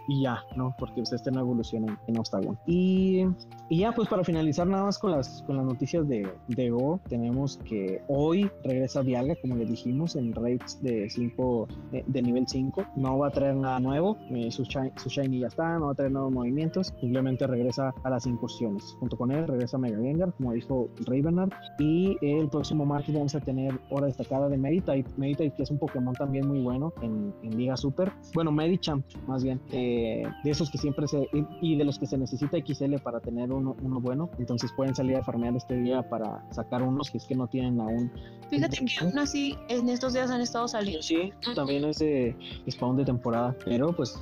y 0.08 0.24
ya, 0.24 0.44
¿no? 0.56 0.76
Porque 0.78 1.02
ustedes 1.02 1.22
estén 1.22 1.38
evolución 1.38 1.90
en, 1.90 1.98
en 2.08 2.20
Octagon. 2.20 2.58
Y, 2.66 3.26
y, 3.70 3.80
ya, 3.80 3.92
pues 3.92 4.08
para 4.08 4.24
finalizar 4.24 4.68
nada 4.68 4.84
más 4.84 4.98
con 4.98 5.12
las, 5.12 5.44
con 5.44 5.58
las 5.58 5.66
noticias 5.66 6.08
de, 6.08 6.32
de 6.48 6.70
Go, 6.70 7.00
tenemos 7.10 7.58
que 7.58 8.02
hoy 8.08 8.50
regresa 8.64 9.02
Viaga, 9.02 9.36
como 9.42 9.56
le 9.56 9.66
dijimos, 9.66 10.16
en 10.16 10.34
raids 10.34 10.82
de 10.82 11.10
5, 11.10 11.68
de, 11.92 12.22
nivel 12.22 12.48
5. 12.48 12.86
No 12.96 13.18
va 13.18 13.28
a 13.28 13.32
traer 13.32 13.56
nada 13.56 13.80
nuevo, 13.80 14.18
eh, 14.30 14.52
su, 14.52 14.66
su 14.66 15.10
Shiny 15.10 15.40
ya 15.40 15.48
está, 15.48 15.78
no 15.78 15.88
va 15.88 15.92
a 15.92 15.96
traer 15.96 16.07
nuevos 16.12 16.32
movimientos, 16.32 16.94
simplemente 17.00 17.48
regresa 17.48 17.94
a 18.04 18.10
las 18.10 18.26
incursiones. 18.26 18.96
Junto 19.00 19.18
con 19.18 19.32
él 19.32 19.48
regresa 19.48 19.78
Mega 19.78 19.98
Gengar, 19.98 20.34
como 20.34 20.54
dijo 20.54 20.90
Ravenard. 21.06 21.52
Y 21.80 22.18
el 22.22 22.50
próximo 22.50 22.86
martes 22.86 23.14
vamos 23.14 23.36
a 23.36 23.40
tener 23.40 23.80
hora 23.90 24.08
destacada 24.08 24.50
de 24.50 24.58
Meditite. 24.58 25.06
Meditite, 25.18 25.54
que 25.56 25.64
es 25.64 25.72
un 25.72 25.80
Pokémon 25.80 26.14
también 26.14 26.48
muy 26.48 26.62
bueno 26.62 26.94
en, 27.02 27.34
Liga 27.58 27.78
Super. 27.78 28.12
Bueno, 28.34 28.52
Medichamp, 28.52 29.06
más 29.28 29.44
bien. 29.44 29.60
Eh, 29.72 30.24
de 30.44 30.52
esos 30.52 30.70
que 30.70 30.78
siempre 30.78 31.08
se. 31.08 31.28
Y 31.62 31.76
de 31.76 31.86
los 31.86 31.98
que 31.98 32.06
se 32.06 32.18
necesita 32.18 32.58
XL 32.58 32.96
para 33.04 33.20
tener 33.20 33.52
uno, 33.52 33.76
uno 33.82 34.00
bueno. 34.00 34.30
Entonces 34.38 34.72
pueden 34.74 34.94
salir 34.94 35.16
a 35.16 35.24
farmear 35.24 35.56
este 35.56 35.76
día 35.78 36.08
para 36.08 36.44
sacar 36.52 36.84
unos 36.84 37.10
que 37.10 37.18
es 37.18 37.26
que 37.26 37.36
no 37.36 37.48
tienen 37.48 37.80
aún. 37.80 38.12
Fíjate 38.50 38.78
que 38.78 39.06
aún 39.06 39.18
así 39.18 39.56
en 39.70 39.90
estos 39.90 40.14
días 40.14 40.30
han 40.30 40.42
estado 40.42 40.68
saliendo. 40.68 41.02
Sí, 41.02 41.32
también 41.56 41.84
es 41.86 42.00
de 42.00 42.36
spawn 42.70 42.98
de 42.98 43.06
temporada. 43.06 43.56
Pero 43.66 43.92
pues 43.94 44.20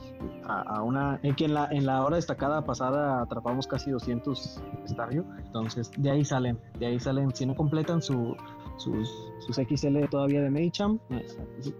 a, 0.47 0.81
una. 0.81 1.19
En 1.23 1.35
que 1.35 1.45
en 1.45 1.53
la, 1.53 1.67
en 1.75 1.85
la 1.85 2.03
hora 2.03 2.15
destacada 2.15 2.63
pasada 2.63 3.21
atrapamos 3.21 3.67
casi 3.67 3.91
200 3.91 4.61
estadio. 4.85 5.25
Entonces, 5.37 5.91
de 5.97 6.09
ahí 6.09 6.23
salen, 6.23 6.57
de 6.79 6.85
ahí 6.85 6.99
salen. 6.99 7.35
Si 7.35 7.45
no 7.45 7.55
completan 7.55 8.01
su, 8.01 8.35
sus, 8.77 9.09
sus 9.39 9.55
XL 9.57 10.05
todavía 10.09 10.41
de 10.41 10.49
Medicham, 10.49 10.99
eh, 11.09 11.25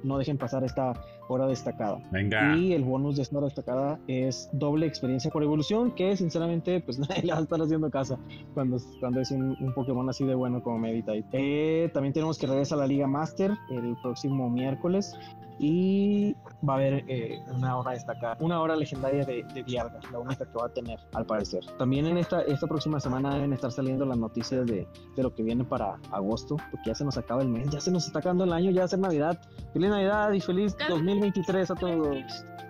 no 0.03 0.17
dejen 0.17 0.37
pasar 0.37 0.63
esta 0.63 0.93
hora 1.27 1.47
destacada. 1.47 1.99
Venga. 2.11 2.55
Y 2.55 2.73
el 2.73 2.83
bonus 2.83 3.15
de 3.15 3.23
esta 3.23 3.37
hora 3.37 3.45
destacada 3.45 3.99
es 4.07 4.49
doble 4.53 4.85
experiencia 4.85 5.31
por 5.31 5.43
evolución, 5.43 5.91
que 5.91 6.15
sinceramente 6.15 6.81
pues 6.81 6.99
nadie 7.09 7.23
le 7.23 7.33
va 7.33 7.39
a 7.39 7.41
estar 7.41 7.61
haciendo 7.61 7.89
casa 7.89 8.17
cuando, 8.53 8.77
cuando 8.99 9.21
es 9.21 9.31
un, 9.31 9.55
Pokémon 9.73 10.07
así 10.09 10.25
de 10.25 10.35
bueno 10.35 10.61
como 10.63 10.79
Meditite. 10.79 11.25
Eh, 11.33 11.89
también 11.93 12.13
tenemos 12.13 12.37
que 12.37 12.47
regresar 12.47 12.77
a 12.77 12.81
la 12.81 12.87
Liga 12.87 13.07
Master 13.07 13.51
el 13.69 13.95
próximo 14.01 14.49
miércoles 14.49 15.15
y 15.59 16.35
va 16.67 16.73
a 16.73 16.77
haber 16.77 17.05
eh, 17.07 17.39
una 17.53 17.77
hora 17.77 17.91
destacada, 17.91 18.37
una 18.39 18.59
hora 18.59 18.75
legendaria 18.75 19.23
de, 19.25 19.43
de 19.53 19.63
Dialga, 19.63 19.99
la 20.11 20.19
única 20.19 20.45
que 20.45 20.57
va 20.57 20.65
a 20.65 20.69
tener 20.69 20.99
al 21.13 21.25
parecer. 21.25 21.63
También 21.77 22.05
en 22.05 22.17
esta, 22.17 22.41
esta 22.41 22.67
próxima 22.67 22.99
semana 22.99 23.33
deben 23.33 23.53
estar 23.53 23.71
saliendo 23.71 24.05
las 24.05 24.17
noticias 24.17 24.65
de, 24.65 24.87
de 25.15 25.23
lo 25.23 25.33
que 25.33 25.43
viene 25.43 25.63
para 25.63 25.97
agosto, 26.11 26.57
porque 26.71 26.87
ya 26.87 26.95
se 26.95 27.05
nos 27.05 27.17
acaba 27.17 27.41
el 27.41 27.44
mes, 27.47 27.69
ya 27.69 27.79
se 27.79 27.91
nos 27.91 28.07
está 28.07 28.19
acabando 28.19 28.43
el 28.43 28.53
año, 28.53 28.71
ya 28.71 28.81
va 28.81 28.85
a 28.85 28.89
ser 28.89 28.99
Navidad. 28.99 29.39
Feliz 29.73 29.89
Navidad 29.89 30.31
y 30.31 30.41
feliz 30.41 30.75
2023 30.89 31.71
a 31.71 31.75
todos. 31.75 32.17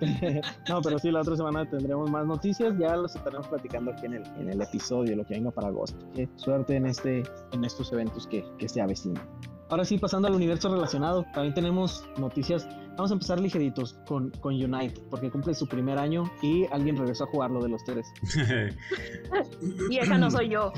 no, 0.69 0.81
pero 0.81 0.99
sí, 0.99 1.11
la 1.11 1.21
otra 1.21 1.35
semana 1.35 1.69
tendremos 1.69 2.09
más 2.09 2.25
noticias, 2.25 2.77
ya 2.77 2.95
los 2.95 3.15
estaremos 3.15 3.47
platicando 3.47 3.91
aquí 3.91 4.05
en 4.05 4.15
el, 4.15 4.23
en 4.37 4.49
el 4.49 4.61
episodio, 4.61 5.15
lo 5.15 5.25
que 5.25 5.35
venga 5.35 5.51
para 5.51 5.67
agosto. 5.67 6.05
suerte 6.35 6.75
en, 6.75 6.87
este, 6.87 7.23
en 7.53 7.63
estos 7.63 7.91
eventos 7.93 8.27
que, 8.27 8.45
que 8.57 8.67
se 8.67 8.81
avecinan. 8.81 9.23
Ahora 9.69 9.83
sí, 9.83 9.97
pasando 9.97 10.27
al 10.27 10.35
universo 10.35 10.69
relacionado, 10.69 11.25
también 11.33 11.53
tenemos 11.53 12.05
noticias. 12.17 12.67
Vamos 12.95 13.11
a 13.11 13.15
empezar 13.15 13.39
ligeritos 13.39 13.95
con, 14.05 14.29
con 14.39 14.53
Unite, 14.53 15.01
porque 15.09 15.29
cumple 15.29 15.53
su 15.53 15.67
primer 15.67 15.97
año 15.97 16.31
y 16.41 16.65
alguien 16.71 16.95
regresó 16.95 17.25
a 17.25 17.27
jugar 17.27 17.51
lo 17.51 17.61
de 17.61 17.69
los 17.69 17.83
tres. 17.83 18.07
y 19.89 19.97
esa 19.97 20.17
no 20.17 20.29
soy 20.29 20.49
yo. 20.49 20.71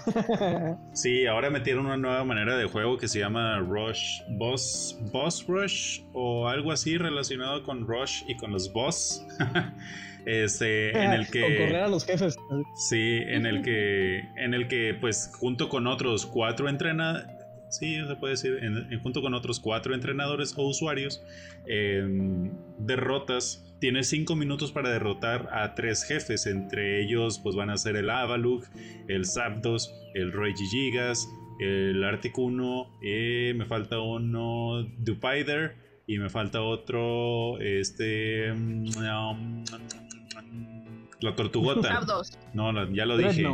sí, 0.93 1.27
ahora 1.27 1.49
metieron 1.49 1.85
una 1.85 1.97
nueva 1.97 2.23
manera 2.23 2.57
de 2.57 2.65
juego 2.65 2.97
que 2.97 3.07
se 3.07 3.19
llama 3.19 3.59
Rush 3.59 4.21
Boss, 4.37 4.97
Boss 5.11 5.45
Rush 5.47 6.01
o 6.13 6.47
algo 6.47 6.71
así 6.71 6.97
relacionado 6.97 7.63
con 7.63 7.85
Rush 7.85 8.23
y 8.27 8.37
con 8.37 8.51
los 8.51 8.71
boss. 8.71 9.23
Este, 10.27 10.89
en 10.89 11.13
el 11.13 11.31
que 11.31 11.39
correr 11.39 11.83
a 11.83 11.87
los 11.87 12.03
jefes. 12.03 12.35
Sí, 12.75 13.21
en 13.27 13.45
el 13.45 13.61
que 13.61 14.19
en 14.35 14.53
el 14.53 14.67
que 14.67 14.93
pues 14.99 15.31
junto 15.39 15.69
con 15.69 15.87
otros 15.87 16.25
cuatro 16.25 16.67
entrena, 16.67 17.36
sí, 17.69 17.97
se 18.05 18.15
puede 18.15 18.33
decir, 18.33 18.59
en, 18.61 18.99
junto 19.01 19.21
con 19.21 19.33
otros 19.33 19.59
cuatro 19.59 19.93
entrenadores 19.93 20.53
o 20.57 20.63
usuarios, 20.63 21.23
em, 21.65 22.51
derrotas. 22.79 23.63
Tienes 23.79 24.09
cinco 24.09 24.35
minutos 24.35 24.71
para 24.71 24.89
derrotar 24.89 25.49
a 25.51 25.75
tres 25.75 26.03
jefes. 26.03 26.47
Entre 26.47 27.01
ellos, 27.03 27.39
pues 27.39 27.55
van 27.55 27.69
a 27.69 27.77
ser 27.77 27.95
el 27.95 28.09
Avalug, 28.09 28.63
el 29.07 29.25
Zapdos, 29.25 29.93
el 30.15 30.31
Roy 30.31 30.53
Gigas, 30.55 31.27
el 31.59 32.03
Arctic 32.03 32.37
1, 32.37 32.99
eh, 33.03 33.53
me 33.55 33.65
falta 33.65 33.99
uno, 33.99 34.83
Dupider, 34.97 35.75
y 36.07 36.17
me 36.19 36.29
falta 36.29 36.61
otro, 36.61 37.59
este. 37.59 38.51
Um, 38.51 39.63
la 41.19 41.35
tortugota. 41.35 41.99
No, 42.53 42.93
ya 42.93 43.05
lo 43.05 43.17
dije. 43.17 43.45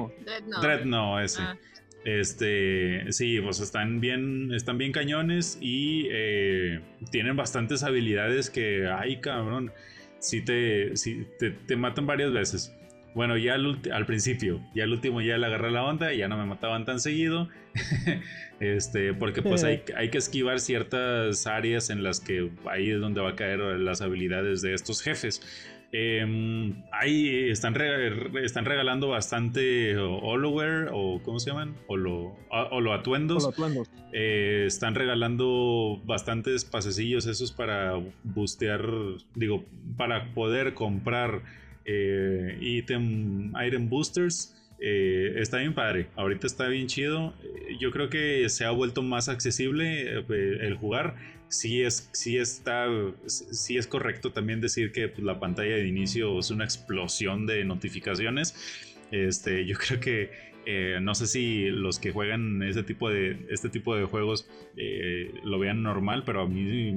Dreadnought, 0.62 1.24
ese. 1.24 1.42
Ah. 1.42 1.58
Este, 2.06 3.12
sí, 3.12 3.40
pues 3.40 3.62
están 3.62 4.02
bien, 4.02 4.54
están 4.54 4.78
bien 4.78 4.92
cañones 4.92 5.58
y 5.62 6.08
eh, 6.12 6.82
tienen 7.12 7.38
bastantes 7.38 7.84
habilidades 7.84 8.50
que, 8.50 8.88
ay 8.88 9.22
cabrón, 9.22 9.72
sí 10.20 10.42
te, 10.42 10.98
sí, 10.98 11.26
te, 11.40 11.76
matan 11.78 12.06
varias 12.06 12.34
veces. 12.34 12.76
Bueno, 13.16 13.38
ya 13.38 13.54
al, 13.54 13.80
al, 13.94 14.06
principio, 14.06 14.60
ya 14.74 14.86
al 14.86 14.92
último 14.92 15.22
ya 15.22 15.38
le 15.38 15.46
agarré 15.46 15.70
la 15.70 15.84
onda 15.84 16.14
y 16.14 16.18
ya 16.18 16.28
no 16.28 16.36
me 16.36 16.46
mataban 16.46 16.84
tan 16.84 17.00
seguido. 17.00 17.48
este, 18.60 19.14
porque 19.14 19.42
pues 19.42 19.64
hay, 19.64 19.84
hay, 19.96 20.10
que 20.10 20.18
esquivar 20.18 20.60
ciertas 20.60 21.46
áreas 21.46 21.90
en 21.90 22.04
las 22.04 22.20
que 22.20 22.50
ahí 22.66 22.90
es 22.90 23.00
donde 23.00 23.22
va 23.22 23.30
a 23.30 23.36
caer 23.36 23.60
las 23.60 24.02
habilidades 24.02 24.62
de 24.62 24.74
estos 24.74 25.02
jefes. 25.02 25.42
Eh, 25.96 26.74
ahí 26.92 27.52
están, 27.52 27.76
están 28.44 28.66
regalando 28.66 29.10
bastante 29.10 29.96
Holoware 29.96 30.90
o 30.92 31.22
¿cómo 31.22 31.40
se 31.40 31.52
llaman? 31.52 31.76
Holo, 31.86 32.36
atuendos. 32.92 33.48
Eh, 34.12 34.64
están 34.66 34.96
regalando 34.96 36.02
bastantes 36.04 36.66
pasecillos 36.66 37.28
esos 37.28 37.52
para 37.52 37.94
bustear, 38.24 38.90
digo, 39.36 39.66
para 39.96 40.34
poder 40.34 40.74
comprar 40.74 41.44
eh, 41.86 42.58
item, 42.60 43.54
item 43.64 43.88
boosters. 43.88 44.60
Eh, 44.80 45.36
está 45.38 45.60
bien 45.60 45.76
padre, 45.76 46.08
ahorita 46.16 46.48
está 46.48 46.70
bien 46.70 46.88
chido. 46.88 47.36
Yo 47.80 47.92
creo 47.92 48.10
que 48.10 48.50
se 48.50 48.66
ha 48.66 48.72
vuelto 48.72 49.04
más 49.04 49.30
accesible 49.30 50.10
el 50.28 50.76
jugar 50.76 51.16
sí 51.54 51.84
es, 51.84 52.10
sí 52.14 52.38
está, 52.38 52.88
sí 53.28 53.78
es 53.78 53.88
correcto 53.88 54.32
también 54.32 54.60
decir 54.60 54.92
que 54.92 55.08
pues, 55.08 55.24
la 55.24 55.40
pantalla 55.40 55.76
de 55.76 55.88
inicio 55.88 56.40
es 56.40 56.52
una 56.52 56.64
explosión 56.64 57.46
de 57.46 57.64
notificaciones. 57.64 58.56
Este, 59.12 59.66
yo 59.66 59.78
creo 59.78 60.00
que 60.00 60.54
eh, 60.66 61.00
no 61.02 61.14
sé 61.14 61.28
si 61.28 61.66
los 61.66 62.00
que 62.00 62.12
juegan 62.12 62.64
este 62.64 62.84
tipo 62.84 63.10
de, 63.10 63.38
este 63.50 63.70
tipo 63.70 63.96
de 63.96 64.06
juegos 64.06 64.50
eh, 64.78 65.32
lo 65.44 65.60
vean 65.60 65.84
normal, 65.84 66.24
pero 66.26 66.42
a 66.42 66.48
mí, 66.48 66.90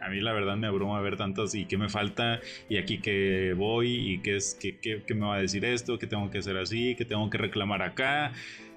a 0.00 0.08
mí 0.08 0.20
la 0.20 0.32
verdad 0.32 0.56
me 0.56 0.68
abruma 0.68 1.00
ver 1.00 1.16
tantos 1.16 1.54
y 1.54 1.66
qué 1.66 1.76
me 1.76 1.88
falta 1.88 2.40
y 2.68 2.78
aquí 2.78 2.98
que 2.98 3.54
voy 3.56 4.12
y 4.12 4.18
qué, 4.22 4.36
es, 4.36 4.56
qué, 4.58 4.78
qué 4.78 5.14
me 5.14 5.26
va 5.26 5.36
a 5.36 5.40
decir 5.40 5.64
esto, 5.64 5.98
que 5.98 6.06
tengo 6.06 6.30
que 6.30 6.38
hacer 6.38 6.56
así, 6.56 6.94
que 6.94 7.04
tengo 7.04 7.28
que 7.28 7.38
reclamar 7.38 7.82
acá. 7.82 8.32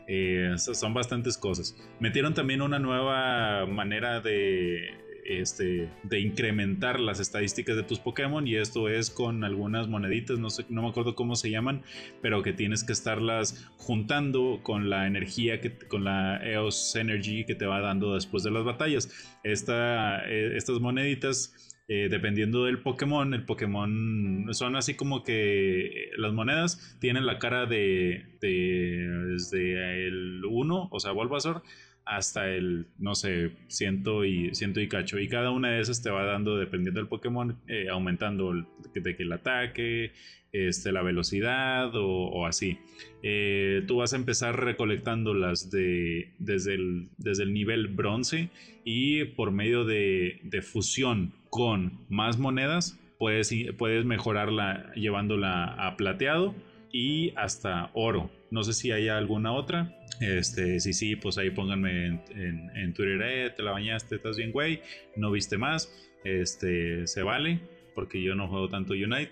Eh, 0.07 0.53
son 0.57 0.93
bastantes 0.93 1.37
cosas. 1.37 1.75
Metieron 1.99 2.33
también 2.33 2.61
una 2.61 2.79
nueva 2.79 3.65
manera 3.65 4.21
de 4.21 4.93
este, 5.25 5.89
de 6.03 6.19
incrementar 6.19 6.99
las 6.99 7.19
estadísticas 7.19 7.75
de 7.75 7.83
tus 7.83 7.99
Pokémon 7.99 8.47
y 8.47 8.55
esto 8.55 8.89
es 8.89 9.09
con 9.09 9.43
algunas 9.43 9.87
moneditas, 9.87 10.39
no 10.39 10.49
sé, 10.49 10.65
no 10.69 10.83
me 10.83 10.89
acuerdo 10.89 11.15
cómo 11.15 11.35
se 11.35 11.49
llaman, 11.49 11.83
pero 12.21 12.43
que 12.43 12.53
tienes 12.53 12.83
que 12.83 12.93
estarlas 12.93 13.69
juntando 13.77 14.59
con 14.63 14.89
la 14.89 15.07
energía 15.07 15.59
que, 15.61 15.77
con 15.77 16.03
la 16.03 16.37
EOS 16.43 16.95
Energy 16.95 17.45
que 17.45 17.55
te 17.55 17.65
va 17.65 17.79
dando 17.81 18.13
después 18.13 18.43
de 18.43 18.51
las 18.51 18.63
batallas. 18.63 19.09
Esta, 19.43 20.23
eh, 20.29 20.55
estas 20.55 20.79
moneditas 20.79 21.75
eh, 21.87 22.07
dependiendo 22.09 22.65
del 22.65 22.79
Pokémon, 22.79 23.31
el 23.35 23.45
Pokémon 23.45 24.47
son 24.53 24.75
así 24.75 24.95
como 24.95 25.23
que 25.23 26.09
las 26.17 26.33
monedas 26.33 26.97
tienen 26.99 27.27
la 27.27 27.37
cara 27.37 27.67
de, 27.67 28.25
de 28.41 29.07
desde 29.27 30.07
el 30.07 30.43
1, 30.43 30.89
o 30.91 30.99
sea, 30.99 31.11
Bulbasaur, 31.11 31.61
hasta 32.05 32.49
el, 32.49 32.87
no 32.99 33.15
sé, 33.15 33.51
ciento 33.67 34.25
y, 34.25 34.53
ciento 34.53 34.79
y 34.79 34.87
cacho. 34.87 35.19
Y 35.19 35.27
cada 35.27 35.51
una 35.51 35.71
de 35.71 35.81
esas 35.81 36.01
te 36.01 36.09
va 36.09 36.23
dando, 36.23 36.57
dependiendo 36.57 36.99
del 36.99 37.09
Pokémon, 37.09 37.57
eh, 37.67 37.87
aumentando 37.89 38.53
de 38.93 39.15
que 39.15 39.23
el 39.23 39.31
ataque, 39.31 40.11
este, 40.51 40.91
la 40.91 41.01
velocidad 41.01 41.91
o, 41.95 42.45
así. 42.45 42.77
Eh, 43.23 43.83
tú 43.87 43.97
vas 43.97 44.13
a 44.13 44.15
empezar 44.15 44.63
recolectándolas 44.63 45.71
de, 45.71 46.31
desde, 46.39 46.75
el, 46.75 47.09
desde 47.17 47.43
el 47.43 47.53
nivel 47.53 47.87
bronce 47.87 48.49
y 48.83 49.25
por 49.25 49.51
medio 49.51 49.83
de, 49.83 50.39
de 50.43 50.61
fusión 50.61 51.33
con 51.49 51.99
más 52.07 52.37
monedas, 52.37 52.99
puedes, 53.17 53.53
puedes 53.77 54.05
mejorarla 54.05 54.93
llevándola 54.93 55.65
a 55.65 55.97
plateado 55.97 56.55
y 56.95 57.33
hasta 57.35 57.89
oro. 57.93 58.31
No 58.51 58.63
sé 58.63 58.71
si 58.71 58.91
hay 58.91 59.09
alguna 59.09 59.51
otra. 59.51 59.99
Este, 60.21 60.79
si 60.79 60.93
sí, 60.93 61.17
pues 61.17 61.37
ahí 61.37 61.49
pónganme 61.49 62.21
en, 62.29 62.93
Twitter, 62.93 63.21
eh, 63.21 63.49
te 63.49 63.63
la 63.63 63.71
bañaste, 63.71 64.15
estás 64.15 64.37
bien, 64.37 64.53
güey, 64.53 64.81
no 65.17 65.29
viste 65.29 65.57
más. 65.57 65.93
Este, 66.23 67.05
se 67.05 67.21
vale, 67.21 67.59
porque 67.95 68.23
yo 68.23 68.33
no 68.33 68.47
juego 68.47 68.69
tanto 68.69 68.93
Unite. 68.93 69.31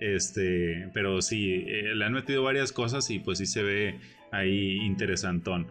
este, 0.00 0.90
pero 0.92 1.22
sí, 1.22 1.66
eh, 1.68 1.94
le 1.94 2.04
han 2.04 2.12
metido 2.12 2.42
varias 2.42 2.72
cosas 2.72 3.08
y 3.10 3.20
pues 3.20 3.38
sí 3.38 3.46
se 3.46 3.62
ve 3.62 4.00
ahí 4.32 4.78
interesantón. 4.78 5.68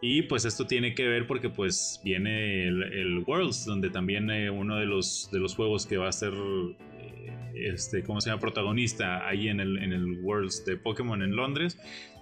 Y 0.00 0.22
pues 0.22 0.44
esto 0.44 0.68
tiene 0.68 0.94
que 0.94 1.08
ver 1.08 1.26
porque 1.26 1.48
pues 1.48 2.00
viene 2.04 2.68
el, 2.68 3.24
Worlds, 3.26 3.64
donde 3.64 3.90
también 3.90 4.30
eh, 4.30 4.48
uno 4.48 4.76
de 4.76 4.86
los, 4.86 5.28
de 5.32 5.40
los 5.40 5.56
juegos 5.56 5.86
que 5.86 5.96
va 5.96 6.08
a 6.08 6.12
ser 6.12 6.34
este, 7.54 8.02
¿cómo 8.02 8.20
se 8.20 8.30
llama? 8.30 8.40
Protagonista 8.40 9.26
ahí 9.26 9.48
en 9.48 9.60
el, 9.60 9.78
en 9.78 9.92
el 9.92 10.20
Worlds 10.22 10.64
de 10.64 10.76
Pokémon 10.76 11.22
en 11.22 11.34
Londres, 11.36 11.78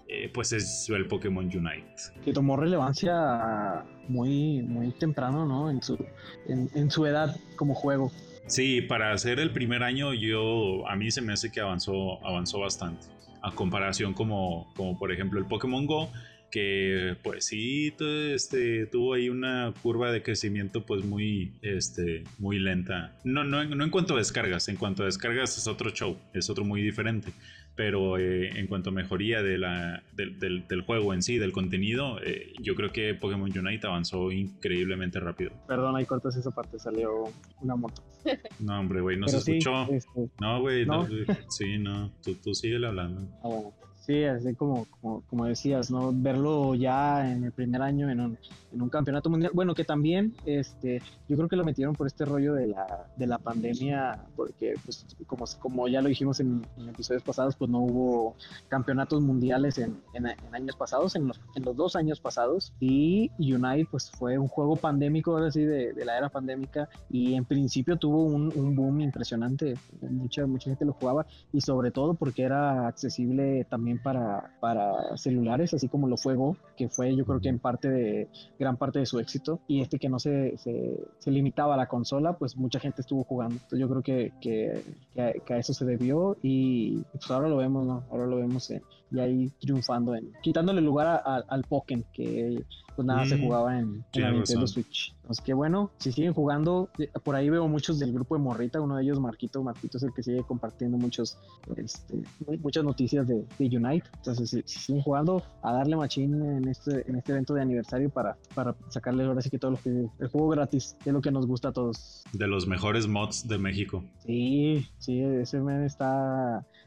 eh, 0.08 0.30
pues 0.32 0.52
es 0.52 0.88
el 0.90 1.06
Pokémon 1.06 1.46
Unite. 1.46 1.94
Que 2.24 2.32
tomó 2.32 2.56
relevancia 2.56 3.84
muy, 4.08 4.62
muy 4.62 4.90
temprano, 4.92 5.46
¿no? 5.46 5.70
En 5.70 5.82
su, 5.82 5.98
en, 6.46 6.90
su 6.90 7.06
edad 7.06 7.34
como 7.56 7.74
juego. 7.74 8.12
Sí, 8.46 8.82
para 8.82 9.12
hacer 9.12 9.40
el 9.40 9.52
primer 9.52 9.82
año 9.82 10.12
yo, 10.12 10.86
a 10.86 10.96
mí 10.96 11.10
se 11.10 11.22
me 11.22 11.32
hace 11.32 11.50
que 11.50 11.60
avanzó, 11.60 12.24
avanzó 12.26 12.60
bastante. 12.60 13.06
A 13.40 13.52
comparación 13.52 14.12
como, 14.12 14.70
como 14.76 14.98
por 14.98 15.10
ejemplo 15.12 15.38
el 15.38 15.46
Pokémon 15.46 15.86
Go, 15.86 16.10
que 16.52 17.16
pues 17.24 17.46
sí 17.46 17.92
este, 17.98 18.86
tuvo 18.86 19.14
ahí 19.14 19.28
una 19.30 19.72
curva 19.82 20.12
de 20.12 20.22
crecimiento 20.22 20.84
pues 20.86 21.02
muy, 21.04 21.52
este, 21.62 22.22
muy 22.38 22.58
lenta. 22.60 23.16
No, 23.24 23.42
no, 23.42 23.64
no 23.64 23.82
en 23.84 23.90
cuanto 23.90 24.14
a 24.14 24.18
descargas, 24.18 24.68
en 24.68 24.76
cuanto 24.76 25.02
a 25.02 25.06
descargas 25.06 25.56
es 25.58 25.66
otro 25.66 25.90
show, 25.90 26.16
es 26.34 26.48
otro 26.50 26.64
muy 26.64 26.82
diferente. 26.82 27.32
pero 27.74 28.18
eh, 28.18 28.50
en 28.60 28.66
cuanto 28.66 28.90
a 28.90 28.92
mejoría 28.92 29.42
de 29.42 29.56
la, 29.56 30.02
del, 30.14 30.38
del, 30.38 30.68
del 30.68 30.82
juego 30.82 31.14
en 31.14 31.22
sí, 31.22 31.38
del 31.38 31.52
contenido, 31.52 32.18
eh, 32.22 32.52
yo 32.60 32.74
creo 32.74 32.92
que 32.92 33.14
Pokémon 33.14 33.50
Unite 33.50 33.86
avanzó 33.86 34.30
increíblemente 34.30 35.18
rápido. 35.20 35.52
Perdón, 35.66 35.96
ahí 35.96 36.04
cortas 36.04 36.36
esa 36.36 36.50
parte, 36.50 36.78
salió 36.78 37.24
una 37.62 37.74
moto. 37.76 38.02
No, 38.60 38.78
hombre, 38.78 39.00
güey, 39.00 39.16
no 39.16 39.24
Pero 39.26 39.38
se 39.40 39.44
sí, 39.44 39.58
escuchó. 39.58 39.90
este, 39.90 40.28
No, 40.38 40.60
güey, 40.60 40.84
no, 40.84 41.08
¿No? 41.08 41.34
sí, 41.48 41.78
no, 41.78 42.12
tú, 42.22 42.34
tú 42.34 42.54
síguele 42.54 42.86
hablando. 42.88 43.22
Ah, 43.42 43.48
bueno. 43.48 43.72
Sí, 44.04 44.24
así 44.24 44.52
como, 44.54 44.86
como, 44.86 45.22
como 45.30 45.44
decías, 45.44 45.88
¿no? 45.88 46.12
Verlo 46.12 46.74
ya 46.74 47.30
en 47.30 47.44
el 47.44 47.52
primer 47.52 47.82
año 47.82 48.10
en 48.10 48.18
un, 48.18 48.38
en 48.72 48.82
un 48.82 48.88
campeonato 48.88 49.30
mundial. 49.30 49.52
Bueno, 49.54 49.76
que 49.76 49.84
también, 49.84 50.34
este, 50.44 51.00
yo 51.28 51.36
creo 51.36 51.48
que 51.48 51.54
lo 51.54 51.64
metieron 51.64 51.94
por 51.94 52.08
este 52.08 52.24
rollo 52.24 52.54
de 52.54 52.66
la, 52.66 53.06
de 53.16 53.26
la 53.28 53.38
pandemia, 53.38 54.18
porque, 54.34 54.74
pues, 54.84 55.06
como, 55.28 55.44
como 55.60 55.86
ya 55.86 56.02
lo 56.02 56.08
dijimos 56.08 56.40
en, 56.40 56.66
en 56.78 56.88
episodios 56.88 57.22
pasados, 57.22 57.54
pues 57.54 57.70
no 57.70 57.78
hubo 57.78 58.34
campeonatos 58.66 59.22
mundiales 59.22 59.78
en, 59.78 59.96
en, 60.14 60.26
años 60.52 60.74
pasados, 60.74 61.14
los, 61.14 61.40
en 61.54 61.62
los 61.62 61.76
dos 61.76 61.94
años 61.94 62.18
pasados. 62.18 62.72
Y 62.80 63.30
Unite, 63.38 63.86
pues, 63.88 64.10
fue 64.10 64.36
un 64.36 64.48
juego 64.48 64.74
pandémico, 64.74 65.30
ahora 65.30 65.52
sí, 65.52 65.62
de, 65.62 65.92
de 65.92 66.04
la 66.04 66.18
era 66.18 66.28
pandémica. 66.28 66.88
Y 67.08 67.34
en 67.34 67.44
principio 67.44 67.96
tuvo 67.96 68.24
un, 68.24 68.52
un 68.56 68.74
boom 68.74 69.00
impresionante. 69.00 69.74
Mucha, 70.00 70.44
mucha 70.44 70.70
gente 70.70 70.84
lo 70.84 70.92
jugaba 70.92 71.24
y 71.52 71.60
sobre 71.60 71.92
todo 71.92 72.14
porque 72.14 72.42
era 72.42 72.88
accesible 72.88 73.64
también 73.70 73.91
para, 73.98 74.50
para 74.60 75.16
celulares, 75.16 75.74
así 75.74 75.88
como 75.88 76.08
lo 76.08 76.16
fue 76.16 76.34
Go, 76.34 76.56
que 76.76 76.88
fue 76.88 77.14
yo 77.16 77.24
creo 77.24 77.40
que 77.40 77.48
en 77.48 77.58
parte 77.58 77.88
de 77.90 78.28
gran 78.58 78.76
parte 78.76 78.98
de 79.00 79.06
su 79.06 79.18
éxito, 79.18 79.60
y 79.68 79.80
este 79.80 79.98
que 79.98 80.08
no 80.08 80.18
se, 80.18 80.56
se, 80.58 80.98
se 81.18 81.30
limitaba 81.30 81.74
a 81.74 81.76
la 81.76 81.86
consola, 81.86 82.34
pues 82.38 82.56
mucha 82.56 82.78
gente 82.80 83.00
estuvo 83.02 83.24
jugando. 83.24 83.54
Entonces 83.56 83.78
yo 83.80 83.88
creo 83.88 84.02
que, 84.02 84.32
que, 84.40 84.82
que 85.14 85.22
a, 85.22 85.32
que 85.32 85.54
a 85.54 85.58
eso 85.58 85.72
se 85.74 85.84
debió 85.84 86.36
y 86.42 86.98
pues 87.12 87.30
ahora 87.30 87.48
lo 87.48 87.56
vemos, 87.58 87.86
¿no? 87.86 88.04
Ahora 88.10 88.26
lo 88.26 88.36
vemos 88.36 88.70
eh, 88.70 88.82
y 89.10 89.18
ahí 89.20 89.50
triunfando, 89.60 90.14
en, 90.14 90.32
quitándole 90.42 90.80
lugar 90.80 91.06
a- 91.06 91.16
a- 91.24 91.44
al 91.48 91.62
Pokémon, 91.64 92.04
que 92.12 92.62
pues 92.94 93.06
nada 93.06 93.24
se 93.26 93.38
jugaba 93.38 93.78
en, 93.78 94.04
en 94.12 94.22
la 94.22 94.30
Nintendo 94.32 94.60
razón. 94.62 94.68
Switch. 94.68 95.14
Así 95.32 95.42
que 95.42 95.54
bueno, 95.54 95.90
si 95.98 96.12
siguen 96.12 96.34
jugando, 96.34 96.90
eh, 96.98 97.08
por 97.24 97.34
ahí 97.34 97.48
veo 97.48 97.66
muchos 97.68 97.98
del 97.98 98.12
grupo 98.12 98.36
de 98.36 98.42
Morrita, 98.42 98.80
uno 98.80 98.96
de 98.96 99.02
ellos 99.02 99.18
Marquito, 99.18 99.62
Marquito 99.62 99.96
es 99.96 100.02
el 100.02 100.12
que 100.12 100.22
sigue 100.22 100.42
compartiendo 100.44 100.98
muchos, 100.98 101.38
este, 101.76 102.22
muchas 102.60 102.84
noticias 102.84 103.26
de, 103.26 103.44
de 103.58 103.76
Unite. 103.76 104.08
Entonces, 104.18 104.50
si, 104.50 104.62
si 104.66 104.78
siguen 104.78 105.02
jugando, 105.02 105.42
a 105.62 105.72
darle 105.72 105.96
machín 105.96 106.34
en 106.42 106.68
este, 106.68 107.08
en 107.08 107.16
este 107.16 107.32
evento 107.32 107.54
de 107.54 107.62
aniversario 107.62 108.10
para, 108.10 108.36
para 108.54 108.76
sacarle 108.90 109.24
ahora 109.24 109.40
sí 109.40 109.48
que 109.48 109.58
todo 109.58 109.70
lo 109.72 109.76
que 109.78 109.88
el 110.18 110.28
juego 110.28 110.48
gratis, 110.50 110.96
que 111.02 111.10
es 111.10 111.14
lo 111.14 111.22
que 111.22 111.30
nos 111.30 111.46
gusta 111.46 111.68
a 111.68 111.72
todos. 111.72 112.24
De 112.32 112.46
los 112.46 112.66
mejores 112.66 113.08
mods 113.08 113.48
de 113.48 113.56
México. 113.58 114.04
Sí, 114.26 114.86
sí, 114.98 115.20
ese 115.22 115.60
men 115.60 115.82
está, 115.84 116.66
es- 116.74 116.81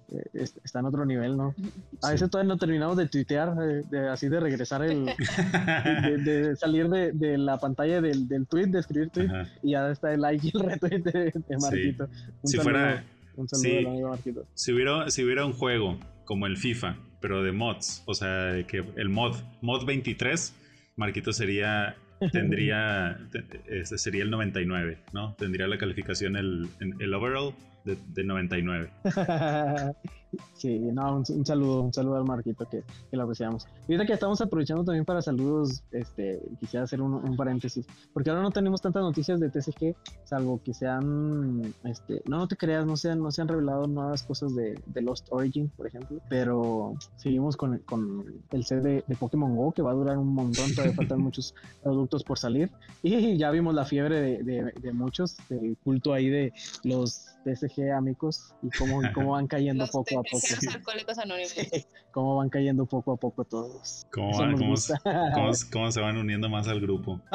está 0.63 0.79
en 0.79 0.85
otro 0.85 1.05
nivel, 1.05 1.35
¿no? 1.37 1.55
A 2.01 2.07
Sí. 2.07 2.11
veces 2.13 2.29
todavía 2.29 2.53
no 2.53 2.57
terminamos 2.57 2.97
de 2.97 3.07
tuitear, 3.07 3.55
eh, 3.61 3.83
de, 3.89 4.09
así 4.09 4.27
de 4.29 4.39
regresar 4.39 4.83
el, 4.83 5.05
de, 5.05 6.17
de 6.23 6.55
salir 6.55 6.87
de, 6.89 7.11
de 7.11 7.37
la 7.37 7.57
pantalla 7.59 8.01
del, 8.01 8.27
del 8.27 8.45
tweet, 8.47 8.67
de 8.67 8.79
escribir 8.79 9.09
tweet, 9.09 9.27
Ajá. 9.27 9.49
y 9.63 9.71
ya 9.71 9.89
está 9.89 10.13
el 10.13 10.21
like 10.21 10.47
y 10.47 10.51
el 10.55 10.63
retweet 10.63 10.99
de, 11.01 11.31
de 11.47 11.57
Marquito. 11.59 12.03
Un 12.41 12.47
Si 12.49 12.57
saludo, 12.57 12.63
fuera, 12.63 13.03
un 13.35 13.49
saludo 13.49 13.63
sí. 13.69 13.77
al 13.77 13.85
amigo 13.87 14.09
Marquito. 14.09 14.45
si 14.53 14.73
hubiera, 14.73 15.09
si 15.09 15.23
hubiera 15.23 15.45
un 15.45 15.53
juego 15.53 15.97
como 16.25 16.45
el 16.47 16.57
FIFA, 16.57 16.97
pero 17.21 17.43
de 17.43 17.51
mods, 17.51 18.03
o 18.05 18.13
sea, 18.13 18.29
de 18.53 18.65
que 18.65 18.83
el 18.97 19.09
mod, 19.09 19.35
mod 19.61 19.85
23, 19.85 20.53
Marquito 20.97 21.33
sería, 21.33 21.95
tendría, 22.31 23.17
te- 23.31 23.43
este 23.81 23.97
sería 23.97 24.23
el 24.23 24.29
99, 24.29 24.99
¿no? 25.13 25.33
Tendría 25.35 25.67
la 25.67 25.77
calificación, 25.77 26.35
el, 26.35 26.67
el 26.99 27.13
overall 27.13 27.53
de, 27.85 27.97
de 28.13 28.23
99. 28.23 28.89
Sí, 30.53 30.79
no, 30.79 31.17
un, 31.17 31.23
un 31.27 31.45
saludo, 31.45 31.81
un 31.81 31.93
saludo 31.93 32.17
al 32.17 32.25
Marquito 32.25 32.65
que, 32.69 32.83
que 33.09 33.17
lo 33.17 33.23
apreciamos. 33.23 33.67
Y 33.87 33.93
ahorita 33.93 34.07
que 34.07 34.13
estamos 34.13 34.41
aprovechando 34.41 34.83
también 34.83 35.05
para 35.05 35.21
saludos, 35.21 35.83
este, 35.91 36.41
quisiera 36.59 36.83
hacer 36.83 37.01
un, 37.01 37.13
un 37.13 37.35
paréntesis, 37.35 37.85
porque 38.13 38.29
ahora 38.29 38.41
no 38.41 38.51
tenemos 38.51 38.81
tantas 38.81 39.03
noticias 39.03 39.39
de 39.39 39.49
TCG, 39.49 39.95
salvo 40.23 40.61
que 40.63 40.73
sean, 40.73 41.73
este, 41.83 42.21
no, 42.25 42.37
no 42.37 42.47
te 42.47 42.55
creas, 42.55 42.85
no 42.85 42.97
se 42.97 43.11
han, 43.11 43.19
no 43.19 43.31
se 43.31 43.41
han 43.41 43.47
revelado 43.47 43.87
nuevas 43.87 44.23
cosas 44.23 44.55
de, 44.55 44.79
de 44.85 45.01
Lost 45.01 45.27
Origin, 45.31 45.69
por 45.69 45.87
ejemplo, 45.87 46.19
pero 46.29 46.95
seguimos 47.17 47.57
con, 47.57 47.77
con 47.79 48.25
el 48.51 48.65
set 48.65 48.81
de, 48.81 49.03
de 49.05 49.15
Pokémon 49.15 49.55
Go, 49.55 49.71
que 49.71 49.81
va 49.81 49.91
a 49.91 49.95
durar 49.95 50.17
un 50.17 50.33
montón, 50.33 50.73
todavía 50.73 50.95
faltan 50.95 51.21
muchos 51.21 51.53
productos 51.83 52.23
por 52.23 52.39
salir, 52.39 52.71
y 53.03 53.37
ya 53.37 53.51
vimos 53.51 53.73
la 53.73 53.85
fiebre 53.85 54.21
de, 54.21 54.43
de, 54.43 54.73
de 54.81 54.93
muchos, 54.93 55.37
del 55.49 55.77
culto 55.83 56.13
ahí 56.13 56.29
de 56.29 56.53
los 56.83 57.27
TCG 57.43 57.91
amigos, 57.91 58.53
y 58.61 58.69
cómo, 58.77 59.01
cómo 59.13 59.31
van 59.31 59.47
cayendo 59.47 59.85
poco 59.87 60.19
a 60.19 60.23
poco. 60.31 60.45
TCGs 60.47 60.75
alcohólicos 60.75 61.17
anónimos. 61.17 61.53
cómo 62.11 62.35
van 62.37 62.49
cayendo 62.49 62.85
poco 62.85 63.13
a 63.13 63.17
poco 63.17 63.43
todos. 63.45 64.05
¿Cómo, 64.11 64.31
Eso 64.31 64.39
van- 64.41 64.51
nos 64.51 64.59
cómo, 64.59 64.71
gusta. 64.71 65.01
cómo- 65.33 65.51
cómo 65.71 65.91
se 65.91 65.99
van 66.01 66.17
uniendo 66.17 66.49
más 66.49 66.67
al 66.67 66.79
grupo? 66.81 67.21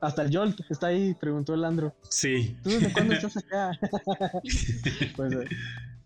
Hasta 0.00 0.22
el 0.22 0.36
Jolt 0.36 0.60
está 0.70 0.88
ahí, 0.88 1.14
preguntó 1.14 1.54
el 1.54 1.64
Andro. 1.64 1.94
Sí. 2.08 2.56
¿Tú 2.62 2.70
desde 2.70 2.92
cuándo 2.92 3.14
estás 3.14 3.36
acá? 3.38 3.72
pues, 5.16 5.32
eh, 5.32 5.44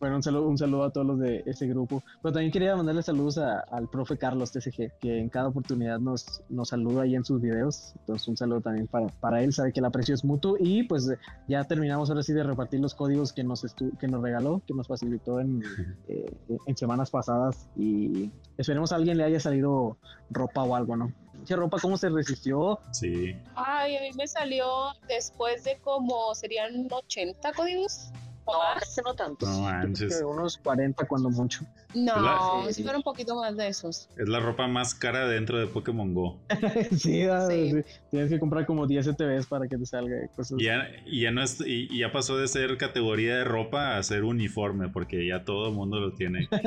bueno, 0.00 0.16
un 0.16 0.22
saludo, 0.22 0.48
un 0.48 0.58
saludo 0.58 0.84
a 0.84 0.90
todos 0.90 1.06
los 1.06 1.18
de 1.18 1.42
ese 1.46 1.66
grupo. 1.66 2.02
Pero 2.22 2.32
también 2.32 2.52
quería 2.52 2.76
mandarle 2.76 3.02
saludos 3.02 3.38
a- 3.38 3.60
al 3.70 3.88
profe 3.88 4.16
Carlos 4.16 4.52
TCG, 4.52 4.92
que 5.00 5.18
en 5.18 5.28
cada 5.28 5.48
oportunidad 5.48 5.98
nos, 5.98 6.42
nos 6.48 6.68
saluda 6.68 7.02
ahí 7.02 7.14
en 7.14 7.24
sus 7.24 7.40
videos. 7.40 7.92
Entonces, 8.00 8.28
un 8.28 8.36
saludo 8.36 8.60
también 8.60 8.86
para, 8.86 9.06
para 9.20 9.42
él, 9.42 9.52
sabe 9.52 9.72
que 9.72 9.80
el 9.80 9.86
aprecio 9.86 10.14
es 10.14 10.24
mutuo. 10.24 10.56
Y 10.58 10.82
pues 10.84 11.10
ya 11.48 11.64
terminamos 11.64 12.10
ahora 12.10 12.22
sí 12.22 12.32
de 12.32 12.42
repartir 12.42 12.80
los 12.80 12.94
códigos 12.94 13.32
que 13.32 13.44
nos, 13.44 13.64
estu- 13.64 13.96
que 13.98 14.08
nos 14.08 14.22
regaló, 14.22 14.62
que 14.66 14.74
nos 14.74 14.86
facilitó 14.88 15.40
en, 15.40 15.62
eh, 16.08 16.26
en 16.66 16.76
semanas 16.76 17.10
pasadas. 17.10 17.68
Y 17.76 18.30
esperemos 18.58 18.92
a 18.92 18.96
alguien 18.96 19.16
le 19.18 19.24
haya 19.24 19.40
salido 19.40 19.96
ropa 20.30 20.62
o 20.64 20.74
algo, 20.74 20.96
¿no? 20.96 21.12
¿Qué 21.46 21.54
ropa 21.54 21.76
cómo 21.80 21.96
se 21.96 22.08
resistió? 22.08 22.78
Sí. 22.92 23.36
Ay, 23.54 23.96
a 23.96 24.00
mí 24.00 24.10
me 24.16 24.26
salió 24.26 24.66
después 25.06 25.62
de 25.64 25.76
como 25.82 26.34
serían 26.34 26.88
80 26.90 27.52
códigos. 27.52 28.10
O 28.46 28.58
más. 28.58 29.00
no 29.04 29.14
tanto. 29.14 29.46
No 29.46 29.60
manches. 29.60 30.22
unos 30.22 30.56
40 30.58 31.06
cuando 31.06 31.30
mucho. 31.30 31.64
No, 32.04 32.70
sí 32.70 32.82
fueron 32.82 32.98
un 33.00 33.02
poquito 33.04 33.34
más 33.36 33.56
de 33.56 33.68
esos. 33.68 34.08
Es 34.18 34.28
la 34.28 34.38
ropa 34.40 34.66
más 34.66 34.94
cara 34.94 35.26
dentro 35.26 35.58
de 35.58 35.66
Pokémon 35.66 36.12
Go. 36.14 36.38
sí, 36.98 37.22
ah, 37.22 37.46
Sí. 37.48 37.70
sí. 37.72 37.82
tienes 38.10 38.28
que 38.30 38.38
comprar 38.38 38.66
como 38.66 38.86
10 38.86 39.06
ETBs 39.08 39.46
para 39.46 39.66
que 39.66 39.78
te 39.78 39.86
salga 39.86 40.16
cosas. 40.36 40.58
Y 40.60 40.64
ya, 40.64 40.86
y 41.06 41.22
ya 41.22 41.30
no 41.30 41.42
es, 41.42 41.60
y, 41.60 41.88
y 41.90 42.00
ya 42.00 42.12
pasó 42.12 42.36
de 42.36 42.48
ser 42.48 42.76
categoría 42.76 43.36
de 43.38 43.44
ropa 43.44 43.96
a 43.96 44.02
ser 44.02 44.24
uniforme, 44.24 44.88
porque 44.88 45.26
ya 45.26 45.44
todo 45.44 45.68
el 45.68 45.74
mundo 45.74 45.98
lo 46.00 46.12
tiene. 46.12 46.48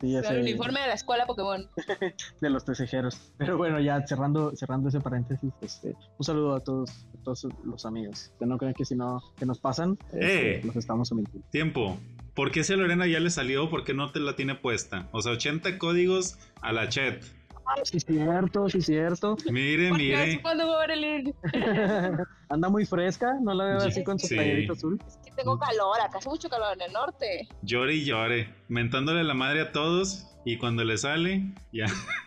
Sí, 0.00 0.14
el 0.14 0.40
uniforme 0.42 0.78
de 0.80 0.88
la 0.88 0.92
escuela 0.92 1.24
Pokémon. 1.24 1.66
de 2.42 2.50
los 2.50 2.66
tesejeros. 2.66 3.32
Pero 3.38 3.56
bueno, 3.56 3.80
ya 3.80 4.06
cerrando, 4.06 4.54
cerrando 4.54 4.90
ese 4.90 5.00
paréntesis, 5.00 5.50
este, 5.62 5.94
un 6.18 6.24
saludo 6.24 6.54
a 6.54 6.60
todos, 6.60 6.90
a 6.90 7.24
todos 7.24 7.48
los 7.64 7.86
amigos. 7.86 8.30
Que 8.38 8.44
no 8.44 8.58
crean 8.58 8.74
que 8.74 8.84
si 8.84 8.94
no, 8.94 9.22
que 9.38 9.46
nos 9.46 9.58
pasan, 9.60 9.96
¡Eh! 10.12 10.60
los 10.64 10.76
estamos 10.76 11.10
omitiendo. 11.12 11.48
Tiempo. 11.50 11.96
¿Por 12.34 12.50
qué 12.50 12.64
si 12.64 12.72
a 12.72 12.76
Lorena 12.76 13.06
ya 13.06 13.20
le 13.20 13.30
salió? 13.30 13.70
¿Por 13.70 13.84
qué 13.84 13.94
no 13.94 14.10
te 14.10 14.20
la 14.20 14.34
tiene 14.36 14.54
puesta? 14.56 15.08
O 15.12 15.22
sea, 15.22 15.32
80 15.32 15.78
códigos 15.78 16.38
a 16.60 16.72
la 16.72 16.88
chat. 16.88 17.22
Ah, 17.66 17.80
sí, 17.82 17.98
cierto, 18.00 18.68
sí, 18.68 18.82
cierto. 18.82 19.36
Mire, 19.50 19.88
Porque 19.88 20.02
mire. 20.04 20.42
cuando 20.42 20.66
voy 20.66 20.74
a 20.76 20.78
ver 20.80 20.90
el 20.90 21.00
link. 21.00 21.34
Anda 22.50 22.68
muy 22.68 22.84
fresca, 22.84 23.34
no 23.40 23.54
la 23.54 23.64
veo 23.64 23.76
así 23.78 24.04
con 24.04 24.18
su 24.18 24.26
Sí. 24.26 24.34
playerito 24.34 24.74
azul. 24.74 25.00
Es 25.06 25.16
que 25.24 25.30
tengo 25.32 25.58
calor, 25.58 25.98
acá 26.00 26.18
hace 26.18 26.28
mucho 26.28 26.48
calor 26.50 26.74
en 26.74 26.82
el 26.82 26.92
norte. 26.92 27.48
Llore 27.62 27.94
y 27.94 28.04
llore. 28.04 28.48
Mentándole 28.68 29.24
la 29.24 29.34
madre 29.34 29.60
a 29.62 29.72
todos. 29.72 30.26
Y 30.44 30.58
cuando 30.58 30.84
le 30.84 30.98
sale, 30.98 31.54
ya. 31.72 31.86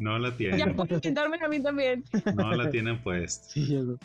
No 0.00 0.16
la 0.16 0.30
Ya 0.30 0.36
tienen. 0.36 0.76
pueden 0.76 1.00
quitarme 1.00 1.38
a 1.44 1.48
mí 1.48 1.60
también. 1.60 2.04
No 2.36 2.52
la 2.54 2.70
tienen 2.70 3.02
puesta. 3.02 3.48
Sí, 3.48 3.64
eso. 3.74 3.98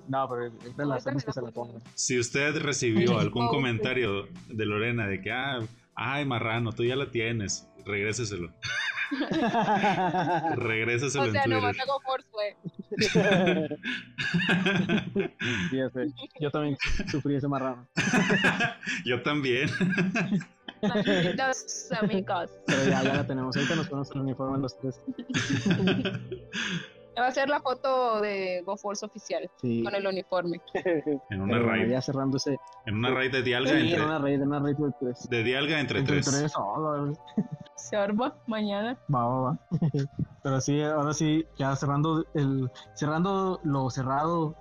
No, 0.08 0.28
pero 0.28 0.46
es 0.46 0.76
de 0.76 0.86
las 0.86 0.98
hacemos 0.98 1.24
que 1.24 1.32
se 1.32 1.42
la 1.42 1.50
pongo. 1.50 1.72
pongan. 1.72 1.82
Si 1.94 2.18
usted 2.18 2.56
recibió 2.60 3.18
algún 3.20 3.48
comentario 3.48 4.28
de 4.48 4.66
Lorena 4.66 5.06
de 5.06 5.20
que, 5.20 5.32
ah, 5.32 5.60
ay, 5.94 6.24
marrano, 6.24 6.72
tú 6.72 6.84
ya 6.84 6.96
la 6.96 7.10
tienes, 7.10 7.66
regréseselo. 7.84 8.50
Regréseselo 10.56 11.24
O 11.24 11.32
sea, 11.32 11.44
en 11.44 11.52
hago 11.52 12.00
sé. 15.90 16.12
Yo 16.40 16.50
también 16.50 16.76
sufrí 17.10 17.36
ese 17.36 17.48
marrano. 17.48 17.86
Yo 19.04 19.22
también. 19.22 19.68
Malditos 20.82 21.92
amigos. 22.00 22.50
Pero 22.66 22.84
ya, 22.84 23.02
ya 23.02 23.14
la 23.14 23.26
tenemos. 23.26 23.56
Ahorita 23.56 23.76
nos 23.76 23.88
ponemos 23.88 24.10
el 24.12 24.20
uniforme 24.22 24.58
los 24.58 24.78
tres. 24.78 25.00
Va 27.18 27.26
a 27.26 27.30
ser 27.32 27.48
la 27.48 27.60
foto 27.60 28.20
de 28.20 28.62
GoForce 28.64 29.04
oficial 29.06 29.50
Sí. 29.56 29.82
con 29.84 29.94
el 29.94 30.06
uniforme. 30.06 30.60
En 31.30 31.40
una 31.42 31.54
Pero 31.54 31.66
raid. 31.68 31.90
ya 31.90 32.00
cerrando 32.00 32.36
ese. 32.38 32.56
En 32.86 32.96
una 32.96 33.10
raid 33.10 33.32
de 33.32 33.42
Dialga 33.42 33.70
Sí, 33.70 33.76
en 33.76 33.82
entre, 33.86 34.04
una 34.04 34.18
raid, 34.18 34.40
en 34.40 34.48
una 34.48 34.60
raid 34.60 34.76
de 34.76 34.92
tres. 35.00 35.28
de 35.28 35.42
Dialga 35.42 35.80
entre, 35.80 35.98
Entre 36.00 36.20
tres. 36.20 36.30
tres, 36.34 36.52
oh. 36.56 37.12
Se 37.76 37.96
arma 37.96 38.34
mañana. 38.46 38.98
Va, 39.12 39.26
va, 39.26 39.40
va. 39.42 39.58
Pero 40.42 40.60
sí, 40.60 40.80
ahora 40.82 41.12
sí, 41.12 41.44
ya 41.56 41.74
cerrando 41.76 42.24
el 42.34 42.70
cerrando 42.94 43.60
lo 43.64 43.90
cerrado 43.90 44.56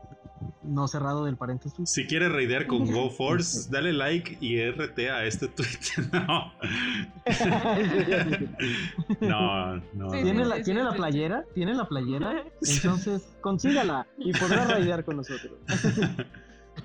no 0.64 0.88
cerrado 0.88 1.26
del 1.26 1.38
paréntesis. 1.38 1.90
Si 1.90 2.06
quieres 2.06 2.32
raidear 2.32 2.68
con 2.68 2.86
GoForce, 2.92 3.70
dale 3.72 3.94
like 3.94 4.38
y 4.42 4.60
RT 4.60 5.00
a 5.10 5.26
este 5.26 5.48
tweet. 5.48 6.12
no. 6.12 6.54
no, 9.22 9.76
no. 9.94 10.12
¿Tiene, 10.12 10.46
la, 10.46 10.62
¿Tiene 10.62 10.84
la 10.84 10.94
playera? 10.94 11.44
¿Tiene 11.54 11.74
la 11.74 11.88
playera? 11.88 12.44
Entonces 12.62 13.38
consígala 13.42 14.08
y 14.18 14.34
podrá 14.34 14.66
raidear 14.66 15.04
con 15.04 15.18
nosotros. 15.18 15.54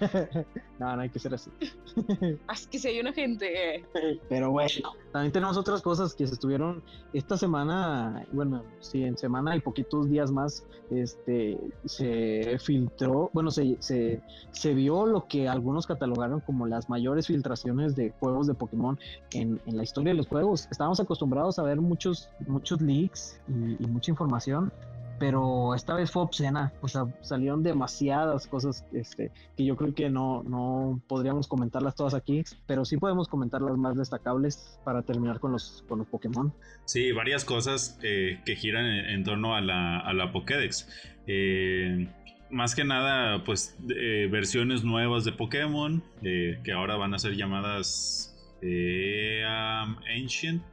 no, 0.78 0.96
no 0.96 1.02
hay 1.02 1.08
que 1.08 1.18
ser 1.18 1.34
así. 1.34 1.50
Es 2.52 2.66
que 2.66 2.78
si 2.78 2.88
hay 2.88 3.00
una 3.00 3.12
gente. 3.12 3.84
Pero 4.28 4.50
bueno, 4.50 4.94
también 5.12 5.32
tenemos 5.32 5.56
otras 5.56 5.82
cosas 5.82 6.14
que 6.14 6.26
se 6.26 6.34
estuvieron 6.34 6.82
esta 7.12 7.36
semana, 7.36 8.26
bueno, 8.32 8.62
sí, 8.80 9.04
en 9.04 9.16
semana 9.16 9.56
y 9.56 9.60
poquitos 9.60 10.08
días 10.08 10.30
más, 10.30 10.64
este, 10.90 11.58
se 11.84 12.58
filtró, 12.58 13.30
bueno, 13.32 13.50
se, 13.50 13.76
se, 13.80 14.20
se 14.50 14.74
vio 14.74 15.06
lo 15.06 15.26
que 15.26 15.48
algunos 15.48 15.86
catalogaron 15.86 16.40
como 16.40 16.66
las 16.66 16.88
mayores 16.88 17.26
filtraciones 17.26 17.96
de 17.96 18.12
juegos 18.20 18.46
de 18.46 18.54
Pokémon 18.54 18.98
en, 19.32 19.60
en 19.66 19.76
la 19.76 19.82
historia 19.82 20.12
de 20.12 20.18
los 20.18 20.26
juegos. 20.26 20.68
Estábamos 20.70 21.00
acostumbrados 21.00 21.58
a 21.58 21.62
ver 21.62 21.80
muchos, 21.80 22.28
muchos 22.46 22.80
leaks 22.80 23.40
y, 23.48 23.82
y 23.82 23.86
mucha 23.86 24.10
información, 24.10 24.72
pero 25.18 25.74
esta 25.74 25.94
vez 25.94 26.10
fue 26.10 26.22
obscena, 26.22 26.72
o 26.80 26.88
sea, 26.88 27.06
salieron 27.20 27.62
demasiadas 27.62 28.46
cosas 28.46 28.84
este, 28.92 29.30
que 29.56 29.64
yo 29.64 29.76
creo 29.76 29.94
que 29.94 30.10
no, 30.10 30.42
no 30.42 31.00
podríamos 31.06 31.48
comentarlas 31.48 31.94
todas 31.94 32.14
aquí, 32.14 32.44
pero 32.66 32.84
sí 32.84 32.96
podemos 32.96 33.28
comentar 33.28 33.62
las 33.62 33.76
más 33.76 33.96
destacables 33.96 34.78
para 34.84 35.02
terminar 35.02 35.40
con 35.40 35.52
los, 35.52 35.84
con 35.88 35.98
los 35.98 36.06
Pokémon. 36.08 36.52
Sí, 36.84 37.12
varias 37.12 37.44
cosas 37.44 37.98
eh, 38.02 38.40
que 38.44 38.56
giran 38.56 38.86
en, 38.86 39.24
torno 39.24 39.54
a 39.54 39.60
la, 39.60 40.00
a 40.00 40.12
la 40.12 40.32
Pokédex. 40.32 40.88
Eh, 41.26 42.08
más 42.50 42.74
que 42.74 42.84
nada, 42.84 43.42
pues 43.44 43.76
eh, 43.88 44.28
versiones 44.30 44.84
nuevas 44.84 45.24
de 45.24 45.32
Pokémon, 45.32 46.02
eh, 46.22 46.60
que 46.62 46.72
ahora 46.72 46.96
van 46.96 47.14
a 47.14 47.18
ser 47.18 47.36
llamadas 47.36 48.35
eh, 48.62 49.44
Ancient 49.44 50.64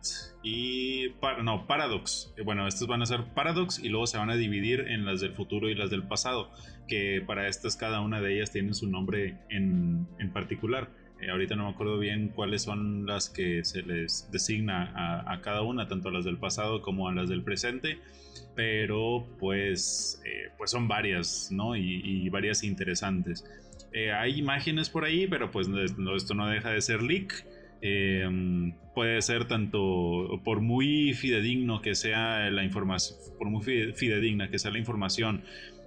y 0.44 1.14
no, 1.44 1.66
Paradox. 1.68 2.34
Eh, 2.38 2.44
bueno, 2.44 2.68
estas 2.68 2.88
van 2.88 3.02
a 3.02 3.06
ser 3.06 3.24
Paradox 3.34 3.80
y 3.80 3.90
luego 3.90 4.08
se 4.08 4.18
van 4.18 4.30
a 4.30 4.36
dividir 4.36 4.82
en 4.82 5.06
las 5.06 5.22
del 5.22 5.34
futuro 5.34 5.70
y 5.70 5.76
las 5.76 5.90
del 5.90 6.04
pasado, 6.04 6.52
que 6.88 7.24
para 7.26 7.48
estas 7.48 7.76
cada 7.76 8.02
una 8.02 8.22
de 8.22 8.36
ellas 8.36 8.52
tiene 8.52 8.74
su 8.74 8.88
nombre 8.88 9.38
en, 9.50 10.08
en 10.20 10.32
particular. 10.32 10.90
Eh, 11.22 11.30
ahorita 11.30 11.56
no 11.56 11.66
me 11.66 11.72
acuerdo 11.72 11.98
bien 11.98 12.28
cuáles 12.30 12.64
son 12.64 13.06
las 13.06 13.30
que 13.30 13.64
se 13.64 13.82
les 13.84 14.30
designa 14.32 15.24
a, 15.26 15.40
cada 15.42 15.62
una, 15.62 15.88
tanto 15.88 16.10
a 16.10 16.12
las 16.12 16.26
del 16.26 16.38
pasado 16.38 16.82
como 16.82 17.08
a 17.08 17.14
las 17.14 17.30
del 17.30 17.44
presente, 17.44 18.00
pero 18.56 19.26
pues, 19.40 20.22
eh, 20.26 20.52
pues 20.58 20.72
son 20.72 20.90
varias, 20.90 21.50
¿no? 21.52 21.78
Y 21.78 22.28
varias 22.30 22.64
interesantes. 22.64 23.46
hay 24.14 24.38
imágenes 24.38 24.90
por 24.90 25.06
ahí, 25.06 25.28
pero 25.28 25.52
pues 25.52 25.70
esto 26.16 26.34
no 26.34 26.48
deja 26.48 26.72
de 26.72 26.82
ser 26.82 27.02
leak. 27.02 27.46
Eh, 27.86 28.72
puede 28.96 29.22
ser 29.22 29.46
tanto 29.46 30.40
por 30.46 30.62
muy 30.62 31.14
fidedigno 31.14 31.82
que 31.82 31.96
sea 31.96 32.50
la 32.50 32.64
información, 32.64 33.20
por 33.38 33.50
muy 33.50 33.62
fidedigna 33.62 34.50
que 34.50 34.58
sea 34.58 34.72
la 34.72 34.80
información 34.80 35.42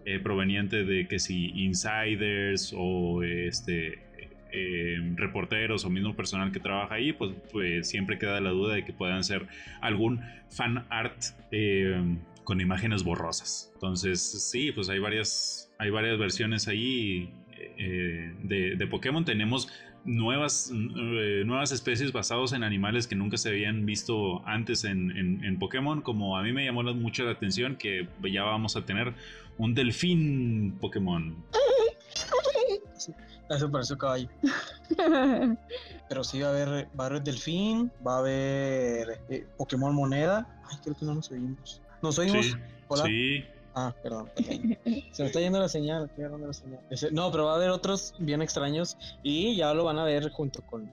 eh, 0.04 0.20
proveniente 0.20 0.84
de 0.84 1.08
que 1.08 1.18
si 1.18 1.46
insiders 1.54 2.74
o 2.76 3.22
este 3.22 4.06
eh, 4.52 4.96
reporteros 5.16 5.84
o 5.84 5.90
mismo 5.90 6.14
personal 6.14 6.52
que 6.52 6.60
trabaja 6.60 6.94
ahí, 6.94 7.12
pues, 7.12 7.34
pues, 7.52 7.88
siempre 7.88 8.18
queda 8.18 8.40
la 8.40 8.50
duda 8.50 8.74
de 8.74 8.84
que 8.84 8.92
puedan 8.92 9.22
ser 9.24 9.46
algún 9.82 10.20
fan 10.48 10.86
art 10.88 11.16
eh, 11.50 12.00
con 12.44 12.60
imágenes 12.60 13.02
borrosas. 13.02 13.70
Entonces, 13.74 14.20
sí, 14.50 14.72
pues 14.72 14.88
hay 14.88 14.98
varias, 14.98 15.70
hay 15.78 15.90
varias 15.90 16.18
versiones 16.18 16.68
ahí 16.68 17.28
eh, 17.58 18.32
de, 18.44 18.86
Pokémon. 18.86 19.24
Tenemos 19.24 19.68
nuevas, 20.06 20.70
eh, 20.72 21.42
nuevas 21.44 21.72
especies 21.72 22.12
basadas 22.12 22.52
en 22.52 22.62
animales 22.62 23.06
que 23.06 23.14
nunca 23.14 23.36
se 23.36 23.50
habían 23.50 23.84
visto 23.84 24.46
antes 24.46 24.84
en, 24.84 25.10
en, 25.10 25.44
en, 25.44 25.58
Pokémon. 25.58 26.00
Como 26.00 26.38
a 26.38 26.42
mí 26.42 26.52
me 26.52 26.64
llamó 26.64 26.82
mucho 26.94 27.24
la 27.24 27.32
atención 27.32 27.76
que 27.76 28.08
ya 28.32 28.44
vamos 28.44 28.76
a 28.76 28.84
tener 28.84 29.12
un 29.58 29.74
delfín 29.74 30.78
Pokémon. 30.80 31.36
Eso 33.48 33.70
parece 33.70 33.92
un 33.92 33.98
caballo. 33.98 34.28
Pero 36.08 36.24
sí 36.24 36.40
va 36.40 36.48
a 36.48 36.50
haber, 36.50 36.88
va 36.98 37.04
a 37.04 37.06
haber 37.06 37.22
delfín, 37.22 37.92
va 38.04 38.16
a 38.16 38.18
haber 38.18 39.20
eh, 39.28 39.46
Pokémon 39.56 39.94
moneda. 39.94 40.46
Ay, 40.68 40.78
creo 40.82 40.96
que 40.96 41.04
no 41.04 41.14
nos 41.14 41.30
oímos. 41.30 41.80
¿Nos 42.02 42.18
oímos? 42.18 42.46
Sí. 42.46 42.54
Hola. 42.88 43.04
Sí. 43.04 43.44
Ah, 43.78 43.92
perdón. 44.02 44.30
Se 45.12 45.22
me 45.22 45.26
está 45.26 45.38
yendo 45.38 45.60
la 45.60 45.68
señal. 45.68 46.10
La 46.16 46.52
señal. 46.54 46.80
No, 47.12 47.30
pero 47.30 47.44
va 47.44 47.52
a 47.52 47.56
haber 47.56 47.68
otros 47.68 48.14
bien 48.18 48.40
extraños 48.40 48.96
y 49.22 49.54
ya 49.54 49.74
lo 49.74 49.84
van 49.84 49.98
a 49.98 50.04
ver 50.04 50.30
junto 50.30 50.62
con, 50.62 50.90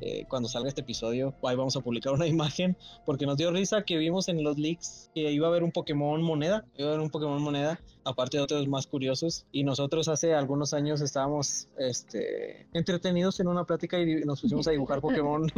eh, 0.00 0.24
cuando 0.28 0.48
salga 0.48 0.68
este 0.68 0.82
episodio. 0.82 1.34
Ahí 1.42 1.56
vamos 1.56 1.76
a 1.76 1.80
publicar 1.80 2.12
una 2.12 2.26
imagen 2.38 2.76
porque 3.04 3.26
nos 3.26 3.36
dio 3.36 3.50
risa 3.50 3.82
que 3.82 3.96
vimos 3.96 4.28
en 4.28 4.42
los 4.42 4.58
leaks 4.58 5.10
que 5.14 5.32
iba 5.32 5.46
a 5.46 5.50
haber 5.50 5.62
un 5.62 5.72
Pokémon 5.72 6.22
moneda. 6.22 6.64
Iba 6.76 6.88
a 6.88 6.92
haber 6.92 7.02
un 7.02 7.10
Pokémon 7.10 7.42
moneda, 7.42 7.80
aparte 8.04 8.36
de 8.36 8.42
otros 8.42 8.66
más 8.68 8.86
curiosos. 8.86 9.46
Y 9.52 9.64
nosotros 9.64 10.08
hace 10.08 10.34
algunos 10.34 10.74
años 10.74 11.00
estábamos 11.00 11.68
este, 11.78 12.66
entretenidos 12.72 13.40
en 13.40 13.48
una 13.48 13.64
plática 13.64 13.98
y 13.98 14.24
nos 14.24 14.40
pusimos 14.40 14.66
a 14.68 14.70
dibujar 14.70 15.00
Pokémon 15.00 15.50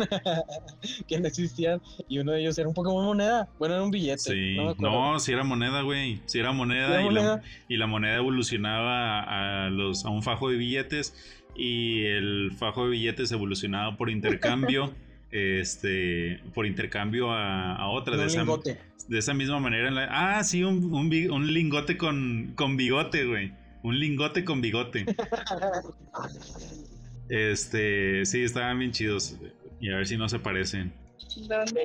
que 1.07 1.21
no 1.21 1.27
existían. 1.27 1.81
Y 2.09 2.19
uno 2.19 2.33
de 2.33 2.41
ellos 2.41 2.59
era 2.59 2.69
un 2.69 2.75
Pokémon 2.75 3.05
moneda. 3.05 3.49
Bueno, 3.59 3.75
era 3.75 3.85
un 3.85 3.91
billete. 3.91 4.19
Sí. 4.19 4.57
No, 4.57 4.75
no 4.79 5.19
si 5.21 5.33
era 5.33 5.45
moneda, 5.45 5.83
güey. 5.83 6.21
Si 6.27 6.39
era 6.39 6.53
moneda, 6.53 6.89
¿Era 6.89 7.03
y, 7.03 7.05
moneda? 7.05 7.37
La, 7.37 7.43
y, 7.69 7.77
La, 7.77 7.87
moneda 7.87 8.17
evolucionaba 8.17 9.65
a, 9.67 9.71
los, 9.71 10.05
a 10.05 10.11
un 10.11 10.23
fajo 10.23 10.49
de 10.49 10.57
billetes 10.57 11.15
y 11.55 12.05
el 12.05 12.53
fajo 12.59 12.85
de 12.85 12.93
billetes 12.93 13.33
evolucionaba 13.33 13.97
por 13.97 14.11
intercambio. 14.11 14.95
este 15.31 16.41
por 16.55 16.67
intercambio 16.67 17.31
a, 17.31 17.77
a 17.77 17.89
otra 17.89 18.15
un 18.15 18.21
de, 18.21 18.27
esa, 18.27 18.45
de 19.09 19.19
esa 19.19 19.35
misma 19.35 19.61
manera 19.61 19.91
la, 19.91 20.09
ah 20.11 20.43
sí 20.43 20.65
un, 20.65 20.93
un, 20.93 21.31
un, 21.31 21.55
lingote 21.55 21.97
con, 21.97 22.53
con 22.57 22.77
bigote 22.77 23.25
güey 23.25 23.53
un 23.83 23.99
lingote 23.99 24.45
con 24.45 24.61
bigote 24.61 25.07
este 27.29 28.27
sí 28.27 28.43
estaban 28.43 28.79
bien 28.81 28.91
chidos 28.91 29.37
y 29.81 29.91
a 29.91 29.97
ver 29.97 30.07
si 30.07 30.17
no 30.17 30.29
se 30.29 30.41
parecen 30.41 30.93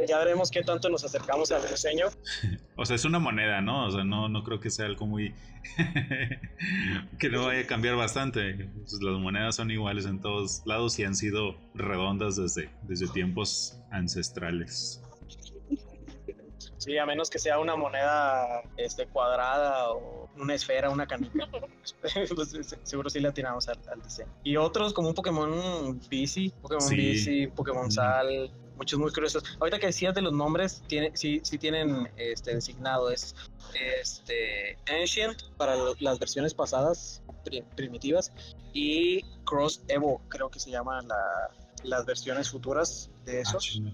ya 0.07 0.17
veremos 0.19 0.49
qué 0.51 0.63
tanto 0.63 0.89
nos 0.89 1.03
acercamos 1.03 1.51
al 1.51 1.67
diseño. 1.67 2.07
o 2.75 2.85
sea, 2.85 2.95
es 2.95 3.05
una 3.05 3.19
moneda, 3.19 3.61
¿no? 3.61 3.87
O 3.87 3.91
sea, 3.91 4.03
no, 4.03 4.29
no 4.29 4.43
creo 4.43 4.59
que 4.59 4.69
sea 4.69 4.85
algo 4.85 5.05
muy... 5.05 5.33
que 7.19 7.29
no 7.29 7.45
vaya 7.45 7.61
a 7.61 7.67
cambiar 7.67 7.95
bastante. 7.95 8.69
Pues 8.75 9.01
las 9.01 9.19
monedas 9.19 9.55
son 9.55 9.71
iguales 9.71 10.05
en 10.05 10.21
todos 10.21 10.61
lados 10.65 10.97
y 10.99 11.03
han 11.03 11.15
sido 11.15 11.55
redondas 11.73 12.35
desde, 12.35 12.69
desde 12.83 13.07
tiempos 13.07 13.79
ancestrales. 13.91 15.01
Sí, 16.77 16.99
a 16.99 17.05
menos 17.07 17.31
que 17.31 17.39
sea 17.39 17.57
una 17.57 17.75
moneda 17.75 18.61
este, 18.77 19.07
cuadrada 19.07 19.89
o 19.91 20.29
una 20.37 20.53
esfera, 20.53 20.91
una 20.91 21.07
canica. 21.07 21.47
pues, 22.35 22.77
seguro 22.83 23.09
sí 23.09 23.19
le 23.19 23.29
atinamos 23.29 23.67
al, 23.67 23.79
al, 23.91 24.03
diseño. 24.03 24.29
Y 24.43 24.55
otros 24.57 24.93
como 24.93 25.09
un 25.09 25.15
Pokémon 25.15 25.99
Bici, 26.09 26.53
Pokémon 26.61 26.87
sí. 26.87 26.95
Bici, 26.95 27.47
Pokémon 27.47 27.91
Sal, 27.91 28.51
muchos 28.75 28.99
muy 28.99 29.11
curiosos. 29.11 29.43
Ahorita 29.59 29.79
que 29.79 29.87
decías 29.87 30.13
de 30.15 30.21
los 30.21 30.33
nombres, 30.33 30.83
tiene, 30.87 31.11
sí, 31.15 31.41
sí 31.43 31.57
tienen 31.57 32.09
este, 32.17 32.55
designado, 32.55 33.09
es 33.09 33.35
este, 34.01 34.77
Ancient 34.89 35.41
para 35.57 35.75
las 35.99 36.19
versiones 36.19 36.53
pasadas, 36.53 37.21
primitivas, 37.75 38.31
y 38.73 39.21
Cross 39.45 39.83
Evo, 39.87 40.21
creo 40.29 40.49
que 40.49 40.59
se 40.59 40.71
llaman 40.71 41.07
la, 41.07 41.49
las 41.83 42.05
versiones 42.05 42.49
futuras 42.49 43.09
de 43.25 43.41
esos. 43.41 43.81
Ah, 43.85 43.91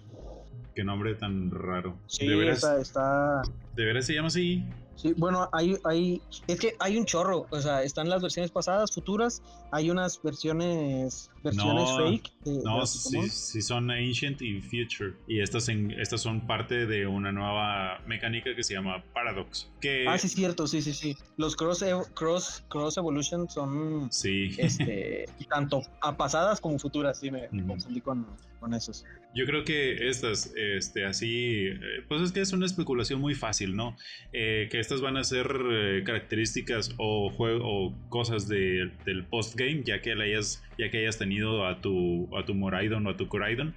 Qué 0.73 0.83
nombre 0.85 1.15
tan 1.15 1.51
raro. 1.51 1.97
Sí, 2.07 2.27
¿De 2.27 2.35
veras, 2.35 2.57
está, 2.57 2.81
está... 2.81 3.41
¿De 3.75 3.85
veras 3.85 4.05
se 4.05 4.13
llama 4.13 4.29
así? 4.29 4.63
Sí, 4.95 5.13
bueno, 5.17 5.49
hay, 5.51 5.77
hay, 5.83 6.21
es 6.47 6.59
que 6.59 6.75
hay 6.79 6.97
un 6.97 7.05
chorro, 7.05 7.47
o 7.49 7.59
sea, 7.59 7.81
están 7.83 8.07
las 8.07 8.21
versiones 8.21 8.51
pasadas, 8.51 8.91
futuras, 8.91 9.41
hay 9.71 9.89
unas 9.89 10.21
versiones, 10.21 11.30
versiones 11.43 11.89
no, 11.89 11.97
fake. 11.97 12.31
De, 12.43 12.63
no, 12.63 12.85
sí, 12.85 13.29
sí, 13.29 13.61
son 13.61 13.91
Ancient 13.91 14.41
y 14.41 14.61
Future, 14.61 15.13
y 15.27 15.41
estas, 15.41 15.69
en, 15.69 15.91
estas 15.91 16.21
son 16.21 16.47
parte 16.47 16.85
de 16.85 17.07
una 17.07 17.31
nueva 17.31 17.99
mecánica 18.05 18.55
que 18.55 18.63
se 18.63 18.73
llama 18.73 19.03
Paradox. 19.13 19.69
Que... 19.79 20.05
Ah, 20.07 20.17
sí, 20.17 20.27
es 20.27 20.33
cierto, 20.33 20.67
sí, 20.67 20.81
sí, 20.81 20.93
sí. 20.93 21.17
Los 21.37 21.55
Cross, 21.55 21.83
cross, 22.13 22.63
cross 22.69 22.97
Evolution 22.97 23.49
son, 23.49 24.11
sí. 24.11 24.51
este, 24.57 25.25
tanto 25.49 25.81
a 26.01 26.15
pasadas 26.17 26.59
como 26.61 26.79
futuras, 26.79 27.19
sí, 27.19 27.31
me, 27.31 27.47
me 27.51 27.65
confundí 27.65 28.01
con, 28.01 28.25
con 28.59 28.73
esos. 28.73 29.05
Yo 29.33 29.45
creo 29.45 29.63
que 29.63 30.09
estas, 30.09 30.53
este, 30.55 31.05
así, 31.05 31.69
pues 32.09 32.21
es 32.21 32.31
que 32.33 32.41
es 32.41 32.51
una 32.51 32.65
especulación 32.65 33.21
muy 33.21 33.33
fácil, 33.33 33.75
¿no? 33.75 33.95
Eh, 34.33 34.67
que 34.69 34.79
estas 34.79 34.99
van 34.99 35.15
a 35.15 35.23
ser 35.23 35.47
eh, 35.71 36.03
características 36.05 36.93
o, 36.97 37.29
juego, 37.29 37.59
o 37.63 38.09
cosas 38.09 38.49
de, 38.49 38.91
del 39.05 39.23
postgame, 39.23 39.83
ya 39.85 40.01
que 40.01 40.11
hayas, 40.11 40.61
ya 40.81 40.89
que 40.89 40.97
hayas 40.97 41.17
tenido 41.19 41.67
a 41.67 41.79
tu, 41.79 42.27
a 42.35 42.43
tu 42.43 42.55
Moraidon 42.55 43.05
o 43.05 43.11
a 43.11 43.17
tu 43.17 43.27
Coraidon, 43.27 43.75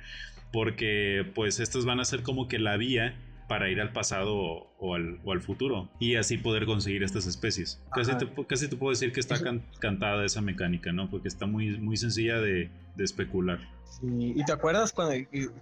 porque 0.52 1.26
pues 1.34 1.61
estas 1.61 1.84
van 1.84 2.00
a 2.00 2.05
ser 2.05 2.22
como 2.22 2.48
que 2.48 2.59
la 2.59 2.76
vía 2.78 3.14
para 3.46 3.68
ir 3.68 3.78
al 3.80 3.92
pasado 3.92 4.34
o, 4.34 4.74
o 4.78 4.94
al, 4.94 5.18
o 5.22 5.32
al 5.32 5.42
futuro 5.42 5.90
y 6.00 6.14
así 6.14 6.38
poder 6.38 6.64
conseguir 6.64 7.02
estas 7.02 7.26
especies. 7.26 7.82
Casi 7.92 8.16
te, 8.16 8.26
casi 8.48 8.68
te, 8.68 8.76
puedo 8.76 8.90
decir 8.90 9.12
que 9.12 9.20
está 9.20 9.36
cantada 9.80 10.24
esa 10.24 10.40
mecánica, 10.40 10.92
¿no? 10.92 11.11
Porque 11.11 11.28
está 11.28 11.46
muy, 11.46 11.76
muy 11.78 11.98
sencilla 11.98 12.40
de, 12.40 12.70
de 12.95 13.05
especular. 13.05 13.59
¿Y 14.03 14.45
te 14.45 14.53
acuerdas 14.53 14.92
cuando, 14.92 15.14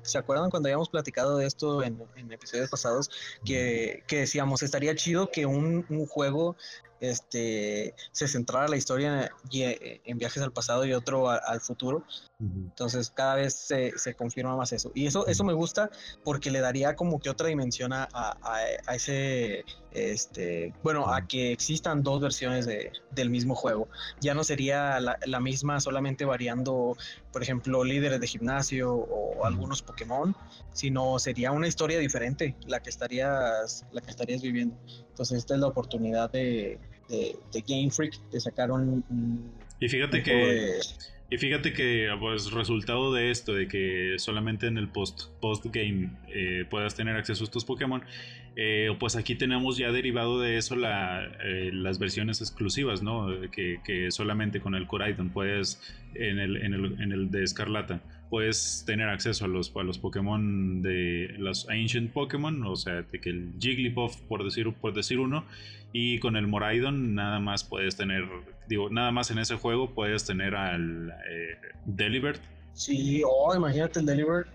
se 0.03 0.19
acuerdan 0.19 0.51
cuando 0.51 0.69
habíamos 0.69 0.89
platicado 0.89 1.37
de 1.37 1.47
esto 1.47 1.83
en, 1.83 2.01
episodios 2.31 2.71
pasados? 2.71 3.11
Que, 3.45 4.03
que, 4.07 4.21
decíamos, 4.21 4.63
estaría 4.63 4.95
chido 4.95 5.31
que 5.31 5.45
un, 5.45 5.85
un 5.91 6.07
juego 6.07 6.57
este, 7.03 7.95
se 8.13 8.29
centrara 8.29 8.69
la 8.69 8.77
historia 8.77 9.33
en, 9.51 10.01
en 10.05 10.19
viajes 10.19 10.41
al 10.41 10.53
pasado 10.53 10.87
y 10.87 10.93
otro 10.93 11.29
al 11.29 11.61
futuro. 11.61 12.05
Entonces 12.41 13.11
cada 13.11 13.37
vez 13.37 13.55
se, 13.55 13.97
se, 13.99 14.15
confirma 14.15 14.57
más 14.57 14.73
eso. 14.73 14.91
Y 14.95 15.07
eso, 15.07 15.27
eso 15.27 15.45
me 15.45 15.53
gusta 15.53 15.91
porque 16.25 16.51
le 16.51 16.61
daría 16.61 16.97
como 16.97 17.21
que 17.21 17.29
otra 17.29 17.49
dimensión 17.49 17.93
a, 17.93 18.09
a, 18.13 18.37
a 18.87 18.95
ese, 18.95 19.65
este, 19.93 20.73
bueno, 20.83 21.13
a 21.13 21.27
que 21.27 21.53
existan 21.53 22.03
dos 22.03 22.21
versiones 22.21 22.67
de, 22.67 22.93
del 23.11 23.31
mismo 23.31 23.55
juego. 23.55 23.89
Ya 24.21 24.35
no 24.35 24.45
sería 24.45 24.99
la, 25.01 25.19
la, 25.27 25.41
misma 25.41 25.81
solamente 25.81 26.25
variando, 26.25 26.97
por 27.33 27.43
ejemplo, 27.43 27.83
líderes 27.83 28.21
de 28.21 28.27
gimnasio 28.27 28.93
o 28.95 29.45
algunos 29.45 29.83
Pokémon, 29.83 30.37
sino 30.73 31.19
sería 31.19 31.51
una 31.51 31.67
historia 31.67 31.99
diferente 31.99 32.55
la 32.67 32.81
que 32.81 32.91
estarías, 32.91 33.85
la 33.93 34.01
que 34.01 34.11
estarías 34.11 34.43
viviendo. 34.43 34.77
Entonces 35.09 35.39
esta 35.39 35.55
es 35.55 35.61
la 35.61 35.69
oportunidad 35.69 36.31
de, 36.31 36.79
de, 37.09 37.65
Game 37.67 37.91
Freak 37.91 38.21
de 38.31 38.41
sacar 38.41 38.71
un... 38.71 39.53
y 39.81 39.89
fíjate 39.89 40.23
que... 40.23 40.79
Y 41.33 41.39
fíjate 41.39 41.73
que, 41.73 42.15
pues, 42.21 42.53
resultado 42.53 43.11
de 43.11 43.31
esto, 43.31 43.55
de 43.55 43.67
que 43.67 44.17
solamente 44.19 44.67
en 44.67 44.77
el 44.77 44.89
post, 44.89 45.31
post 45.41 45.65
eh, 45.75 46.67
puedas 46.69 46.95
tener 46.95 47.17
acceso 47.17 47.43
a 47.43 47.47
estos 47.47 47.65
Pokémon, 47.65 48.03
eh, 48.55 48.95
pues 49.01 49.17
aquí 49.17 49.35
tenemos 49.35 49.79
ya 49.79 49.93
derivado 49.93 50.41
de 50.41 50.59
eso 50.59 50.77
eh, 50.77 51.71
las 51.73 51.99
versiones 51.99 52.43
exclusivas, 52.43 53.03
¿no? 53.03 53.29
Que, 53.51 53.81
que, 53.83 54.11
solamente 54.11 54.61
con 54.61 54.75
el 54.75 54.87
Coraidon 54.87 55.31
puedes, 55.31 55.81
en 56.15 56.39
el, 56.39 56.59
en 56.59 56.75
el, 56.75 57.01
en 57.01 57.13
el 57.13 57.31
de 57.31 57.45
Escarlata, 57.45 58.03
puedes 58.29 58.85
tener 58.87 59.09
acceso 59.09 59.47
a 59.47 59.49
los, 59.49 59.75
a 59.75 59.83
los 59.85 59.99
Pokémon 59.99 60.83
de 60.83 61.35
los 61.39 61.67
Ancient 61.71 62.13
Pokémon, 62.13 62.63
o 62.67 62.77
sea, 62.77 63.05
de 63.05 63.21
que 63.23 63.31
el 63.31 63.53
Jigglypuff, 63.59 64.21
por 64.29 64.45
decir, 64.45 64.71
por 64.75 64.93
decir 64.93 65.19
uno, 65.19 65.47
y 65.93 66.19
con 66.21 66.37
el 66.37 66.47
Moraidon 66.47 67.15
nada 67.15 67.39
más 67.39 67.65
puedes 67.65 67.97
tener, 67.97 68.25
digo, 68.69 68.91
nada 68.91 69.11
más 69.11 69.31
en 69.31 69.39
ese 69.39 69.57
juego 69.57 69.95
puedes 69.95 70.25
tener 70.25 70.55
al 70.55 71.11
eh, 71.11 71.59
Delibird. 71.85 72.41
Sí, 72.73 73.23
oh, 73.27 73.55
imagínate 73.55 74.01
el 74.01 74.07
Delibird. 74.07 74.47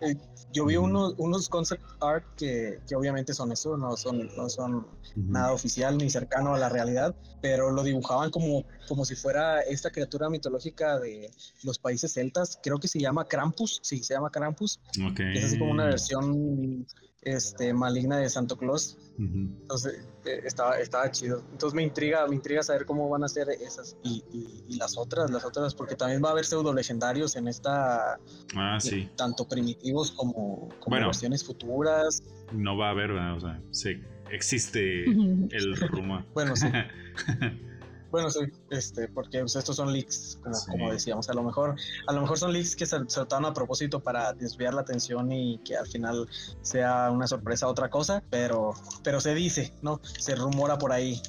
Eh, 0.00 0.14
yo 0.52 0.66
vi 0.66 0.76
unos, 0.76 1.14
unos 1.18 1.48
concept 1.48 1.82
art 2.00 2.24
que, 2.36 2.78
que, 2.86 2.94
obviamente 2.94 3.32
son 3.34 3.52
eso, 3.52 3.76
no 3.76 3.96
son, 3.96 4.28
no 4.36 4.48
son 4.48 4.86
nada 5.14 5.52
oficial 5.52 5.96
ni 5.96 6.10
cercano 6.10 6.54
a 6.54 6.58
la 6.58 6.68
realidad, 6.68 7.14
pero 7.40 7.70
lo 7.70 7.82
dibujaban 7.82 8.30
como, 8.30 8.64
como 8.88 9.04
si 9.04 9.14
fuera 9.14 9.60
esta 9.60 9.90
criatura 9.90 10.28
mitológica 10.28 10.98
de 10.98 11.30
los 11.62 11.78
países 11.78 12.12
celtas, 12.12 12.58
creo 12.62 12.78
que 12.78 12.88
se 12.88 13.00
llama 13.00 13.26
Krampus, 13.26 13.80
sí, 13.82 14.02
se 14.02 14.14
llama 14.14 14.30
Krampus, 14.30 14.80
es 15.18 15.44
así 15.44 15.58
como 15.58 15.72
una 15.72 15.86
versión 15.86 16.86
este, 17.26 17.74
maligna 17.74 18.18
de 18.18 18.30
Santo 18.30 18.56
Claus. 18.56 18.96
Entonces 19.18 20.06
eh, 20.26 20.42
estaba, 20.44 20.78
estaba 20.78 21.10
chido. 21.10 21.42
Entonces 21.50 21.74
me 21.74 21.82
intriga, 21.82 22.26
me 22.28 22.36
intriga 22.36 22.62
saber 22.62 22.86
cómo 22.86 23.08
van 23.08 23.24
a 23.24 23.28
ser 23.28 23.48
esas 23.48 23.96
y, 24.04 24.22
y, 24.68 24.76
las 24.76 24.96
otras, 24.96 25.30
las 25.30 25.44
otras, 25.44 25.74
porque 25.74 25.96
también 25.96 26.22
va 26.22 26.28
a 26.28 26.32
haber 26.32 26.44
pseudo 26.44 26.72
legendarios 26.72 27.34
en 27.34 27.48
esta. 27.48 28.20
Ah, 28.54 28.78
sí. 28.78 29.10
tanto 29.16 29.48
primitivos 29.48 30.12
como, 30.12 30.68
como 30.78 30.96
versiones 30.96 31.44
futuras. 31.44 32.22
No 32.52 32.76
va 32.76 32.88
a 32.88 32.90
haber, 32.90 33.10
o 33.10 33.40
sea, 33.40 33.60
sí, 33.72 34.00
existe 34.30 35.04
el 35.50 35.76
rumor. 35.76 36.24
bueno, 36.32 36.54
sí. 36.54 36.66
Bueno, 38.10 38.30
sí, 38.30 38.40
este, 38.70 39.08
porque 39.08 39.40
pues, 39.40 39.56
estos 39.56 39.76
son 39.76 39.92
leaks, 39.92 40.38
como, 40.68 40.92
decíamos, 40.92 41.28
a 41.28 41.34
lo 41.34 41.42
mejor, 41.42 41.74
a 42.06 42.12
lo 42.12 42.20
mejor 42.20 42.38
son 42.38 42.52
leaks 42.52 42.76
que 42.76 42.86
se, 42.86 42.98
se 43.08 43.20
a 43.20 43.54
propósito 43.54 44.00
para 44.00 44.32
desviar 44.32 44.74
la 44.74 44.82
atención 44.82 45.30
y 45.32 45.58
que 45.58 45.76
al 45.76 45.86
final 45.86 46.28
sea 46.62 47.10
una 47.10 47.26
sorpresa 47.26 47.66
otra 47.66 47.90
cosa, 47.90 48.22
pero, 48.30 48.74
pero 49.02 49.20
se 49.20 49.34
dice, 49.34 49.72
¿no? 49.82 50.00
Se 50.18 50.34
rumora 50.34 50.78
por 50.78 50.92
ahí 50.92 51.20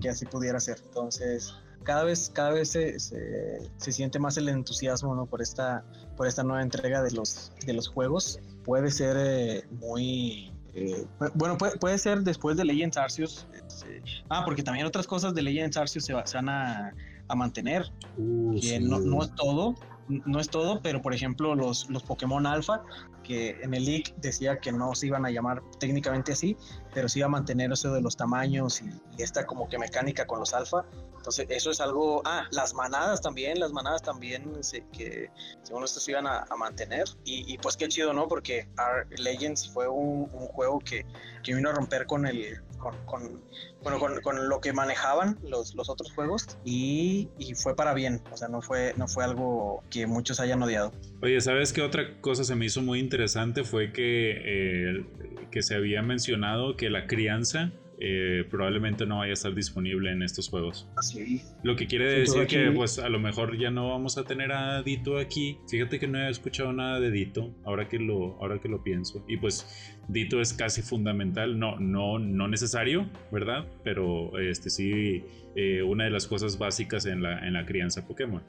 que, 0.00 0.08
así 0.08 0.26
pudiera 0.26 0.60
ser. 0.60 0.78
Entonces, 0.84 1.54
cada 1.82 2.04
vez, 2.04 2.30
cada 2.32 2.50
vez 2.50 2.70
se, 2.70 2.98
se, 3.00 3.92
siente 3.92 4.18
más 4.18 4.36
el 4.36 4.48
entusiasmo, 4.48 5.14
¿no? 5.14 5.26
Por 5.26 5.42
esta, 5.42 5.84
por 6.16 6.26
esta 6.26 6.42
nueva 6.42 6.62
entrega 6.62 7.02
de 7.02 7.12
los, 7.12 7.52
de 7.64 7.72
los 7.72 7.88
juegos. 7.88 8.40
Puede 8.64 8.90
ser 8.90 9.16
eh, 9.18 9.66
muy 9.70 10.52
eh, 10.78 11.06
bueno, 11.34 11.58
puede, 11.58 11.98
ser 11.98 12.20
después 12.20 12.56
de 12.56 12.64
Legends 12.64 12.96
Arceus. 12.96 13.46
Este, 13.52 14.02
ah, 14.28 14.42
porque 14.44 14.62
también 14.62 14.86
otras 14.86 15.06
cosas 15.06 15.34
de 15.34 15.42
Legends 15.42 15.76
Arceus 15.76 16.04
se, 16.04 16.12
van 16.12 16.48
a, 16.48 16.92
mantener. 17.34 17.90
Uh, 18.16 18.58
que 18.60 18.80
no, 18.80 19.22
es 19.22 19.34
todo, 19.34 19.74
no 20.08 20.40
es 20.40 20.48
todo, 20.48 20.80
pero 20.82 21.02
por 21.02 21.14
ejemplo 21.14 21.54
los, 21.54 21.88
los 21.90 22.02
Pokémon 22.02 22.46
Alpha, 22.46 22.82
que 23.22 23.60
en 23.62 23.74
el 23.74 23.84
leak 23.84 24.14
decía 24.16 24.58
que 24.58 24.72
no 24.72 24.94
se 24.94 25.06
iban 25.06 25.26
a 25.26 25.30
llamar 25.30 25.62
técnicamente 25.78 26.32
así, 26.32 26.56
pero 26.94 27.08
sí 27.08 27.18
iba 27.18 27.26
a 27.26 27.30
mantener 27.30 27.72
eso 27.72 27.92
de 27.92 28.00
los 28.00 28.16
tamaños 28.16 28.80
y, 28.82 28.90
esta 29.22 29.46
como 29.46 29.68
que 29.68 29.78
mecánica 29.78 30.26
con 30.26 30.38
los 30.40 30.54
Alpha. 30.54 30.86
Entonces 31.16 31.46
eso 31.50 31.70
es 31.70 31.80
algo, 31.80 32.22
ah, 32.24 32.46
las 32.52 32.72
manadas 32.72 33.20
también, 33.20 33.58
las 33.58 33.72
manadas 33.72 34.02
también 34.02 34.52
que 34.92 35.30
según 35.62 35.84
esto 35.84 36.00
se 36.00 36.12
iban 36.12 36.26
a, 36.26 36.46
mantener. 36.56 37.04
Y, 37.24 37.58
pues 37.58 37.76
qué 37.76 37.88
chido, 37.88 38.12
¿no? 38.12 38.28
Porque 38.28 38.68
Legends 39.10 39.68
fue 39.68 39.88
un, 39.88 40.30
un 40.32 40.46
juego 40.46 40.78
que, 40.78 41.04
que 41.42 41.54
vino 41.54 41.68
a 41.68 41.72
romper 41.72 42.06
con 42.06 42.26
el 42.26 42.62
con, 42.78 42.94
con 43.04 43.42
bueno, 43.82 43.98
con, 43.98 44.20
con, 44.20 44.48
lo 44.48 44.60
que 44.60 44.72
manejaban 44.72 45.38
los, 45.42 45.74
los 45.74 45.88
otros 45.88 46.12
juegos 46.12 46.58
y, 46.64 47.28
y, 47.38 47.54
fue 47.54 47.76
para 47.76 47.94
bien, 47.94 48.22
o 48.32 48.36
sea, 48.36 48.48
no 48.48 48.62
fue, 48.62 48.94
no 48.96 49.06
fue 49.08 49.24
algo 49.24 49.82
que 49.90 50.06
muchos 50.06 50.40
hayan 50.40 50.62
odiado. 50.62 50.92
Oye, 51.22 51.40
¿sabes 51.40 51.72
qué 51.72 51.82
otra 51.82 52.20
cosa 52.20 52.44
se 52.44 52.54
me 52.54 52.66
hizo 52.66 52.82
muy 52.82 52.98
interesante? 52.98 53.64
Fue 53.64 53.92
que, 53.92 54.34
eh, 54.44 55.06
que 55.50 55.62
se 55.62 55.74
había 55.74 56.02
mencionado 56.02 56.76
que 56.76 56.90
la 56.90 57.06
crianza 57.06 57.72
eh, 58.00 58.44
probablemente 58.48 59.06
no 59.06 59.18
vaya 59.18 59.30
a 59.30 59.34
estar 59.34 59.54
disponible 59.54 60.12
en 60.12 60.22
estos 60.22 60.48
juegos. 60.48 60.88
Así. 60.96 61.42
Lo 61.64 61.74
que 61.74 61.88
quiere 61.88 62.20
decir 62.20 62.46
que 62.46 62.70
pues 62.70 63.00
a 63.00 63.08
lo 63.08 63.18
mejor 63.18 63.58
ya 63.58 63.72
no 63.72 63.90
vamos 63.90 64.18
a 64.18 64.24
tener 64.24 64.52
a 64.52 64.82
Dito 64.82 65.18
aquí. 65.18 65.58
Fíjate 65.68 65.98
que 65.98 66.06
no 66.06 66.18
he 66.18 66.30
escuchado 66.30 66.72
nada 66.72 67.00
de 67.00 67.10
Dito 67.10 67.52
ahora 67.64 67.88
que 67.88 67.98
lo, 67.98 68.40
ahora 68.40 68.60
que 68.60 68.68
lo 68.68 68.84
pienso. 68.84 69.24
Y 69.26 69.36
pues 69.38 69.97
Dito 70.08 70.40
es 70.40 70.54
casi 70.54 70.80
fundamental, 70.82 71.58
no, 71.58 71.78
no, 71.78 72.18
no 72.18 72.48
necesario, 72.48 73.10
¿verdad? 73.30 73.66
Pero 73.84 74.38
este 74.38 74.70
sí, 74.70 75.22
eh, 75.54 75.82
una 75.82 76.04
de 76.04 76.10
las 76.10 76.26
cosas 76.26 76.58
básicas 76.58 77.04
en 77.04 77.22
la, 77.22 77.46
en 77.46 77.52
la 77.52 77.66
crianza 77.66 78.06
Pokémon. 78.06 78.42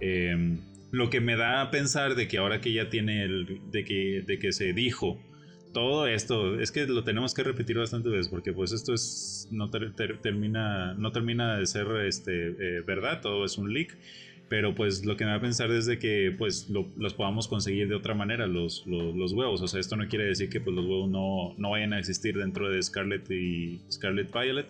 Em, 0.00 0.58
lo 0.92 1.10
que 1.10 1.20
me 1.20 1.36
da 1.36 1.60
a 1.60 1.70
pensar 1.70 2.14
de 2.14 2.28
que 2.28 2.38
ahora 2.38 2.60
que 2.60 2.72
ya 2.72 2.88
tiene 2.88 3.24
el, 3.24 3.60
de 3.70 3.84
que, 3.84 4.22
de 4.26 4.38
que 4.38 4.52
se 4.52 4.72
dijo 4.72 5.20
todo 5.74 6.06
esto, 6.06 6.58
es 6.60 6.70
que 6.70 6.86
lo 6.86 7.04
tenemos 7.04 7.34
que 7.34 7.42
repetir 7.42 7.76
bastante 7.76 8.08
veces 8.08 8.28
porque 8.28 8.52
pues 8.52 8.72
esto 8.72 8.94
es 8.94 9.48
no 9.50 9.70
termina 9.70 10.94
no 10.94 11.10
termina 11.10 11.58
de 11.58 11.66
ser 11.66 11.88
este 12.06 12.48
eh, 12.48 12.82
verdad, 12.86 13.20
todo 13.20 13.44
es 13.44 13.58
un 13.58 13.74
leak, 13.74 13.98
pero 14.48 14.74
pues 14.74 15.04
lo 15.04 15.16
que 15.16 15.24
me 15.24 15.30
va 15.30 15.36
a 15.38 15.40
pensar 15.40 15.70
es 15.70 15.86
de 15.86 15.98
que 15.98 16.34
pues 16.36 16.68
los 16.70 17.14
podamos 17.14 17.48
conseguir 17.48 17.88
de 17.88 17.94
otra 17.94 18.14
manera 18.14 18.46
los, 18.46 18.86
los, 18.86 19.32
huevos, 19.32 19.62
o 19.62 19.68
sea, 19.68 19.80
esto 19.80 19.96
no 19.96 20.06
quiere 20.08 20.24
decir 20.24 20.48
que 20.48 20.60
pues 20.60 20.76
los 20.76 20.84
huevos 20.84 21.10
no, 21.10 21.54
no 21.56 21.70
vayan 21.70 21.92
a 21.92 21.98
existir 21.98 22.36
dentro 22.36 22.68
de 22.68 22.82
Scarlet 22.82 23.30
y 23.30 23.80
Scarlet 23.90 24.32
Violet. 24.32 24.66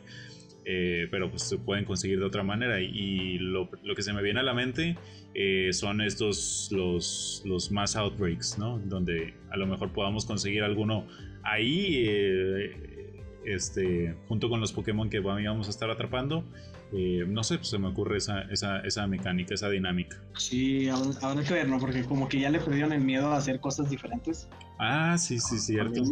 Eh, 0.66 1.08
pero 1.10 1.28
pues 1.28 1.42
se 1.42 1.58
pueden 1.58 1.84
conseguir 1.84 2.18
de 2.20 2.24
otra 2.24 2.42
manera 2.42 2.80
y, 2.80 3.36
lo, 3.38 3.68
lo, 3.82 3.94
que 3.94 4.00
se 4.00 4.14
me 4.14 4.22
viene 4.22 4.40
a 4.40 4.42
la 4.42 4.54
mente 4.54 4.96
eh, 5.34 5.68
son 5.74 6.00
estos 6.00 6.70
los, 6.72 7.42
los 7.44 7.70
mass 7.70 7.96
outbreaks, 7.96 8.56
¿no? 8.58 8.78
Donde 8.78 9.34
a 9.50 9.58
lo 9.58 9.66
mejor 9.66 9.92
podamos 9.92 10.24
conseguir 10.24 10.62
alguno 10.62 11.06
ahí, 11.42 12.04
eh, 12.06 13.12
este, 13.44 14.14
junto 14.26 14.48
con 14.48 14.60
los 14.60 14.72
Pokémon 14.72 15.10
que 15.10 15.20
vamos 15.20 15.66
a 15.66 15.70
estar 15.70 15.90
atrapando. 15.90 16.44
Eh, 16.96 17.24
no 17.26 17.42
sé, 17.42 17.56
pues 17.56 17.68
se 17.68 17.78
me 17.78 17.88
ocurre 17.88 18.18
esa, 18.18 18.42
esa, 18.42 18.78
esa 18.80 19.06
mecánica, 19.08 19.54
esa 19.54 19.68
dinámica. 19.68 20.16
Sí, 20.36 20.88
habrá 20.88 21.42
que 21.42 21.52
ver, 21.52 21.68
¿no? 21.68 21.80
Porque 21.80 22.04
como 22.04 22.28
que 22.28 22.38
ya 22.38 22.50
le 22.50 22.60
perdieron 22.60 22.92
el 22.92 23.00
miedo 23.00 23.32
a 23.32 23.38
hacer 23.38 23.58
cosas 23.58 23.90
diferentes. 23.90 24.48
Ah, 24.78 25.18
sí, 25.18 25.40
sí, 25.40 25.58
cierto. 25.58 26.02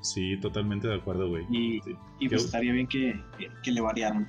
Sí, 0.00 0.36
totalmente 0.40 0.88
de 0.88 0.96
acuerdo, 0.96 1.28
güey. 1.28 1.46
Y, 1.48 1.80
y 2.18 2.28
pues 2.28 2.46
estaría 2.46 2.72
bien 2.72 2.88
que, 2.88 3.20
que 3.62 3.70
le 3.70 3.80
variaran. 3.80 4.28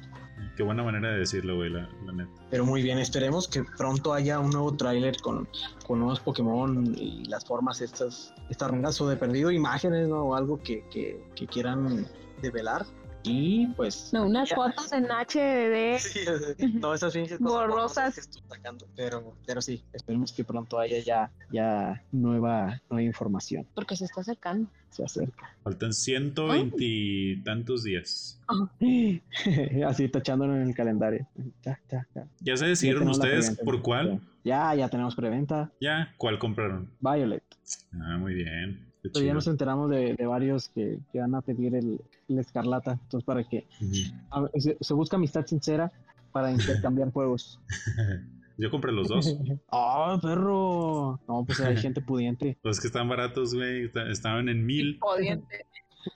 Qué 0.56 0.62
buena 0.62 0.84
manera 0.84 1.10
de 1.10 1.20
decirlo, 1.20 1.56
güey, 1.56 1.72
la, 1.72 1.90
neta. 2.14 2.30
Pero 2.52 2.64
muy 2.64 2.84
bien, 2.84 3.00
esperemos 3.00 3.48
que 3.48 3.64
pronto 3.64 4.14
haya 4.14 4.40
un 4.40 4.52
nuevo 4.52 4.72
tráiler 4.76 5.18
con, 5.22 5.48
con 5.88 6.00
nuevos 6.00 6.20
Pokémon 6.20 6.94
y 6.96 7.26
las 7.26 7.44
formas 7.46 7.82
estas, 7.82 8.36
estas 8.52 8.70
rengas 8.70 9.02
o 9.02 9.08
de 9.08 9.16
perdido 9.16 9.50
imágenes, 9.50 10.08
¿no? 10.08 10.26
O 10.26 10.36
algo 10.36 10.62
que, 10.62 10.86
que, 10.92 11.24
que 11.36 11.48
quieran 11.48 12.06
develar. 12.44 12.86
Y 13.24 13.68
pues. 13.68 14.10
No, 14.14 14.26
unas 14.26 14.50
fotos 14.50 14.92
en 14.92 15.06
HDD. 15.06 16.00
Sí, 16.00 16.80
todas 16.80 17.00
esas 17.00 17.14
finges 17.14 17.40
borrosas. 17.40 18.16
Que 18.16 18.22
estoy 18.22 18.42
sacando. 18.48 18.86
Pero, 18.96 19.36
pero 19.46 19.62
sí, 19.62 19.84
esperemos 19.94 20.34
que 20.34 20.44
pronto 20.44 20.78
haya 20.80 21.00
ya, 21.00 21.32
ya 21.52 22.04
nueva, 22.12 22.82
nueva 22.90 23.04
información. 23.04 23.66
Porque 23.74 23.96
se 23.96 24.06
está 24.06 24.22
acercando. 24.22 24.70
se 24.90 25.04
acerca. 25.04 25.56
Faltan 25.64 25.94
120 25.94 26.76
y 26.80 27.42
tantos 27.44 27.84
días. 27.84 28.42
Así 29.88 30.10
tachándolo 30.10 30.56
en 30.56 30.64
el 30.64 30.76
calendario. 30.76 31.28
Ya, 31.64 31.80
ya, 31.90 32.08
ya. 32.14 32.28
¿Ya 32.42 32.58
se 32.58 32.66
decidieron 32.68 33.08
ustedes 33.08 33.58
por 33.64 33.82
cuál? 33.82 34.20
Ya, 34.44 34.76
ya 34.76 34.90
tenemos 34.90 35.16
preventa. 35.16 35.72
¿Ya? 35.80 36.14
¿Cuál 36.18 36.38
compraron? 36.38 36.90
Violet. 37.00 37.44
Ah, 37.94 38.18
muy 38.18 38.34
bien. 38.34 38.93
Pero 39.12 39.26
ya 39.26 39.34
nos 39.34 39.48
enteramos 39.48 39.90
de, 39.90 40.16
de 40.16 40.26
varios 40.26 40.70
que, 40.70 41.00
que 41.12 41.20
van 41.20 41.36
a 41.36 41.42
pedir 41.42 41.76
el, 41.76 42.02
el 42.30 42.40
escarlata. 42.40 42.94
Entonces, 42.94 43.26
para 43.26 43.44
que 43.44 43.68
a 44.32 44.48
se, 44.58 44.78
se 44.80 44.94
busca 44.94 45.18
amistad 45.18 45.46
sincera 45.46 45.92
para 46.32 46.52
intercambiar 46.52 47.12
juegos. 47.14 47.60
Yo 48.58 48.72
compré 48.72 48.92
los 48.92 49.10
dos. 49.10 49.38
¡Ah, 49.72 50.18
perro! 50.22 51.20
No, 51.28 51.44
pues 51.46 51.60
hay 51.60 51.76
gente 51.78 52.02
pudiente. 52.02 52.58
Los 52.64 52.80
que 52.80 52.88
están 52.88 53.10
baratos, 53.10 53.54
güey, 53.54 53.92
estaban 54.10 54.48
en 54.48 54.66
mil. 54.66 54.98
Jodiente. 55.02 55.66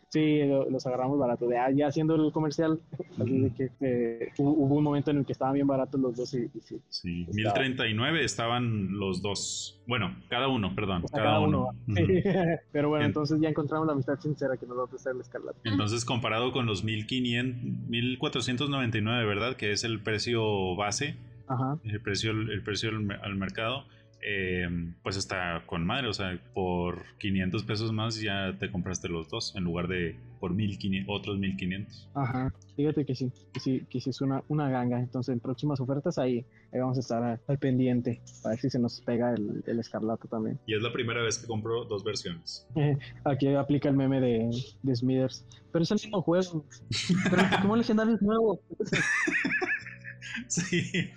Sí, 0.09 0.39
lo- 0.45 0.69
los 0.69 0.85
agarramos 0.87 1.19
baratos. 1.19 1.49
Ya, 1.51 1.69
ya 1.71 1.87
haciendo 1.87 2.15
el 2.15 2.31
comercial, 2.31 2.79
así 3.19 3.37
de 3.39 3.53
que 3.53 3.69
eh, 3.81 4.29
hubo, 4.37 4.75
un 4.75 4.83
momento 4.83 5.11
en 5.11 5.17
el 5.17 5.25
que 5.25 5.33
estaban 5.33 5.53
bien 5.53 5.67
baratos 5.67 5.99
los 5.99 6.15
dos 6.15 6.33
y, 6.33 6.49
y 6.53 6.61
sí. 6.61 6.79
Sí, 6.89 7.21
Estaba- 7.21 7.35
1039 7.35 8.23
estaban 8.23 8.97
los 8.97 9.21
dos. 9.21 9.81
Bueno, 9.85 10.15
cada 10.29 10.47
uno, 10.47 10.73
perdón, 10.75 11.03
cada, 11.13 11.39
uno. 11.39 11.69
Pero 12.71 12.89
bueno, 12.89 13.05
entonces 13.05 13.39
ya 13.41 13.49
encontramos 13.49 13.85
la 13.87 13.93
amistad 13.93 14.19
sincera 14.19 14.57
que 14.57 14.65
nos 14.65 14.77
va 14.77 14.81
a 14.81 14.85
ofrecer 14.85 15.13
el 15.13 15.21
escarlata. 15.21 15.57
Entonces, 15.63 16.05
comparado 16.05 16.51
con 16.51 16.65
los 16.65 16.83
1500, 16.83 17.89
1499, 17.89 19.25
¿verdad? 19.25 19.55
Que 19.55 19.71
es 19.71 19.83
el 19.83 19.99
precio 19.99 20.75
base, 20.75 21.15
Ajá. 21.47 21.77
el 21.83 21.99
precio, 22.01 22.31
el 22.31 22.61
precio 22.63 22.89
al 22.89 23.35
mercado, 23.35 23.85
eh, 24.21 24.67
pues 25.03 25.17
está 25.17 25.63
con 25.65 25.85
madre. 25.85 26.07
O 26.07 26.13
sea, 26.13 26.39
por 26.53 27.03
500 27.19 27.63
pesos 27.63 27.91
más 27.91 28.19
ya 28.19 28.55
te 28.59 28.71
compraste 28.71 29.09
los 29.09 29.29
dos 29.29 29.55
en 29.55 29.63
lugar 29.63 29.87
de 29.87 30.15
por 30.39 30.53
1500, 30.53 31.15
otros 31.15 31.37
1500. 31.37 32.09
Ajá, 32.13 32.53
fíjate 32.75 33.05
que 33.05 33.15
sí, 33.15 33.31
que 33.53 33.59
sí, 33.59 33.85
que 33.89 33.99
sí 33.99 34.11
es 34.11 34.21
una, 34.21 34.43
una 34.47 34.69
ganga. 34.69 34.99
Entonces, 34.99 35.33
en 35.33 35.39
próximas 35.39 35.79
ofertas 35.79 36.17
ahí, 36.17 36.45
ahí 36.71 36.79
vamos 36.79 36.97
a 36.97 36.99
estar 36.99 37.39
al 37.47 37.57
pendiente 37.57 38.21
para 38.43 38.53
ver 38.53 38.59
si 38.59 38.69
se 38.69 38.79
nos 38.79 39.01
pega 39.01 39.33
el, 39.33 39.63
el 39.65 39.79
escarlata 39.79 40.27
también. 40.27 40.59
Y 40.67 40.75
es 40.75 40.81
la 40.81 40.91
primera 40.91 41.21
vez 41.21 41.39
que 41.39 41.47
compro 41.47 41.85
dos 41.85 42.03
versiones. 42.03 42.67
Aquí 43.25 43.47
aplica 43.53 43.89
el 43.89 43.95
meme 43.95 44.21
de, 44.21 44.49
de 44.83 44.95
Smithers. 44.95 45.45
Pero 45.71 45.83
es 45.83 45.91
el 45.91 45.95
mismo 45.95 46.21
juego. 46.21 46.65
Pero 47.29 47.41
el 47.41 47.49
Pokémon 47.49 47.77
legendario 47.77 48.15
es 48.15 48.21
nuevo. 48.21 48.61
Sí. 50.47 51.11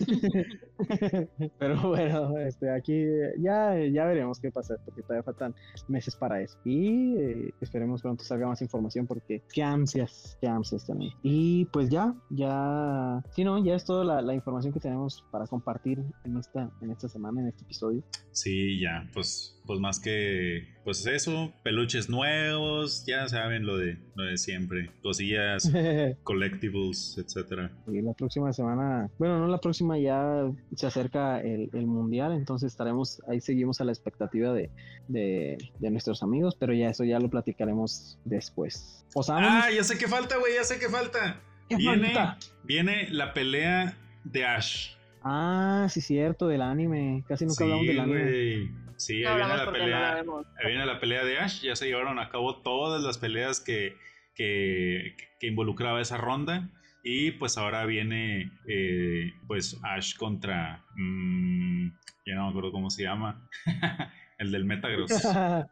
Pero 1.58 1.88
bueno, 1.88 2.38
este, 2.38 2.70
aquí 2.70 3.04
ya, 3.38 3.76
ya 3.78 4.04
veremos 4.06 4.40
qué 4.40 4.50
pasa, 4.50 4.76
porque 4.84 5.02
todavía 5.02 5.22
faltan 5.22 5.54
meses 5.88 6.16
para 6.16 6.40
eso. 6.40 6.58
Y 6.64 7.16
eh, 7.16 7.54
esperemos 7.60 8.02
pronto 8.02 8.24
salga 8.24 8.46
más 8.46 8.62
información, 8.62 9.06
porque 9.06 9.42
qué 9.52 9.62
ansias, 9.62 10.36
qué 10.40 10.48
ansias 10.48 10.86
también. 10.86 11.12
Y 11.22 11.66
pues 11.66 11.90
ya, 11.90 12.14
ya, 12.30 13.22
sí, 13.30 13.44
no, 13.44 13.62
ya 13.62 13.74
es 13.74 13.84
toda 13.84 14.04
la, 14.04 14.22
la 14.22 14.34
información 14.34 14.72
que 14.72 14.80
tenemos 14.80 15.24
para 15.30 15.46
compartir 15.46 16.02
en 16.24 16.36
esta, 16.36 16.70
en 16.80 16.90
esta 16.90 17.08
semana, 17.08 17.40
en 17.40 17.48
este 17.48 17.62
episodio. 17.62 18.02
Sí, 18.32 18.80
ya, 18.80 19.08
pues, 19.12 19.59
pues 19.70 19.78
más 19.78 20.00
que, 20.00 20.66
pues 20.82 21.06
eso, 21.06 21.52
peluches 21.62 22.10
nuevos, 22.10 23.04
ya 23.06 23.28
saben 23.28 23.64
lo 23.66 23.76
de, 23.78 23.98
lo 24.16 24.24
de 24.24 24.36
siempre, 24.36 24.90
cosillas, 25.00 25.70
collectibles, 26.24 27.16
etcétera. 27.18 27.70
Y 27.86 28.02
la 28.02 28.12
próxima 28.14 28.52
semana, 28.52 29.08
bueno, 29.16 29.38
no 29.38 29.46
la 29.46 29.60
próxima, 29.60 29.96
ya 29.96 30.50
se 30.74 30.88
acerca 30.88 31.40
el, 31.40 31.70
el 31.72 31.86
mundial, 31.86 32.32
entonces 32.32 32.72
estaremos, 32.72 33.22
ahí 33.28 33.40
seguimos 33.40 33.80
a 33.80 33.84
la 33.84 33.92
expectativa 33.92 34.52
de, 34.52 34.70
de, 35.06 35.56
de 35.78 35.90
nuestros 35.92 36.24
amigos, 36.24 36.56
pero 36.58 36.72
ya 36.74 36.90
eso 36.90 37.04
ya 37.04 37.20
lo 37.20 37.30
platicaremos 37.30 38.18
después. 38.24 39.06
O 39.14 39.22
sea, 39.22 39.36
Ah, 39.38 39.70
ya 39.70 39.84
sé 39.84 39.96
qué 39.98 40.08
falta, 40.08 40.36
güey, 40.38 40.54
ya 40.56 40.64
sé 40.64 40.80
qué 40.80 40.88
falta. 40.88 41.40
¿qué 41.68 41.76
Viene, 41.76 42.12
falta? 42.12 42.38
viene 42.64 43.08
la 43.10 43.32
pelea 43.34 43.96
de 44.24 44.44
Ash. 44.44 44.94
Ah, 45.22 45.86
sí, 45.88 46.00
cierto, 46.00 46.48
del 46.48 46.62
anime. 46.62 47.22
Casi 47.28 47.44
nunca 47.44 47.58
sí, 47.58 47.62
hablamos 47.64 47.86
del 47.86 48.00
anime. 48.00 48.22
güey. 48.24 48.89
Sí, 49.00 49.24
ahí 49.24 49.24
No 49.24 49.36
viene 49.36 49.42
hablamos 49.52 49.58
la 49.58 49.64
no 49.64 49.72
pelea. 49.72 50.14
vemos. 50.14 50.46
Ahí 50.62 50.66
viene 50.70 50.86
la 50.86 51.00
pelea 51.00 51.24
de 51.24 51.38
Ash. 51.38 51.62
Ya 51.62 51.74
se 51.76 51.86
llevaron 51.86 52.18
a 52.18 52.28
cabo 52.28 52.62
todas 52.62 53.02
las 53.02 53.18
peleas 53.18 53.60
que, 53.60 53.96
que, 54.34 55.16
que 55.40 55.46
involucraba 55.46 56.00
esa 56.00 56.16
ronda. 56.18 56.68
Y 57.02 57.30
pues 57.32 57.56
ahora 57.56 57.86
viene 57.86 58.52
eh, 58.68 59.32
pues 59.46 59.80
Ash 59.82 60.16
contra... 60.16 60.84
mm, 60.96 61.88
ya 62.26 62.34
no 62.34 62.44
me 62.44 62.50
acuerdo 62.50 62.72
cómo 62.72 62.90
se 62.90 63.02
llama. 63.04 63.48
El 64.38 64.52
del 64.52 64.64
Metagross. 64.64 65.24
Ajá. 65.24 65.66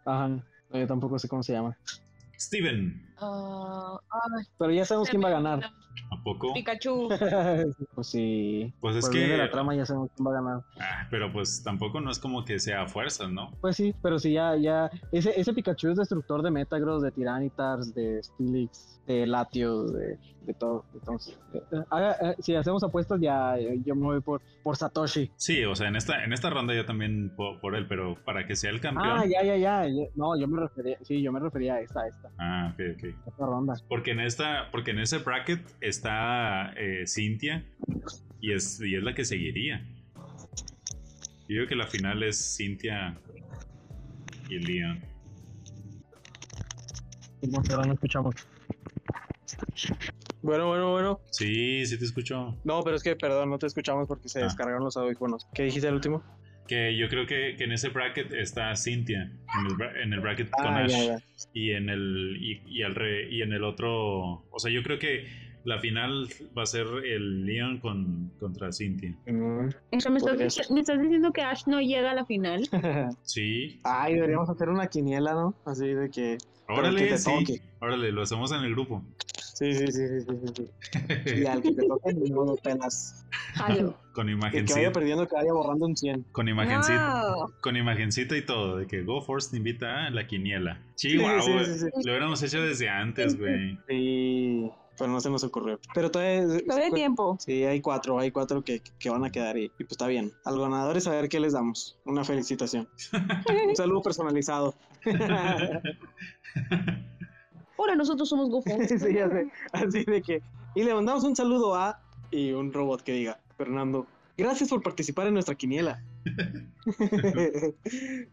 No, 0.70 0.78
yo 0.78 0.86
tampoco 0.86 1.18
sé 1.18 1.28
cómo 1.28 1.42
se 1.42 1.52
llama. 1.52 1.76
Steven. 2.38 3.08
Ah, 3.20 3.98
ay, 4.10 4.44
Pero 4.58 4.72
ya 4.72 4.84
sabemos 4.84 5.08
quién 5.08 5.22
va 5.22 5.28
a 5.28 5.32
ganar. 5.32 5.64
¿A 6.10 6.22
poco? 6.22 6.54
Pikachu. 6.54 7.08
pues 7.94 8.06
sí. 8.06 8.72
Pues 8.80 8.96
es 8.96 9.04
Por 9.04 9.14
bien 9.14 9.26
que... 9.26 9.32
de 9.32 9.38
la 9.38 9.50
trama 9.50 9.74
ya 9.74 9.84
sabemos 9.84 10.10
quién 10.14 10.26
va 10.26 10.30
a 10.30 10.34
ganar. 10.34 10.64
Ah, 10.80 11.06
pero 11.10 11.32
pues 11.32 11.62
tampoco 11.62 12.00
no 12.00 12.10
es 12.10 12.18
como 12.18 12.44
que 12.44 12.58
sea 12.58 12.82
a 12.82 12.88
fuerzas, 12.88 13.30
¿no? 13.30 13.50
Pues 13.60 13.76
sí, 13.76 13.94
pero 14.02 14.18
sí, 14.18 14.32
ya, 14.32 14.56
ya. 14.56 14.90
Ese, 15.12 15.38
ese 15.38 15.52
Pikachu 15.52 15.90
es 15.90 15.98
destructor 15.98 16.42
de 16.42 16.50
Metagross, 16.50 17.02
de 17.02 17.10
Tyranitar, 17.10 17.80
de 17.80 18.22
Steelix, 18.22 19.00
de 19.06 19.26
Latios, 19.26 19.92
de, 19.92 20.18
de 20.42 20.54
todo. 20.54 20.84
Entonces, 20.94 21.38
eh, 21.52 21.62
eh, 21.72 22.12
eh, 22.22 22.34
si 22.40 22.54
hacemos 22.54 22.82
apuestas, 22.84 23.20
ya 23.20 23.58
eh, 23.58 23.80
yo 23.84 23.94
me 23.94 24.02
voy 24.02 24.20
por, 24.20 24.40
por 24.62 24.76
Satoshi. 24.76 25.30
Sí, 25.36 25.64
o 25.64 25.74
sea, 25.74 25.88
en 25.88 25.96
esta, 25.96 26.24
en 26.24 26.32
esta 26.32 26.50
ronda 26.50 26.74
yo 26.74 26.86
también 26.86 27.32
por, 27.36 27.60
por 27.60 27.74
él, 27.74 27.86
pero 27.88 28.16
para 28.24 28.46
que 28.46 28.56
sea 28.56 28.70
el 28.70 28.80
campeón. 28.80 29.08
Ah, 29.08 29.24
ya, 29.26 29.42
ya, 29.42 29.56
ya. 29.56 29.86
ya. 29.86 30.08
No, 30.14 30.38
yo 30.38 30.46
me 30.46 30.60
refería, 30.60 30.98
sí, 31.02 31.22
yo 31.22 31.32
me 31.32 31.40
refería 31.40 31.74
a 31.74 31.80
esta, 31.80 32.02
a 32.02 32.08
esta, 32.08 32.27
Ah, 32.38 32.72
ok, 32.74 32.80
ok. 32.96 33.04
esta 33.26 33.46
ronda. 33.46 33.74
Porque 33.88 34.10
en 34.12 34.20
esta, 34.20 34.70
porque 34.70 34.90
en 34.92 34.98
ese 35.00 35.18
bracket 35.18 35.60
está 35.80 36.72
eh, 36.76 37.04
Cintia 37.06 37.64
y 38.40 38.52
es, 38.52 38.80
y 38.80 38.94
es 38.96 39.02
la 39.02 39.14
que 39.14 39.24
seguiría. 39.24 39.86
Yo 41.48 41.54
digo 41.56 41.66
que 41.66 41.76
la 41.76 41.86
final 41.86 42.22
es 42.22 42.56
Cintia 42.56 43.18
y 44.50 44.58
Leon. 44.58 45.00
Ahora 47.70 47.86
no 47.86 47.94
escuchamos. 47.94 48.34
Bueno, 50.42 50.68
bueno, 50.68 50.90
bueno. 50.92 51.20
Sí, 51.30 51.84
sí 51.86 51.98
te 51.98 52.04
escucho. 52.04 52.56
No, 52.64 52.82
pero 52.82 52.96
es 52.96 53.02
que, 53.02 53.16
perdón, 53.16 53.50
no 53.50 53.58
te 53.58 53.66
escuchamos 53.66 54.06
porque 54.08 54.28
se 54.28 54.40
Ah. 54.40 54.44
descargaron 54.44 54.84
los 54.84 54.96
audífonos. 54.96 55.46
¿Qué 55.54 55.64
dijiste 55.64 55.88
al 55.88 55.94
último? 55.94 56.22
Que 56.68 56.96
yo 56.96 57.08
creo 57.08 57.26
que, 57.26 57.56
que 57.56 57.64
en 57.64 57.72
ese 57.72 57.88
bracket 57.88 58.32
está 58.34 58.76
Cintia. 58.76 59.22
En 59.58 59.66
el, 59.66 59.96
en 60.02 60.12
el 60.12 60.20
bracket 60.20 60.50
con 60.50 60.66
Ah, 60.66 60.84
Ash. 60.84 60.90
ya, 60.92 61.04
ya. 61.04 61.18
Y 61.54 61.70
en 61.72 61.88
el. 61.88 62.36
Y, 62.40 62.60
y 62.66 62.82
al 62.82 62.94
re- 62.94 63.28
y 63.30 63.42
en 63.42 63.52
el 63.54 63.64
otro. 63.64 64.44
O 64.50 64.58
sea, 64.58 64.70
yo 64.70 64.82
creo 64.82 64.98
que 64.98 65.26
la 65.64 65.78
final 65.80 66.28
va 66.56 66.62
a 66.62 66.66
ser 66.66 66.86
el 67.04 67.44
Leon 67.46 67.78
con, 67.78 68.30
contra 68.38 68.70
Cintia. 68.72 69.14
Mm. 69.26 69.68
O 69.96 70.00
sea, 70.00 70.10
¿me 70.12 70.18
estás, 70.18 70.54
ser. 70.54 70.66
me 70.70 70.80
estás 70.80 71.00
diciendo 71.00 71.32
que 71.32 71.40
Ash 71.42 71.64
no 71.66 71.80
llega 71.80 72.10
a 72.10 72.14
la 72.14 72.24
final. 72.26 72.62
Sí. 73.22 73.80
Ay, 73.84 74.14
deberíamos 74.14 74.48
hacer 74.50 74.68
una 74.68 74.86
quiniela, 74.88 75.32
¿no? 75.32 75.54
Así 75.64 75.88
de 75.88 76.10
que. 76.10 76.36
Que 76.68 76.74
Órale, 76.74 77.06
te 77.06 77.16
sí. 77.18 77.60
Órale, 77.80 78.12
lo 78.12 78.20
hacemos 78.22 78.52
en 78.52 78.60
el 78.62 78.72
grupo. 78.74 79.02
Sí, 79.58 79.74
sí, 79.74 79.86
sí, 79.88 80.06
sí, 80.08 80.20
sí, 80.20 80.52
sí. 80.56 81.40
Y 81.42 81.46
al 81.46 81.60
que 81.60 81.72
te 81.72 81.86
toque, 81.86 82.14
ni 82.14 82.30
modo. 82.30 82.56
Jalo. 83.54 83.96
con 84.12 84.28
El 84.28 84.36
que 84.36 84.40
vaya 84.40 84.52
imagencita. 84.52 84.92
perdiendo, 84.92 85.26
que 85.26 85.34
vaya 85.34 85.52
borrando 85.52 85.86
un 85.86 85.96
100. 85.96 86.26
Con 86.30 86.48
imagencita. 86.48 87.34
Wow. 87.34 87.52
Con 87.60 87.76
imagencita 87.76 88.36
y 88.36 88.42
todo, 88.46 88.76
de 88.76 88.86
que 88.86 89.02
Go 89.02 89.20
Force 89.20 89.50
te 89.50 89.56
invita 89.56 90.06
a 90.06 90.10
la 90.10 90.28
quiniela. 90.28 90.80
Sí, 90.94 91.10
Sí, 91.10 91.18
wow, 91.18 91.40
sí, 91.42 91.52
güey. 91.52 91.64
sí, 91.64 91.78
sí. 91.80 91.86
Lo 92.04 92.12
hubiéramos 92.12 92.40
hecho 92.42 92.60
desde 92.62 92.88
antes, 92.88 93.36
güey. 93.36 93.76
Sí, 93.88 94.70
pero 94.96 95.10
no 95.10 95.20
se 95.20 95.28
nos 95.30 95.42
ocurrió. 95.42 95.80
Pero 95.92 96.10
todavía. 96.12 96.42
Todavía 96.64 96.86
hay 96.86 96.92
tiempo. 96.92 97.36
Sí, 97.40 97.64
hay 97.64 97.80
cuatro, 97.80 98.18
hay 98.20 98.30
cuatro 98.30 98.62
que, 98.62 98.80
que 99.00 99.10
van 99.10 99.24
a 99.24 99.30
quedar 99.30 99.56
y, 99.56 99.64
y 99.64 99.68
pues 99.84 99.90
está 99.92 100.06
bien. 100.06 100.32
A 100.44 100.52
los 100.52 100.60
ganadores 100.60 101.06
a 101.08 101.10
ver 101.12 101.28
qué 101.28 101.40
les 101.40 101.52
damos. 101.52 101.98
Una 102.04 102.22
felicitación. 102.22 102.88
Un 103.68 103.74
saludo 103.76 104.02
personalizado. 104.02 104.74
Ahora 107.78 107.94
nosotros 107.94 108.28
somos 108.28 108.50
Gofo. 108.50 108.70
sí, 108.88 109.14
ya 109.14 109.28
sé. 109.28 109.48
Así 109.72 110.04
de 110.04 110.22
que. 110.22 110.42
Y 110.74 110.84
le 110.84 110.94
mandamos 110.94 111.24
un 111.24 111.36
saludo 111.36 111.74
a. 111.74 112.00
Y 112.30 112.52
un 112.52 112.72
robot 112.72 113.02
que 113.02 113.12
diga, 113.12 113.38
Fernando, 113.56 114.06
gracias 114.36 114.68
por 114.68 114.82
participar 114.82 115.26
en 115.28 115.34
nuestra 115.34 115.54
quiniela. 115.54 116.02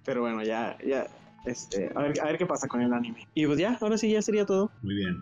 Pero 0.06 0.22
bueno, 0.22 0.44
ya, 0.44 0.78
ya. 0.86 1.08
Este, 1.46 1.92
a 1.96 2.02
ver, 2.02 2.20
a 2.20 2.26
ver 2.26 2.38
qué 2.38 2.46
pasa 2.46 2.68
con 2.68 2.82
el 2.82 2.92
anime. 2.92 3.28
Y 3.36 3.46
pues 3.46 3.60
ya, 3.60 3.78
ahora 3.80 3.98
sí 3.98 4.12
ya 4.12 4.22
sería 4.22 4.46
todo. 4.46 4.72
Muy 4.82 4.96
bien. 4.96 5.18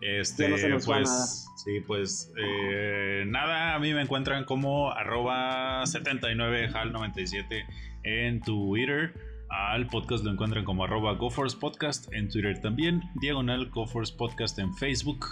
Este, 0.00 0.44
Ya 0.44 0.48
no 0.48 0.58
se 0.58 0.68
nos 0.68 0.88
va 0.88 0.96
pues, 0.96 1.08
nada. 1.08 1.26
sí, 1.56 1.80
pues, 1.86 2.32
eh, 2.40 3.24
nada, 3.26 3.74
a 3.74 3.78
mí 3.78 3.92
me 3.92 4.02
encuentran 4.02 4.44
como 4.44 4.90
arroba 4.92 5.82
79hal97 5.84 7.64
en 8.04 8.40
Twitter. 8.40 9.12
Al 9.50 9.86
podcast 9.86 10.24
lo 10.24 10.30
encuentran 10.30 10.64
como 10.64 10.84
arroba 10.84 11.14
GoForce 11.14 11.56
Podcast 11.56 12.12
en 12.12 12.28
Twitter 12.28 12.60
también. 12.60 13.02
Diagonal 13.14 13.70
GoForce 13.70 14.14
Podcast 14.14 14.58
en 14.58 14.74
Facebook. 14.74 15.24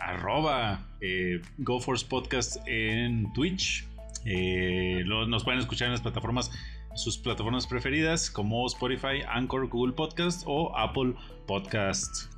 Arroba 0.00 0.88
eh, 1.00 1.40
GoForce 1.58 2.06
Podcast 2.06 2.56
en 2.66 3.32
Twitch. 3.32 3.86
Eh, 4.24 5.04
nos 5.06 5.44
pueden 5.44 5.60
escuchar 5.60 5.86
en 5.86 5.92
las 5.92 6.00
plataformas 6.00 6.50
sus 6.94 7.18
plataformas 7.18 7.66
preferidas 7.66 8.30
como 8.30 8.66
Spotify, 8.66 9.22
Anchor, 9.28 9.68
Google 9.68 9.92
Podcast 9.92 10.42
o 10.46 10.76
Apple 10.76 11.14
Podcast. 11.46 12.28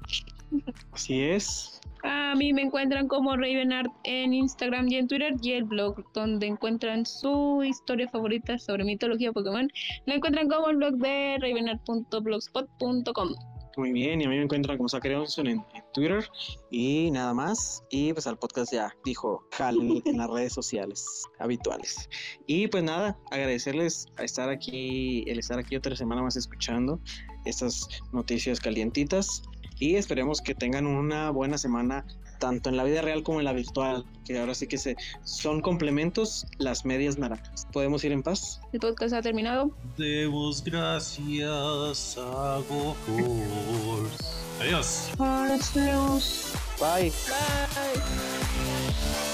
Así 0.92 1.22
es. 1.22 1.80
A 2.04 2.34
mí 2.34 2.52
me 2.52 2.62
encuentran 2.62 3.06
como 3.06 3.36
Ravenart 3.36 3.92
en 4.04 4.34
Instagram 4.34 4.88
y 4.88 4.96
en 4.96 5.06
Twitter 5.06 5.34
y 5.40 5.52
el 5.52 5.62
blog 5.64 6.04
donde 6.14 6.48
encuentran 6.48 7.06
su 7.06 7.62
historia 7.62 8.08
favorita 8.08 8.58
sobre 8.58 8.82
mitología 8.84 9.32
Pokémon. 9.32 9.70
Lo 10.06 10.14
encuentran 10.14 10.48
como 10.48 10.68
el 10.70 10.76
blog 10.76 10.96
de 10.96 11.38
ravenart.blogspot.com. 11.40 13.34
Muy 13.76 13.92
bien, 13.92 14.20
y 14.20 14.24
a 14.24 14.28
mí 14.28 14.36
me 14.36 14.42
encuentran 14.42 14.76
como 14.76 14.88
Zachary 14.88 15.14
Johnson 15.14 15.46
en, 15.46 15.64
en 15.74 15.82
Twitter 15.94 16.22
y 16.70 17.10
nada 17.10 17.32
más. 17.32 17.82
Y 17.90 18.12
pues 18.12 18.26
al 18.26 18.36
podcast 18.36 18.70
ya 18.72 18.94
dijo 19.04 19.46
Hal 19.58 20.02
en 20.04 20.18
las 20.18 20.28
redes 20.28 20.52
sociales 20.52 21.24
habituales. 21.38 22.08
Y 22.46 22.68
pues 22.68 22.84
nada, 22.84 23.16
agradecerles 23.30 24.06
a 24.18 24.24
estar 24.24 24.50
aquí, 24.50 25.24
el 25.26 25.38
estar 25.38 25.58
aquí 25.58 25.76
otra 25.76 25.96
semana 25.96 26.20
más 26.20 26.36
escuchando 26.36 27.00
estas 27.46 27.88
noticias 28.12 28.60
calientitas. 28.60 29.42
Y 29.82 29.96
esperemos 29.96 30.40
que 30.40 30.54
tengan 30.54 30.86
una 30.86 31.30
buena 31.30 31.58
semana 31.58 32.06
tanto 32.38 32.70
en 32.70 32.76
la 32.76 32.84
vida 32.84 33.02
real 33.02 33.24
como 33.24 33.40
en 33.40 33.44
la 33.44 33.52
virtual, 33.52 34.04
que 34.24 34.38
ahora 34.38 34.54
sí 34.54 34.68
que 34.68 34.78
se 34.78 34.94
son 35.24 35.60
complementos 35.60 36.46
las 36.58 36.84
medias 36.84 37.18
naranjas. 37.18 37.66
¿Podemos 37.72 38.04
ir 38.04 38.12
en 38.12 38.22
paz? 38.22 38.60
El 38.72 38.78
podcast 38.78 39.12
ha 39.12 39.22
terminado. 39.22 39.76
Demos 39.98 40.62
gracias 40.62 42.16
a 42.16 42.60
GoForce. 42.68 44.24
Adiós. 44.60 45.10
Bye. 46.78 47.10
Click 47.90 49.31